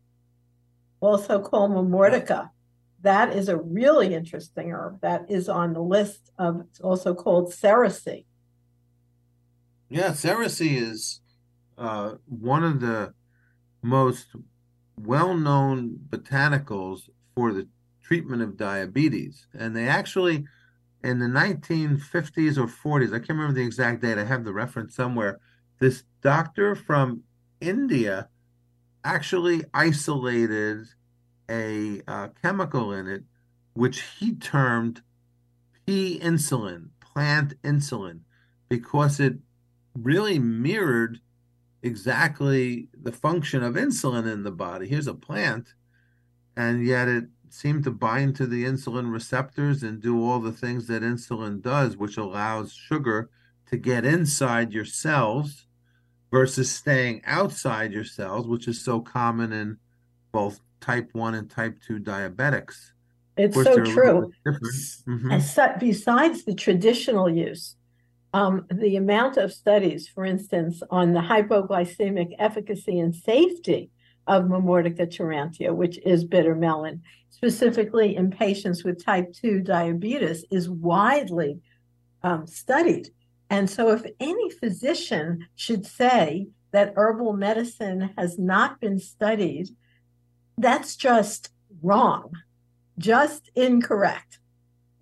also 1.03 1.41
called 1.41 1.71
Momordica. 1.71 2.49
That 3.01 3.35
is 3.35 3.49
a 3.49 3.57
really 3.57 4.13
interesting 4.13 4.71
herb 4.71 5.01
that 5.01 5.25
is 5.29 5.49
on 5.49 5.73
the 5.73 5.81
list 5.81 6.31
of 6.39 6.61
it's 6.61 6.79
also 6.79 7.13
called 7.13 7.51
Cerasee. 7.51 8.25
Yeah, 9.89 10.11
Cerasee 10.11 10.77
is 10.77 11.19
uh, 11.77 12.13
one 12.25 12.63
of 12.63 12.79
the 12.79 13.13
most 13.81 14.27
well-known 14.97 15.99
botanicals 16.09 17.09
for 17.35 17.53
the 17.53 17.67
treatment 18.01 18.41
of 18.41 18.57
diabetes. 18.57 19.47
And 19.57 19.75
they 19.75 19.87
actually, 19.87 20.45
in 21.03 21.19
the 21.19 21.25
1950s 21.25 22.57
or 22.57 22.67
40s, 22.67 23.09
I 23.09 23.19
can't 23.19 23.29
remember 23.29 23.53
the 23.53 23.65
exact 23.65 24.01
date, 24.01 24.17
I 24.17 24.25
have 24.25 24.43
the 24.43 24.53
reference 24.53 24.95
somewhere, 24.95 25.39
this 25.79 26.03
doctor 26.21 26.75
from 26.75 27.23
India 27.59 28.29
actually 29.03 29.63
isolated 29.73 30.85
a 31.49 32.01
uh, 32.07 32.29
chemical 32.41 32.93
in 32.93 33.07
it 33.07 33.23
which 33.73 34.01
he 34.19 34.35
termed 34.35 35.01
P 35.85 36.19
insulin, 36.21 36.89
plant 36.99 37.59
insulin, 37.63 38.21
because 38.69 39.19
it 39.19 39.35
really 39.95 40.39
mirrored 40.39 41.19
exactly 41.83 42.87
the 43.03 43.11
function 43.11 43.61
of 43.61 43.75
insulin 43.75 44.31
in 44.31 44.43
the 44.43 44.51
body. 44.51 44.87
Here's 44.87 45.07
a 45.07 45.13
plant, 45.13 45.73
and 46.55 46.85
yet 46.85 47.07
it 47.07 47.25
seemed 47.49 47.83
to 47.83 47.91
bind 47.91 48.35
to 48.37 48.47
the 48.47 48.63
insulin 48.63 49.11
receptors 49.11 49.83
and 49.83 50.01
do 50.01 50.23
all 50.23 50.39
the 50.39 50.51
things 50.51 50.87
that 50.87 51.03
insulin 51.03 51.61
does, 51.61 51.97
which 51.97 52.17
allows 52.17 52.73
sugar 52.73 53.29
to 53.69 53.77
get 53.77 54.05
inside 54.05 54.73
your 54.73 54.85
cells 54.85 55.67
versus 56.31 56.71
staying 56.71 57.21
outside 57.25 57.93
your 57.93 58.03
cells, 58.03 58.47
which 58.47 58.67
is 58.67 58.83
so 58.83 58.99
common 58.99 59.51
in 59.53 59.77
both 60.31 60.59
type 60.81 61.09
1 61.13 61.35
and 61.35 61.49
type 61.49 61.77
2 61.85 61.99
diabetics. 61.99 62.91
It's 63.37 63.55
so 63.55 63.83
true. 63.83 64.31
Mm-hmm. 64.45 65.79
besides 65.79 66.43
the 66.43 66.53
traditional 66.55 67.29
use, 67.29 67.75
um, 68.33 68.65
the 68.71 68.95
amount 68.95 69.37
of 69.37 69.53
studies, 69.53 70.07
for 70.07 70.25
instance, 70.25 70.81
on 70.89 71.13
the 71.13 71.19
hypoglycemic 71.19 72.35
efficacy 72.39 72.99
and 72.99 73.15
safety 73.15 73.91
of 74.25 74.45
Momordica 74.45 75.07
charantia, 75.07 75.73
which 75.73 75.99
is 76.05 76.23
bitter 76.23 76.55
melon, 76.55 77.03
specifically 77.29 78.15
in 78.15 78.31
patients 78.31 78.83
with 78.83 79.03
type 79.03 79.33
2 79.33 79.61
diabetes, 79.61 80.45
is 80.49 80.69
widely 80.69 81.59
um, 82.23 82.47
studied. 82.47 83.09
And 83.49 83.69
so, 83.69 83.91
if 83.91 84.03
any 84.19 84.49
physician 84.49 85.47
should 85.55 85.85
say 85.85 86.47
that 86.71 86.93
herbal 86.95 87.33
medicine 87.33 88.11
has 88.17 88.39
not 88.39 88.79
been 88.79 88.97
studied, 88.97 89.69
that's 90.57 90.95
just 90.95 91.51
wrong, 91.83 92.31
just 92.97 93.51
incorrect. 93.55 94.39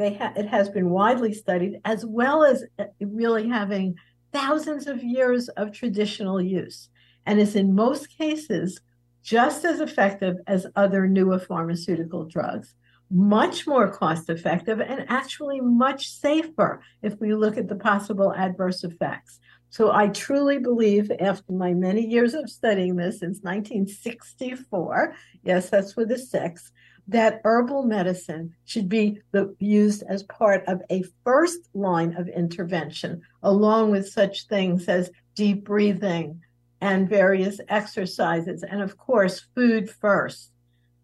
They 0.02 0.16
ha- 0.16 0.34
it 0.36 0.48
has 0.48 0.68
been 0.68 0.90
widely 0.90 1.32
studied, 1.32 1.80
as 1.86 2.04
well 2.04 2.44
as 2.44 2.64
uh, 2.80 2.86
really 3.00 3.48
having 3.48 3.96
thousands 4.34 4.88
of 4.88 5.04
years 5.04 5.48
of 5.50 5.72
traditional 5.72 6.42
use, 6.42 6.90
and 7.28 7.40
is 7.40 7.56
in 7.56 7.76
most 7.76 8.18
cases 8.18 8.82
just 9.22 9.64
as 9.64 9.80
effective 9.80 10.38
as 10.48 10.66
other 10.76 11.08
newer 11.08 11.38
pharmaceutical 11.38 12.26
drugs 12.26 12.74
much 13.12 13.68
more 13.68 13.92
cost 13.92 14.30
effective 14.30 14.80
and 14.80 15.06
actually 15.10 15.60
much 15.60 16.08
safer 16.08 16.82
if 17.02 17.20
we 17.20 17.36
look 17.36 17.58
at 17.58 17.68
the 17.68 17.76
possible 17.76 18.34
adverse 18.34 18.86
effects. 18.86 19.40
So 19.70 19.92
I 19.92 20.08
truly 20.08 20.60
believe, 20.60 21.12
after 21.20 21.52
my 21.52 21.74
many 21.74 22.06
years 22.06 22.34
of 22.34 22.50
studying 22.50 22.96
this 22.96 23.20
since 23.20 23.40
1964, 23.42 25.14
yes, 25.44 25.70
that's 25.70 25.96
with 25.96 26.12
a 26.12 26.18
six, 26.18 26.72
that 27.12 27.42
herbal 27.44 27.84
medicine 27.84 28.56
should 28.64 28.88
be 28.88 29.20
the, 29.32 29.54
used 29.60 30.02
as 30.08 30.24
part 30.24 30.64
of 30.68 30.82
a 30.90 31.04
first 31.26 31.60
line 31.74 32.16
of 32.16 32.30
intervention, 32.30 33.22
along 33.44 33.92
with 33.92 34.08
such 34.08 34.48
things 34.48 34.88
as 34.88 35.12
deep 35.36 35.66
breathing 35.66 36.42
and 36.80 37.10
various 37.10 37.60
exercises, 37.68 38.64
and 38.64 38.82
of 38.82 38.98
course, 38.98 39.46
food 39.54 39.90
first. 39.90 40.52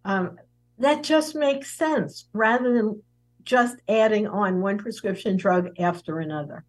Um, 0.05 0.39
that 0.79 1.03
just 1.03 1.35
makes 1.35 1.77
sense 1.77 2.29
rather 2.31 2.73
than 2.73 3.03
just 3.43 3.75
adding 3.89 4.27
on 4.27 4.61
one 4.61 4.77
prescription 4.77 5.35
drug 5.35 5.69
after 5.77 6.19
another. 6.19 6.63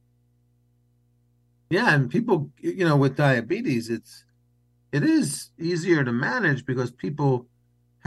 Yeah, 1.71 1.95
and 1.95 2.11
people, 2.11 2.51
you 2.59 2.85
know, 2.85 2.97
with 2.97 3.17
diabetes, 3.17 3.89
it's 3.89 4.25
it 4.91 5.05
is 5.05 5.51
easier 5.59 6.03
to 6.03 6.13
manage 6.13 6.65
because 6.65 6.91
people 6.91 7.47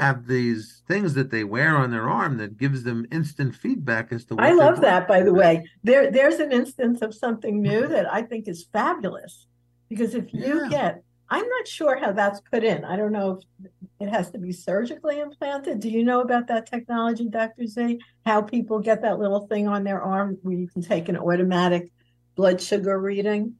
have 0.01 0.25
these 0.25 0.81
things 0.87 1.13
that 1.13 1.29
they 1.29 1.43
wear 1.43 1.77
on 1.77 1.91
their 1.91 2.09
arm 2.09 2.37
that 2.37 2.57
gives 2.57 2.83
them 2.83 3.05
instant 3.11 3.55
feedback 3.55 4.11
as 4.11 4.25
to 4.25 4.35
what 4.35 4.43
I 4.43 4.51
love 4.51 4.81
that 4.81 5.07
by 5.07 5.21
the 5.21 5.31
way. 5.31 5.63
There 5.83 6.09
there's 6.09 6.39
an 6.39 6.51
instance 6.51 7.03
of 7.03 7.13
something 7.13 7.61
new 7.61 7.81
mm-hmm. 7.81 7.91
that 7.91 8.11
I 8.11 8.23
think 8.23 8.47
is 8.47 8.65
fabulous 8.73 9.45
because 9.89 10.15
if 10.15 10.33
you 10.33 10.63
yeah. 10.63 10.69
get 10.69 11.03
I'm 11.29 11.47
not 11.47 11.67
sure 11.67 11.97
how 11.97 12.11
that's 12.11 12.41
put 12.41 12.63
in. 12.63 12.83
I 12.83 12.97
don't 12.97 13.13
know 13.13 13.39
if 13.39 13.69
it 14.01 14.09
has 14.09 14.31
to 14.31 14.39
be 14.39 14.51
surgically 14.51 15.19
implanted. 15.19 15.79
Do 15.79 15.89
you 15.89 16.03
know 16.03 16.19
about 16.19 16.47
that 16.47 16.69
technology, 16.69 17.29
Dr. 17.29 17.67
Z? 17.67 17.99
How 18.25 18.41
people 18.41 18.79
get 18.79 19.03
that 19.03 19.17
little 19.17 19.47
thing 19.47 19.67
on 19.67 19.85
their 19.85 20.01
arm 20.01 20.39
where 20.41 20.55
you 20.55 20.67
can 20.67 20.81
take 20.81 21.07
an 21.07 21.15
automatic 21.15 21.89
blood 22.35 22.59
sugar 22.59 22.99
reading? 22.99 23.53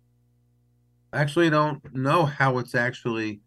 I 1.14 1.22
actually 1.22 1.50
don't 1.50 1.82
know 1.94 2.26
how 2.26 2.58
it's 2.58 2.76
actually 2.76 3.40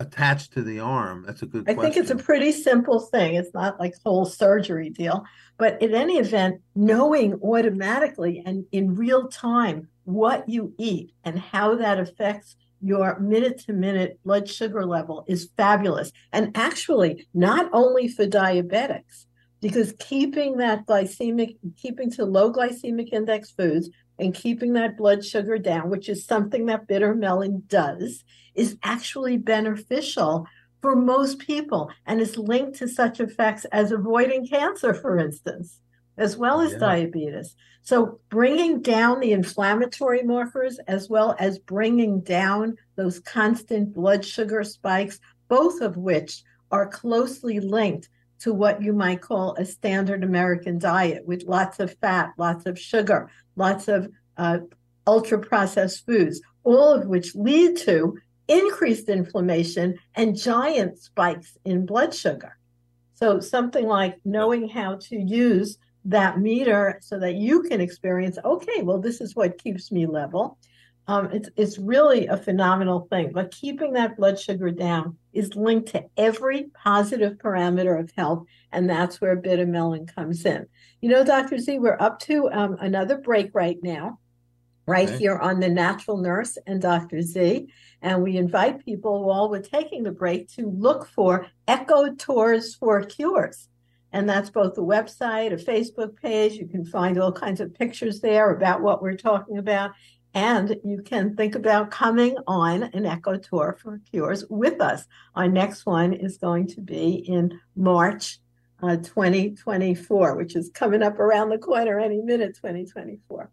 attached 0.00 0.52
to 0.54 0.62
the 0.62 0.80
arm. 0.80 1.24
That's 1.26 1.42
a 1.42 1.46
good 1.46 1.68
I 1.68 1.74
think 1.74 1.96
it's 1.96 2.10
a 2.10 2.16
pretty 2.16 2.52
simple 2.52 2.98
thing. 2.98 3.34
It's 3.34 3.54
not 3.54 3.78
like 3.78 3.94
whole 4.04 4.24
surgery 4.24 4.90
deal. 4.90 5.24
But 5.58 5.80
in 5.82 5.94
any 5.94 6.18
event, 6.18 6.62
knowing 6.74 7.34
automatically 7.34 8.42
and 8.44 8.64
in 8.72 8.94
real 8.94 9.28
time 9.28 9.88
what 10.04 10.48
you 10.48 10.74
eat 10.78 11.12
and 11.22 11.38
how 11.38 11.76
that 11.76 12.00
affects 12.00 12.56
your 12.80 13.20
minute 13.20 13.58
to 13.58 13.74
minute 13.74 14.18
blood 14.24 14.48
sugar 14.48 14.86
level 14.86 15.24
is 15.28 15.50
fabulous. 15.56 16.10
And 16.32 16.56
actually, 16.56 17.28
not 17.34 17.68
only 17.72 18.08
for 18.08 18.26
diabetics, 18.26 19.26
because 19.60 19.92
keeping 19.98 20.56
that 20.56 20.86
glycemic, 20.86 21.56
keeping 21.76 22.10
to 22.12 22.24
low 22.24 22.50
glycemic 22.50 23.12
index 23.12 23.50
foods 23.50 23.90
and 24.18 24.34
keeping 24.34 24.72
that 24.72 24.96
blood 24.96 25.22
sugar 25.22 25.58
down, 25.58 25.90
which 25.90 26.08
is 26.08 26.24
something 26.24 26.66
that 26.66 26.86
bitter 26.86 27.14
melon 27.14 27.64
does, 27.66 28.24
is 28.54 28.76
actually 28.82 29.36
beneficial 29.36 30.46
for 30.80 30.96
most 30.96 31.38
people 31.38 31.90
and 32.06 32.20
is 32.20 32.38
linked 32.38 32.78
to 32.78 32.88
such 32.88 33.20
effects 33.20 33.64
as 33.66 33.92
avoiding 33.92 34.46
cancer, 34.46 34.94
for 34.94 35.18
instance, 35.18 35.80
as 36.16 36.36
well 36.36 36.60
as 36.60 36.72
yeah. 36.72 36.78
diabetes. 36.78 37.54
So, 37.82 38.20
bringing 38.28 38.82
down 38.82 39.20
the 39.20 39.32
inflammatory 39.32 40.22
markers 40.22 40.78
as 40.86 41.08
well 41.08 41.34
as 41.38 41.58
bringing 41.58 42.20
down 42.20 42.76
those 42.96 43.20
constant 43.20 43.94
blood 43.94 44.24
sugar 44.24 44.62
spikes, 44.64 45.18
both 45.48 45.80
of 45.80 45.96
which 45.96 46.42
are 46.70 46.86
closely 46.86 47.58
linked 47.58 48.08
to 48.40 48.52
what 48.54 48.82
you 48.82 48.92
might 48.92 49.20
call 49.20 49.54
a 49.54 49.64
standard 49.64 50.24
American 50.24 50.78
diet 50.78 51.26
with 51.26 51.44
lots 51.44 51.78
of 51.80 51.94
fat, 51.98 52.32
lots 52.38 52.66
of 52.66 52.78
sugar, 52.78 53.30
lots 53.56 53.88
of 53.88 54.08
uh, 54.36 54.58
ultra 55.06 55.38
processed 55.38 56.06
foods, 56.06 56.40
all 56.64 56.92
of 56.92 57.06
which 57.06 57.34
lead 57.34 57.76
to 57.76 58.16
increased 58.50 59.08
inflammation 59.08 59.96
and 60.16 60.36
giant 60.36 60.98
spikes 60.98 61.56
in 61.64 61.86
blood 61.86 62.14
sugar. 62.14 62.58
So, 63.14 63.40
something 63.40 63.86
like 63.86 64.18
knowing 64.24 64.68
how 64.68 64.96
to 64.96 65.16
use 65.16 65.78
that 66.06 66.38
meter 66.38 66.98
so 67.02 67.18
that 67.18 67.34
you 67.34 67.62
can 67.62 67.78
experience 67.80 68.38
okay 68.42 68.80
well 68.82 68.98
this 68.98 69.20
is 69.20 69.36
what 69.36 69.62
keeps 69.62 69.92
me 69.92 70.06
level. 70.06 70.56
Um, 71.06 71.28
it's 71.32 71.50
it's 71.56 71.78
really 71.78 72.26
a 72.28 72.36
phenomenal 72.36 73.06
thing 73.10 73.32
but 73.32 73.50
keeping 73.50 73.92
that 73.94 74.16
blood 74.16 74.38
sugar 74.38 74.70
down 74.70 75.16
is 75.32 75.56
linked 75.56 75.88
to 75.88 76.04
every 76.16 76.68
positive 76.72 77.36
parameter 77.38 77.98
of 77.98 78.12
health 78.16 78.44
and 78.72 78.88
that's 78.88 79.20
where 79.20 79.36
bitter 79.36 79.66
melon 79.66 80.06
comes 80.06 80.46
in. 80.46 80.66
You 81.00 81.10
know 81.10 81.24
dr 81.24 81.58
z 81.58 81.78
we're 81.78 81.98
up 82.00 82.20
to 82.20 82.48
um, 82.50 82.76
another 82.80 83.18
break 83.18 83.50
right 83.52 83.78
now 83.82 84.19
right 84.90 85.08
okay. 85.08 85.18
here 85.18 85.38
on 85.38 85.60
the 85.60 85.68
Natural 85.68 86.16
Nurse 86.16 86.58
and 86.66 86.82
Dr. 86.82 87.22
Z. 87.22 87.68
And 88.02 88.22
we 88.22 88.36
invite 88.36 88.84
people 88.84 89.24
while 89.24 89.48
we're 89.48 89.60
taking 89.60 90.02
the 90.02 90.10
break 90.10 90.48
to 90.54 90.68
look 90.68 91.06
for 91.06 91.46
Eco 91.68 92.14
Tours 92.14 92.74
for 92.74 93.02
Cures. 93.02 93.68
And 94.12 94.28
that's 94.28 94.50
both 94.50 94.76
a 94.76 94.80
website, 94.80 95.52
a 95.52 95.56
Facebook 95.56 96.16
page. 96.16 96.54
You 96.54 96.66
can 96.66 96.84
find 96.84 97.18
all 97.18 97.32
kinds 97.32 97.60
of 97.60 97.74
pictures 97.74 98.20
there 98.20 98.50
about 98.50 98.82
what 98.82 99.02
we're 99.02 99.16
talking 99.16 99.58
about. 99.58 99.92
And 100.34 100.76
you 100.84 101.02
can 101.02 101.36
think 101.36 101.54
about 101.54 101.90
coming 101.90 102.36
on 102.46 102.84
an 102.84 103.06
Eco 103.06 103.36
Tour 103.36 103.78
for 103.80 104.00
Cures 104.10 104.44
with 104.48 104.80
us. 104.80 105.06
Our 105.34 105.48
next 105.48 105.86
one 105.86 106.12
is 106.12 106.38
going 106.38 106.68
to 106.68 106.80
be 106.80 107.14
in 107.14 107.58
March 107.76 108.38
uh, 108.82 108.96
2024, 108.96 110.36
which 110.36 110.56
is 110.56 110.70
coming 110.72 111.02
up 111.02 111.18
around 111.18 111.50
the 111.50 111.58
corner 111.58 111.98
any 111.98 112.22
minute, 112.22 112.54
2024. 112.54 113.50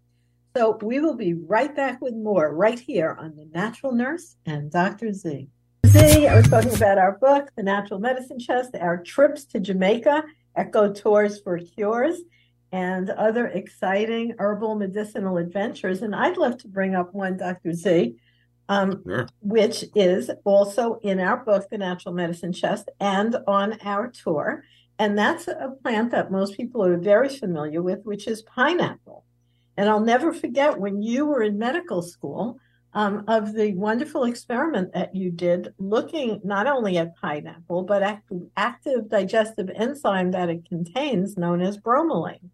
So 0.58 0.76
we 0.82 1.00
will 1.00 1.14
be 1.14 1.36
right 1.36 1.76
back 1.76 2.02
with 2.02 2.16
more 2.16 2.52
right 2.52 2.80
here 2.80 3.16
on 3.20 3.36
The 3.36 3.48
Natural 3.54 3.92
Nurse 3.92 4.38
and 4.48 4.72
Dr. 4.72 5.14
Z. 5.14 5.50
Z, 5.86 6.28
I 6.28 6.36
was 6.36 6.48
talking 6.48 6.74
about 6.74 6.98
our 6.98 7.16
book, 7.20 7.52
The 7.56 7.62
Natural 7.62 8.00
Medicine 8.00 8.40
Chest, 8.40 8.72
our 8.82 8.98
trips 8.98 9.46
to 9.46 9.60
Jamaica, 9.60 10.24
Eco 10.58 10.92
Tours 10.92 11.40
for 11.42 11.60
Cures, 11.60 12.22
and 12.72 13.12
other 13.12 13.46
exciting 13.46 14.34
herbal 14.40 14.74
medicinal 14.74 15.38
adventures. 15.38 16.02
And 16.02 16.16
I'd 16.16 16.38
love 16.38 16.58
to 16.62 16.68
bring 16.68 16.96
up 16.96 17.14
one, 17.14 17.38
Dr. 17.38 17.74
Z, 17.74 18.16
um, 18.68 19.04
sure. 19.06 19.28
which 19.42 19.86
is 19.94 20.32
also 20.44 20.96
in 21.04 21.20
our 21.20 21.38
book, 21.38 21.70
The 21.70 21.78
Natural 21.78 22.16
Medicine 22.16 22.52
Chest, 22.52 22.90
and 23.00 23.36
on 23.46 23.78
our 23.84 24.08
tour. 24.10 24.64
And 24.98 25.16
that's 25.16 25.48
a 25.48 25.76
plant 25.84 26.10
that 26.14 26.32
most 26.32 26.58
people 26.58 26.84
are 26.84 26.98
very 26.98 27.30
familiar 27.30 27.84
with, 27.84 28.00
which 28.06 28.26
is 28.26 28.42
pineapple. 28.42 29.24
And 29.78 29.88
I'll 29.90 30.00
never 30.00 30.34
forget 30.34 30.80
when 30.80 31.02
you 31.02 31.26
were 31.26 31.44
in 31.44 31.60
medical 31.60 32.02
school 32.02 32.60
um, 32.94 33.24
of 33.28 33.54
the 33.54 33.76
wonderful 33.76 34.24
experiment 34.24 34.92
that 34.94 35.16
you 35.16 35.30
did 35.30 35.74
looking 35.78 36.42
not 36.44 36.66
only 36.66 36.98
at 36.98 37.16
pineapple, 37.18 37.84
but 37.84 38.02
active, 38.02 38.42
active 38.58 39.08
digestive 39.08 39.70
enzyme 39.76 40.32
that 40.32 40.50
it 40.50 40.68
contains 40.68 41.38
known 41.38 41.62
as 41.62 41.78
bromelain. 41.78 42.50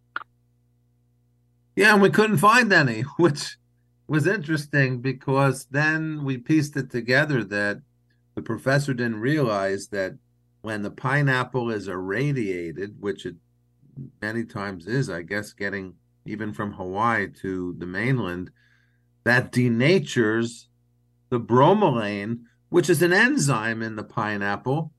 Yeah, 1.76 1.94
and 1.94 2.02
we 2.02 2.10
couldn't 2.10 2.38
find 2.38 2.72
any, 2.72 3.00
which 3.16 3.56
was 4.06 4.26
interesting 4.26 5.00
because 5.00 5.66
then 5.70 6.24
we 6.24 6.36
pieced 6.36 6.76
it 6.76 6.90
together 6.90 7.42
that 7.44 7.80
the 8.34 8.42
professor 8.42 8.92
didn't 8.92 9.20
realize 9.20 9.88
that 9.88 10.18
when 10.60 10.82
the 10.82 10.90
pineapple 10.90 11.70
is 11.70 11.88
irradiated, 11.88 13.00
which 13.00 13.24
it 13.24 13.36
many 14.20 14.44
times 14.44 14.86
is, 14.86 15.08
I 15.08 15.22
guess, 15.22 15.52
getting 15.52 15.94
even 16.24 16.52
from 16.52 16.72
Hawaii 16.72 17.28
to 17.40 17.74
the 17.78 17.86
mainland, 17.86 18.50
that 19.24 19.52
denatures 19.52 20.66
the 21.30 21.40
bromelain, 21.40 22.40
which 22.68 22.90
is 22.90 23.02
an 23.02 23.12
enzyme 23.12 23.82
in 23.82 23.96
the 23.96 24.04
pineapple 24.04 24.92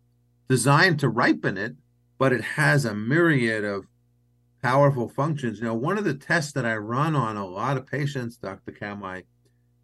designed 0.48 1.00
to 1.00 1.10
ripen 1.10 1.58
it, 1.58 1.76
but 2.18 2.32
it 2.34 2.42
has 2.42 2.86
a 2.86 2.94
myriad 2.94 3.64
of 3.64 3.86
powerful 4.62 5.10
functions. 5.10 5.62
Now, 5.62 5.74
one 5.74 5.98
of 5.98 6.06
the 6.06 6.14
tests 6.14 6.52
that 6.54 6.66
I 6.66 6.76
run 6.76 7.16
on 7.16 7.38
a 7.38 7.46
lot 7.46 7.78
of 7.78 7.88
patients, 7.88 8.38
Dr. 8.38 8.72
Kamhi, 8.72 9.24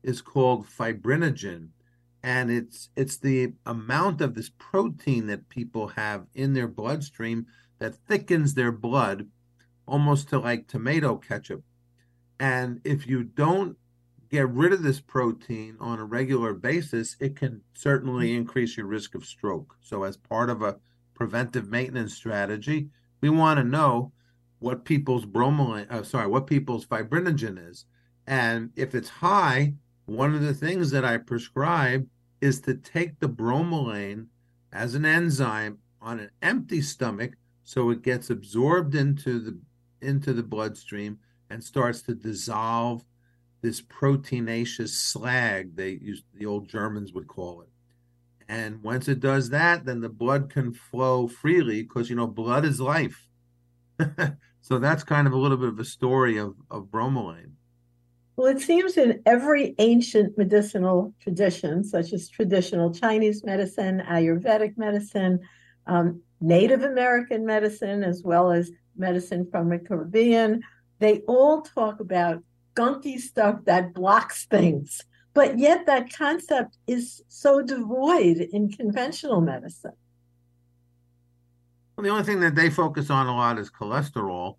is 0.04 0.22
called 0.22 0.68
fibrinogen. 0.68 1.70
And 2.24 2.52
it's 2.52 2.90
it's 2.96 3.18
the 3.18 3.54
amount 3.66 4.22
of 4.22 4.36
this 4.36 4.52
protein 4.58 5.26
that 5.28 5.50
people 5.50 5.88
have 5.90 6.28
in 6.36 6.54
their 6.54 6.68
bloodstream 6.68 7.48
that 7.80 7.96
thickens 7.96 8.54
their 8.54 8.72
blood 8.72 9.28
almost 9.92 10.30
to 10.30 10.40
like 10.40 10.68
tomato 10.68 11.18
ketchup. 11.18 11.64
And 12.40 12.80
if 12.86 13.06
you 13.08 13.24
don't 13.24 13.76
get 14.30 14.48
rid 14.48 14.72
of 14.72 14.84
this 14.84 15.02
protein 15.02 15.76
on 15.82 16.00
a 16.00 16.06
regular 16.06 16.54
basis, 16.54 17.18
it 17.20 17.36
can 17.36 17.62
certainly 17.74 18.34
increase 18.34 18.78
your 18.78 18.86
risk 18.86 19.14
of 19.16 19.26
stroke. 19.26 19.76
So, 19.82 20.04
as 20.04 20.16
part 20.16 20.50
of 20.50 20.62
a 20.62 20.78
preventive 21.14 21.70
maintenance 21.70 22.16
strategy, 22.16 22.88
we 23.20 23.30
want 23.30 23.60
to 23.60 23.66
know 23.66 24.14
what 24.60 24.86
people's 24.86 25.26
bromelain, 25.26 25.92
uh, 25.92 26.04
sorry, 26.04 26.28
what 26.28 26.48
people's 26.48 26.86
fibrinogen 26.86 27.70
is. 27.70 27.86
And 28.26 28.72
if 28.78 28.96
it's 28.96 29.10
high, 29.10 29.74
one 30.06 30.34
of 30.34 30.42
the 30.42 30.54
things 30.54 30.92
that 30.92 31.04
I 31.04 31.18
prescribe 31.18 32.08
is 32.40 32.62
to 32.62 32.76
take 32.76 33.20
the 33.20 33.30
bromelain 33.30 34.28
as 34.72 34.96
an 34.96 35.06
enzyme 35.06 35.80
on 36.02 36.20
an 36.20 36.30
empty 36.42 36.82
stomach 36.82 37.34
so 37.64 37.90
it 37.90 38.02
gets 38.02 38.30
absorbed 38.30 38.96
into 38.96 39.40
the 39.40 39.60
into 40.02 40.34
the 40.34 40.44
bloodstream 40.44 41.20
and 41.50 41.64
starts 41.64 42.02
to 42.04 42.16
dissolve 42.16 43.04
this 43.62 43.82
proteinaceous 43.82 44.90
slag 44.90 45.76
they 45.76 45.92
used 45.92 46.24
the 46.34 46.46
old 46.46 46.68
Germans 46.68 47.14
would 47.14 47.28
call 47.28 47.62
it. 47.62 47.70
And 48.50 48.84
once 48.84 49.08
it 49.08 49.20
does 49.20 49.50
that, 49.52 49.86
then 49.86 50.02
the 50.02 50.10
blood 50.10 50.50
can 50.50 50.74
flow 50.74 51.28
freely 51.28 51.84
because 51.84 52.10
you 52.10 52.16
know 52.16 52.28
blood 52.28 52.66
is 52.66 52.82
life. 52.82 53.28
so 54.62 54.80
that's 54.80 55.04
kind 55.04 55.28
of 55.28 55.34
a 55.34 55.38
little 55.38 55.58
bit 55.58 55.70
of 55.70 55.80
a 55.80 55.86
story 55.86 56.38
of, 56.38 56.56
of 56.70 56.86
bromelain. 56.86 57.52
Well, 58.36 58.48
it 58.48 58.60
seems 58.60 58.98
in 58.98 59.22
every 59.26 59.76
ancient 59.78 60.38
medicinal 60.38 61.14
tradition, 61.22 61.84
such 61.84 62.12
as 62.12 62.28
traditional 62.28 62.94
Chinese 62.94 63.44
medicine, 63.44 64.02
Ayurvedic 64.10 64.78
medicine, 64.78 65.40
um, 65.86 66.22
Native 66.40 66.84
American 66.84 67.46
medicine, 67.46 68.04
as 68.04 68.24
well 68.24 68.52
as 68.52 68.72
medicine 68.96 69.48
from 69.52 69.70
the 69.70 69.80
Caribbean, 69.80 70.62
they 71.00 71.20
all 71.28 71.62
talk 71.62 72.00
about 72.00 72.44
gunky 72.76 73.20
stuff 73.20 73.60
that 73.66 73.94
blocks 73.94 74.46
things. 74.46 75.02
But 75.34 75.58
yet, 75.58 75.86
that 75.86 76.14
concept 76.14 76.78
is 76.88 77.22
so 77.30 77.62
devoid 77.62 78.38
in 78.38 78.70
conventional 78.70 79.40
medicine. 79.40 79.94
Well, 81.96 82.04
the 82.04 82.10
only 82.10 82.24
thing 82.24 82.42
that 82.42 82.56
they 82.56 82.70
focus 82.70 83.10
on 83.10 83.28
a 83.28 83.36
lot 83.36 83.58
is 83.58 83.70
cholesterol 83.70 84.58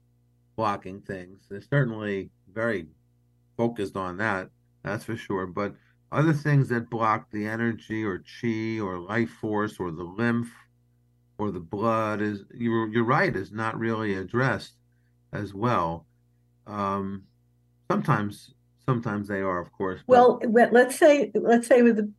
blocking 0.56 1.00
things. 1.00 1.46
They're 1.48 1.60
certainly 1.60 2.30
very 2.52 2.86
focused 3.56 3.96
on 3.96 4.16
that, 4.18 4.48
that's 4.82 5.04
for 5.04 5.16
sure. 5.16 5.46
But 5.46 5.74
other 6.10 6.32
things 6.32 6.68
that 6.68 6.90
block 6.90 7.30
the 7.30 7.46
energy 7.46 8.04
or 8.04 8.18
chi 8.40 8.78
or 8.80 8.98
life 8.98 9.30
force 9.30 9.78
or 9.78 9.90
the 9.90 10.04
lymph 10.04 10.52
or 11.38 11.50
the 11.50 11.60
blood 11.60 12.20
is 12.20 12.44
you're 12.54 12.88
you're 12.88 13.04
right 13.04 13.34
is 13.34 13.52
not 13.52 13.78
really 13.78 14.14
addressed 14.14 14.74
as 15.32 15.54
well. 15.54 16.06
Um, 16.66 17.24
sometimes 17.90 18.54
sometimes 18.86 19.28
they 19.28 19.40
are, 19.40 19.60
of 19.60 19.72
course. 19.72 20.00
Well, 20.06 20.40
let's 20.50 20.96
say 20.96 21.30
let's 21.34 21.66
say 21.66 21.82
with 21.82 22.12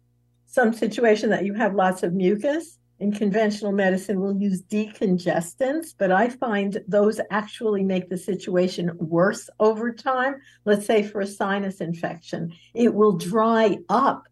some 0.45 0.73
situation 0.73 1.29
that 1.29 1.45
you 1.45 1.53
have 1.53 1.75
lots 1.75 2.03
of 2.03 2.13
mucus. 2.13 2.79
In 2.99 3.11
conventional 3.11 3.73
medicine, 3.73 4.21
we'll 4.21 4.37
use 4.37 4.61
decongestants, 4.61 5.93
but 5.97 6.11
I 6.11 6.29
find 6.29 6.79
those 6.87 7.19
actually 7.31 7.83
make 7.83 8.07
the 8.07 8.17
situation 8.17 8.91
worse 8.97 9.49
over 9.59 9.91
time. 9.91 10.35
Let's 10.63 10.85
say 10.85 11.03
for 11.03 11.19
a 11.19 11.27
sinus 11.27 11.81
infection, 11.81 12.53
it 12.73 12.93
will 12.93 13.17
dry 13.17 13.77
up 13.89 14.23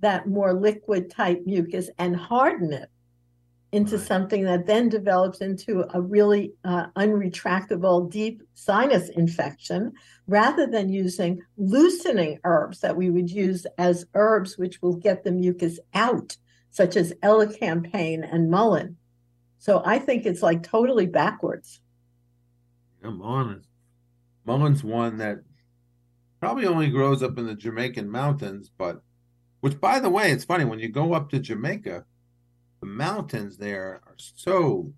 that 0.00 0.28
more 0.28 0.52
liquid 0.52 1.10
type 1.10 1.42
mucus 1.44 1.90
and 1.98 2.14
harden 2.14 2.72
it 2.72 2.88
into 3.72 3.96
right. 3.96 4.06
something 4.06 4.44
that 4.44 4.66
then 4.66 4.88
develops 4.88 5.40
into 5.40 5.84
a 5.94 6.00
really 6.00 6.52
uh, 6.64 6.86
unretractable 6.96 8.10
deep 8.10 8.42
sinus 8.54 9.08
infection 9.10 9.92
rather 10.26 10.66
than 10.66 10.88
using 10.88 11.40
loosening 11.56 12.38
herbs 12.44 12.80
that 12.80 12.96
we 12.96 13.10
would 13.10 13.30
use 13.30 13.66
as 13.78 14.06
herbs 14.14 14.58
which 14.58 14.82
will 14.82 14.96
get 14.96 15.22
the 15.22 15.30
mucus 15.30 15.78
out 15.94 16.36
such 16.70 16.96
as 16.96 17.12
elecampane 17.22 18.28
and 18.32 18.50
mullein 18.50 18.96
so 19.58 19.82
i 19.84 19.98
think 19.98 20.26
it's 20.26 20.42
like 20.42 20.62
totally 20.62 21.06
backwards 21.06 21.80
yeah, 23.02 23.10
mullein 23.10 23.62
mullein's 24.44 24.82
one 24.82 25.18
that 25.18 25.38
probably 26.40 26.66
only 26.66 26.88
grows 26.88 27.22
up 27.22 27.38
in 27.38 27.46
the 27.46 27.54
jamaican 27.54 28.10
mountains 28.10 28.70
but 28.76 29.02
which 29.60 29.80
by 29.80 30.00
the 30.00 30.10
way 30.10 30.32
it's 30.32 30.44
funny 30.44 30.64
when 30.64 30.80
you 30.80 30.88
go 30.88 31.12
up 31.12 31.30
to 31.30 31.38
jamaica 31.38 32.04
the 32.80 32.86
mountains 32.86 33.56
there 33.56 34.00
are 34.06 34.14
so 34.16 34.92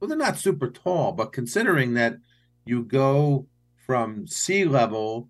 well 0.00 0.08
they're 0.08 0.16
not 0.16 0.36
super 0.36 0.68
tall 0.68 1.12
but 1.12 1.32
considering 1.32 1.94
that 1.94 2.16
you 2.64 2.82
go 2.82 3.46
from 3.86 4.26
sea 4.26 4.64
level 4.64 5.28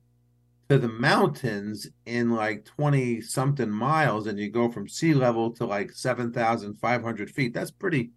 to 0.68 0.78
the 0.78 0.88
mountains 0.88 1.86
in 2.04 2.30
like 2.30 2.64
20 2.64 3.20
something 3.22 3.70
miles 3.70 4.26
and 4.26 4.38
you 4.38 4.50
go 4.50 4.70
from 4.70 4.88
sea 4.88 5.14
level 5.14 5.50
to 5.50 5.64
like 5.64 5.92
7500 5.92 7.30
feet 7.30 7.54
that's 7.54 7.70
pretty 7.70 8.10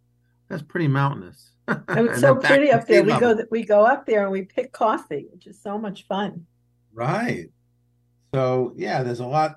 that's 0.49 0.64
pretty 0.64 0.88
mountainous. 0.88 1.52
It's 1.88 2.20
so 2.20 2.36
pretty 2.36 2.70
up 2.72 2.86
there. 2.86 3.04
We 3.04 3.14
level. 3.14 3.36
go 3.36 3.43
we 3.49 3.64
go 3.64 3.86
up 3.86 4.06
there 4.06 4.24
and 4.24 4.32
we 4.32 4.41
pick 4.41 4.74
coffee 4.74 5.28
which 5.32 5.47
is 5.47 5.62
so 5.62 5.78
much 5.78 6.06
fun. 6.08 6.45
Right. 6.93 7.47
So 8.34 8.74
yeah 8.76 9.04
there's 9.04 9.22
a 9.22 9.28
lot 9.28 9.56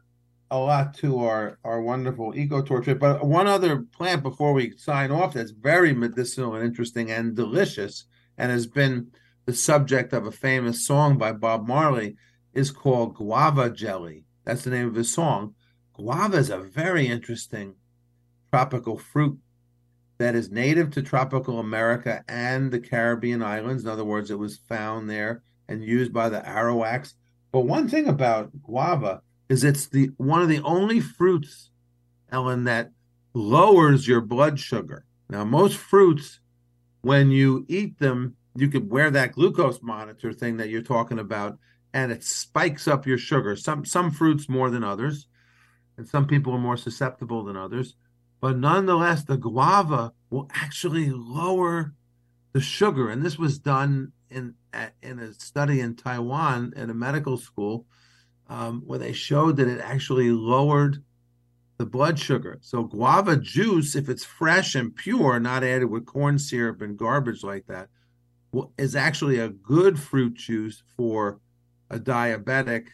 a 0.50 0.58
lot 0.58 0.94
to 0.94 1.18
our 1.18 1.58
our 1.64 1.80
wonderful 1.80 2.34
eco 2.36 2.62
tour 2.62 2.80
trip. 2.80 2.98
But 2.98 3.24
one 3.26 3.46
other 3.46 3.82
plant 3.82 4.22
before 4.22 4.52
we 4.52 4.76
sign 4.76 5.10
off 5.10 5.34
that's 5.34 5.50
very 5.50 5.92
medicinal 5.92 6.54
and 6.54 6.64
interesting 6.64 7.10
and 7.10 7.34
delicious, 7.34 8.04
and 8.38 8.50
has 8.50 8.66
been 8.66 9.08
the 9.46 9.54
subject 9.54 10.12
of 10.12 10.26
a 10.26 10.32
famous 10.32 10.86
song 10.86 11.18
by 11.18 11.32
Bob 11.32 11.66
Marley, 11.66 12.16
is 12.52 12.70
called 12.70 13.14
guava 13.14 13.70
jelly. 13.70 14.24
That's 14.44 14.64
the 14.64 14.70
name 14.70 14.86
of 14.86 14.94
the 14.94 15.04
song. 15.04 15.54
Guava 15.94 16.38
is 16.38 16.50
a 16.50 16.58
very 16.58 17.06
interesting 17.06 17.74
tropical 18.50 18.98
fruit 18.98 19.38
that 20.18 20.34
is 20.34 20.50
native 20.50 20.90
to 20.92 21.02
tropical 21.02 21.58
America 21.58 22.24
and 22.28 22.70
the 22.70 22.80
Caribbean 22.80 23.42
islands. 23.42 23.84
In 23.84 23.90
other 23.90 24.04
words, 24.04 24.30
it 24.30 24.38
was 24.38 24.58
found 24.68 25.10
there 25.10 25.42
and 25.68 25.82
used 25.82 26.12
by 26.12 26.28
the 26.28 26.40
Arawaks. 26.40 27.14
But 27.52 27.60
one 27.60 27.88
thing 27.88 28.06
about 28.08 28.50
guava 28.62 29.22
is 29.48 29.64
it's 29.64 29.86
the 29.86 30.10
one 30.16 30.42
of 30.42 30.48
the 30.48 30.62
only 30.62 31.00
fruits, 31.00 31.70
Ellen, 32.30 32.64
that 32.64 32.90
lowers 33.34 34.08
your 34.08 34.20
blood 34.20 34.58
sugar. 34.58 35.04
Now, 35.28 35.44
most 35.44 35.76
fruits, 35.76 36.40
when 37.02 37.30
you 37.30 37.64
eat 37.68 37.98
them, 37.98 38.36
you 38.56 38.68
could 38.68 38.90
wear 38.90 39.10
that 39.10 39.32
glucose 39.32 39.80
monitor 39.82 40.32
thing 40.32 40.56
that 40.58 40.68
you're 40.68 40.82
talking 40.82 41.18
about, 41.18 41.58
and 41.92 42.12
it 42.12 42.24
spikes 42.24 42.86
up 42.86 43.06
your 43.06 43.18
sugar. 43.18 43.56
Some 43.56 43.84
some 43.84 44.10
fruits 44.10 44.48
more 44.48 44.70
than 44.70 44.84
others, 44.84 45.26
and 45.96 46.08
some 46.08 46.26
people 46.26 46.52
are 46.54 46.58
more 46.58 46.76
susceptible 46.76 47.44
than 47.44 47.56
others. 47.56 47.96
But 48.40 48.58
nonetheless, 48.58 49.24
the 49.24 49.36
guava 49.36 50.12
will 50.30 50.48
actually 50.54 51.10
lower 51.10 51.94
the 52.52 52.60
sugar, 52.60 53.08
and 53.10 53.24
this 53.24 53.38
was 53.38 53.58
done 53.58 54.12
in 54.30 54.54
in 55.02 55.18
a 55.18 55.32
study 55.34 55.80
in 55.80 55.96
Taiwan 55.96 56.72
at 56.76 56.90
a 56.90 56.94
medical 56.94 57.36
school, 57.36 57.86
um, 58.54 58.82
where 58.86 59.00
they 59.00 59.12
showed 59.12 59.56
that 59.56 59.66
it 59.66 59.80
actually 59.80 60.30
lowered 60.30 61.02
the 61.76 61.86
blood 61.86 62.20
sugar. 62.20 62.58
So 62.60 62.84
guava 62.84 63.36
juice, 63.36 63.96
if 63.96 64.08
it's 64.08 64.24
fresh 64.24 64.76
and 64.76 64.94
pure, 64.94 65.40
not 65.40 65.64
added 65.64 65.86
with 65.86 66.06
corn 66.06 66.38
syrup 66.38 66.80
and 66.80 66.96
garbage 66.96 67.42
like 67.42 67.66
that, 67.66 67.88
is 68.78 68.94
actually 68.94 69.40
a 69.40 69.48
good 69.48 69.98
fruit 69.98 70.34
juice 70.34 70.84
for 70.96 71.40
a 71.90 71.98
diabetic 71.98 72.86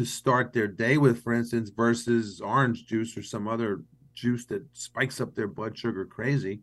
to 0.00 0.04
start 0.04 0.52
their 0.52 0.66
day 0.66 0.98
with, 0.98 1.22
for 1.22 1.32
instance, 1.32 1.70
versus 1.70 2.40
orange 2.40 2.84
juice 2.84 3.16
or 3.16 3.22
some 3.22 3.46
other 3.46 3.84
juice 4.14 4.46
that 4.46 4.66
spikes 4.72 5.20
up 5.20 5.36
their 5.36 5.46
blood 5.46 5.78
sugar 5.78 6.04
crazy. 6.04 6.60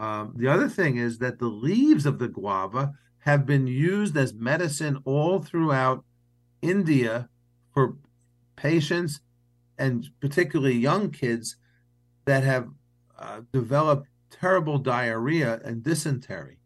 Um, 0.00 0.32
the 0.34 0.48
other 0.48 0.70
thing 0.70 0.96
is 0.96 1.18
that 1.18 1.38
the 1.38 1.48
leaves 1.48 2.06
of 2.06 2.18
the 2.18 2.28
guava 2.28 2.94
have 3.20 3.44
been 3.44 3.66
used 3.66 4.16
as 4.16 4.32
medicine 4.32 5.02
all 5.04 5.42
throughout 5.42 6.02
India 6.62 7.28
for 7.78 7.94
patients 8.56 9.20
and 9.78 10.08
particularly 10.20 10.74
young 10.74 11.12
kids 11.12 11.54
that 12.24 12.42
have 12.42 12.66
uh, 13.16 13.40
developed 13.52 14.08
terrible 14.32 14.78
diarrhea 14.78 15.60
and 15.64 15.84
dysentery 15.84 16.58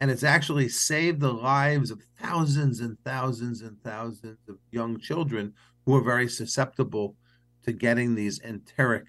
and 0.00 0.08
it's 0.08 0.22
actually 0.22 0.68
saved 0.68 1.18
the 1.18 1.32
lives 1.32 1.90
of 1.90 2.00
thousands 2.20 2.78
and 2.78 2.96
thousands 3.04 3.62
and 3.62 3.76
thousands 3.82 4.38
of 4.48 4.56
young 4.70 5.00
children 5.00 5.52
who 5.84 5.96
are 5.96 6.00
very 6.00 6.28
susceptible 6.28 7.16
to 7.64 7.72
getting 7.72 8.14
these 8.14 8.40
enteric, 8.40 9.06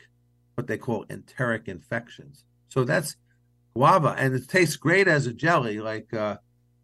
what 0.55 0.65
they 0.65 0.77
call 0.77 1.05
enteric 1.11 1.67
infections. 1.67 2.45
So 2.69 2.83
that's 2.83 3.15
guava, 3.75 4.15
and 4.17 4.33
it 4.33 4.49
tastes 4.49 4.75
great 4.75 5.07
as 5.07 5.27
a 5.27 5.33
jelly, 5.33 5.79
like 5.79 6.11
uh, 6.15 6.37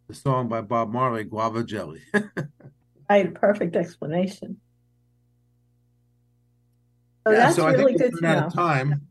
the 0.07 0.13
song 0.13 0.47
by 0.47 0.61
Bob 0.61 0.91
Marley, 0.91 1.23
"Guava 1.23 1.63
Jelly." 1.63 2.01
I 3.09 3.17
had 3.17 3.27
a 3.27 3.31
perfect 3.31 3.75
explanation. 3.75 4.59
So 7.25 7.33
yeah, 7.33 7.39
that's 7.39 7.55
so 7.55 7.67
really 7.67 7.95
good 7.95 8.13
to 8.13 8.21
know. 8.21 8.49
Time. 8.49 9.07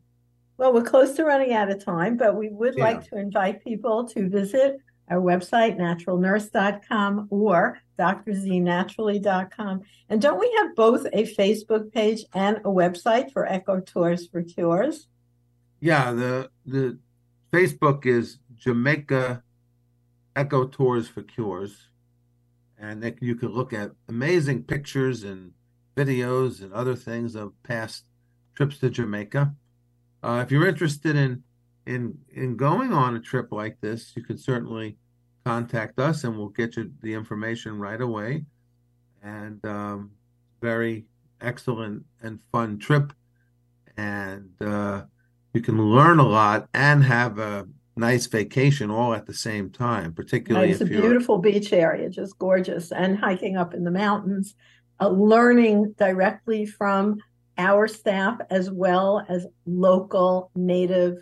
Well, 0.57 0.73
we're 0.73 0.83
close 0.83 1.13
to 1.13 1.23
running 1.23 1.53
out 1.53 1.69
of 1.69 1.83
time, 1.83 2.17
but 2.17 2.35
we 2.35 2.49
would 2.49 2.75
yeah. 2.75 2.83
like 2.83 3.09
to 3.09 3.17
invite 3.17 3.63
people 3.63 4.07
to 4.09 4.29
visit 4.29 4.77
our 5.09 5.19
website, 5.19 5.77
naturalnurse.com 5.77 7.27
or 7.29 7.79
drznaturally.com. 7.97 9.81
And 10.09 10.21
don't 10.21 10.39
we 10.39 10.53
have 10.59 10.75
both 10.75 11.05
a 11.13 11.33
Facebook 11.35 11.91
page 11.91 12.23
and 12.33 12.57
a 12.57 12.69
website 12.69 13.31
for 13.31 13.45
Eco 13.47 13.79
Tours 13.79 14.27
for 14.27 14.43
Cures? 14.43 15.07
Yeah, 15.81 16.11
the 16.11 16.49
the 16.65 16.97
Facebook 17.51 18.05
is 18.05 18.39
Jamaica 18.55 19.43
Eco 20.35 20.67
Tours 20.67 21.07
for 21.07 21.23
Cures. 21.23 21.88
And 22.81 23.03
you 23.21 23.35
can 23.35 23.49
look 23.49 23.73
at 23.73 23.91
amazing 24.07 24.63
pictures 24.63 25.23
and 25.23 25.51
videos 25.95 26.61
and 26.61 26.71
other 26.73 26.95
things 26.95 27.35
of 27.35 27.51
past 27.63 28.05
trips 28.55 28.77
to 28.79 28.89
Jamaica. 28.89 29.53
Uh, 30.23 30.41
if 30.45 30.51
you're 30.51 30.67
interested 30.67 31.15
in 31.15 31.43
in 31.85 32.17
in 32.29 32.55
going 32.55 32.93
on 32.93 33.15
a 33.15 33.19
trip 33.19 33.51
like 33.51 33.79
this, 33.81 34.13
you 34.15 34.23
can 34.23 34.37
certainly 34.37 34.97
contact 35.45 35.99
us 35.99 36.23
and 36.23 36.37
we'll 36.37 36.49
get 36.49 36.75
you 36.77 36.91
the 37.01 37.13
information 37.13 37.79
right 37.79 38.01
away. 38.01 38.45
And 39.23 39.63
um, 39.65 40.11
very 40.61 41.05
excellent 41.41 42.03
and 42.21 42.39
fun 42.51 42.79
trip, 42.79 43.11
and 43.97 44.51
uh, 44.61 45.03
you 45.53 45.61
can 45.61 45.81
learn 45.81 46.19
a 46.19 46.27
lot 46.27 46.69
and 46.73 47.03
have 47.03 47.39
a 47.39 47.67
nice 47.99 48.25
vacation 48.25 48.89
all 48.89 49.13
at 49.13 49.25
the 49.25 49.33
same 49.33 49.69
time. 49.69 50.13
Particularly, 50.13 50.71
it's 50.71 50.81
a 50.81 50.85
beautiful 50.85 51.37
beach 51.37 51.73
area, 51.73 52.09
just 52.09 52.37
gorgeous, 52.39 52.91
and 52.91 53.17
hiking 53.17 53.57
up 53.57 53.73
in 53.73 53.83
the 53.83 53.91
mountains, 53.91 54.55
uh, 54.99 55.09
learning 55.09 55.93
directly 55.97 56.65
from 56.65 57.19
our 57.57 57.87
staff 57.87 58.39
as 58.49 58.71
well 58.71 59.25
as 59.27 59.45
local 59.65 60.49
native 60.55 61.21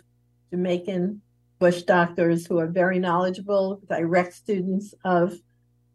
Jamaican 0.50 1.20
bush 1.58 1.82
doctors 1.82 2.46
who 2.46 2.58
are 2.58 2.68
very 2.68 2.98
knowledgeable, 2.98 3.80
direct 3.88 4.34
students 4.34 4.94
of 5.04 5.34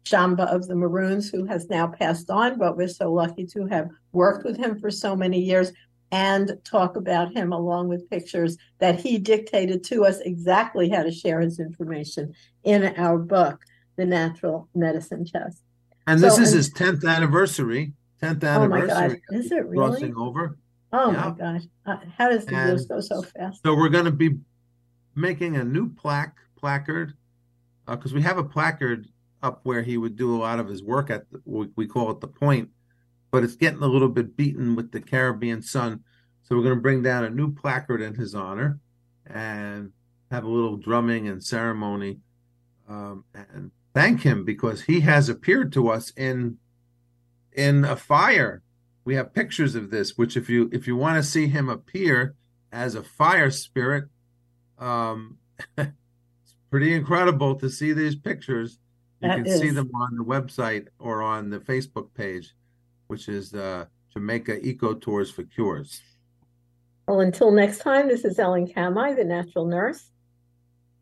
Jamba 0.04 0.46
of 0.46 0.68
the 0.68 0.76
Maroons, 0.76 1.30
who 1.30 1.46
has 1.46 1.70
now 1.70 1.86
passed 1.86 2.28
on, 2.28 2.58
but 2.58 2.76
we're 2.76 2.88
so 2.88 3.10
lucky 3.10 3.46
to 3.46 3.66
have 3.66 3.88
worked 4.12 4.44
with 4.44 4.58
him 4.58 4.78
for 4.78 4.90
so 4.90 5.16
many 5.16 5.40
years 5.40 5.72
and 6.12 6.58
talk 6.64 6.96
about 6.96 7.32
him 7.32 7.52
along 7.52 7.88
with 7.88 8.08
pictures 8.10 8.56
that 8.78 9.00
he 9.00 9.18
dictated 9.18 9.82
to 9.84 10.04
us 10.04 10.20
exactly 10.20 10.88
how 10.88 11.02
to 11.02 11.10
share 11.10 11.40
his 11.40 11.58
information 11.58 12.32
in 12.62 12.94
our 12.96 13.18
book, 13.18 13.60
The 13.96 14.06
Natural 14.06 14.68
Medicine 14.74 15.24
Chest. 15.24 15.62
And 16.06 16.20
so, 16.20 16.26
this 16.26 16.38
is 16.38 16.52
and, 16.52 16.56
his 16.56 17.00
10th 17.00 17.08
anniversary. 17.08 17.92
10th 18.22 18.44
anniversary. 18.44 18.90
Oh 18.90 18.98
my 19.00 19.08
God. 19.08 19.20
Is 19.30 19.50
it 19.50 19.66
really? 19.66 19.76
Crossing 19.76 20.16
over. 20.16 20.58
Oh 20.92 21.10
yeah. 21.10 21.28
my 21.28 21.30
gosh. 21.30 21.62
Uh, 21.86 21.96
how 22.16 22.28
does 22.28 22.46
the 22.46 22.52
years 22.52 22.86
go 22.86 23.00
so 23.00 23.22
fast? 23.22 23.62
So 23.64 23.74
we're 23.74 23.88
going 23.88 24.04
to 24.04 24.12
be 24.12 24.38
making 25.16 25.56
a 25.56 25.64
new 25.64 25.92
plaque 25.92 26.36
placard 26.56 27.14
because 27.86 28.12
uh, 28.12 28.14
we 28.14 28.22
have 28.22 28.38
a 28.38 28.44
placard 28.44 29.08
up 29.42 29.60
where 29.64 29.82
he 29.82 29.98
would 29.98 30.16
do 30.16 30.34
a 30.34 30.38
lot 30.38 30.58
of 30.58 30.68
his 30.68 30.82
work 30.82 31.10
at 31.10 31.30
the, 31.30 31.40
we, 31.44 31.68
we 31.76 31.86
call 31.86 32.10
it 32.10 32.20
the 32.20 32.28
point 32.28 32.70
but 33.34 33.42
it's 33.42 33.56
getting 33.56 33.82
a 33.82 33.86
little 33.88 34.08
bit 34.08 34.36
beaten 34.36 34.76
with 34.76 34.92
the 34.92 35.00
caribbean 35.00 35.60
sun 35.60 36.04
so 36.44 36.54
we're 36.54 36.62
going 36.62 36.76
to 36.76 36.80
bring 36.80 37.02
down 37.02 37.24
a 37.24 37.30
new 37.30 37.52
placard 37.52 38.00
in 38.00 38.14
his 38.14 38.32
honor 38.32 38.78
and 39.26 39.90
have 40.30 40.44
a 40.44 40.48
little 40.48 40.76
drumming 40.76 41.26
and 41.26 41.42
ceremony 41.42 42.20
um, 42.88 43.24
and 43.34 43.72
thank 43.92 44.22
him 44.22 44.44
because 44.44 44.82
he 44.82 45.00
has 45.00 45.28
appeared 45.28 45.72
to 45.72 45.88
us 45.88 46.12
in 46.16 46.56
in 47.54 47.84
a 47.84 47.96
fire 47.96 48.62
we 49.04 49.16
have 49.16 49.34
pictures 49.34 49.74
of 49.74 49.90
this 49.90 50.16
which 50.16 50.36
if 50.36 50.48
you 50.48 50.70
if 50.72 50.86
you 50.86 50.94
want 50.94 51.16
to 51.16 51.28
see 51.28 51.48
him 51.48 51.68
appear 51.68 52.36
as 52.70 52.94
a 52.94 53.02
fire 53.02 53.50
spirit 53.50 54.04
um, 54.78 55.38
it's 55.78 56.56
pretty 56.70 56.94
incredible 56.94 57.54
to 57.56 57.70
see 57.70 57.92
these 57.92 58.16
pictures. 58.16 58.78
You 59.20 59.28
that 59.28 59.36
can 59.36 59.46
is. 59.46 59.60
see 59.60 59.70
them 59.70 59.90
on 59.94 60.16
the 60.16 60.24
website 60.24 60.88
or 60.98 61.22
on 61.22 61.50
the 61.50 61.60
Facebook 61.60 62.12
page, 62.14 62.52
which 63.06 63.28
is 63.28 63.54
uh, 63.54 63.86
Jamaica 64.12 64.66
Eco 64.66 64.94
Tours 64.94 65.30
for 65.30 65.42
Cures. 65.44 66.02
Well, 67.06 67.20
until 67.20 67.50
next 67.50 67.78
time, 67.78 68.08
this 68.08 68.24
is 68.24 68.38
Ellen 68.38 68.66
Kamhi, 68.66 69.16
the 69.16 69.24
natural 69.24 69.66
nurse. 69.66 70.10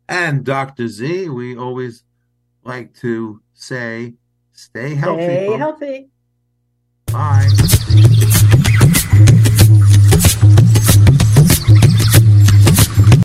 And 0.09 0.43
Dr. 0.43 0.87
Z, 0.87 1.29
we 1.29 1.55
always 1.55 2.03
like 2.63 2.93
to 2.95 3.41
say, 3.53 4.15
stay 4.51 4.95
healthy. 4.95 5.23
Stay 5.23 5.47
folks. 5.47 5.59
healthy. 5.59 6.09
Bye. 7.07 8.39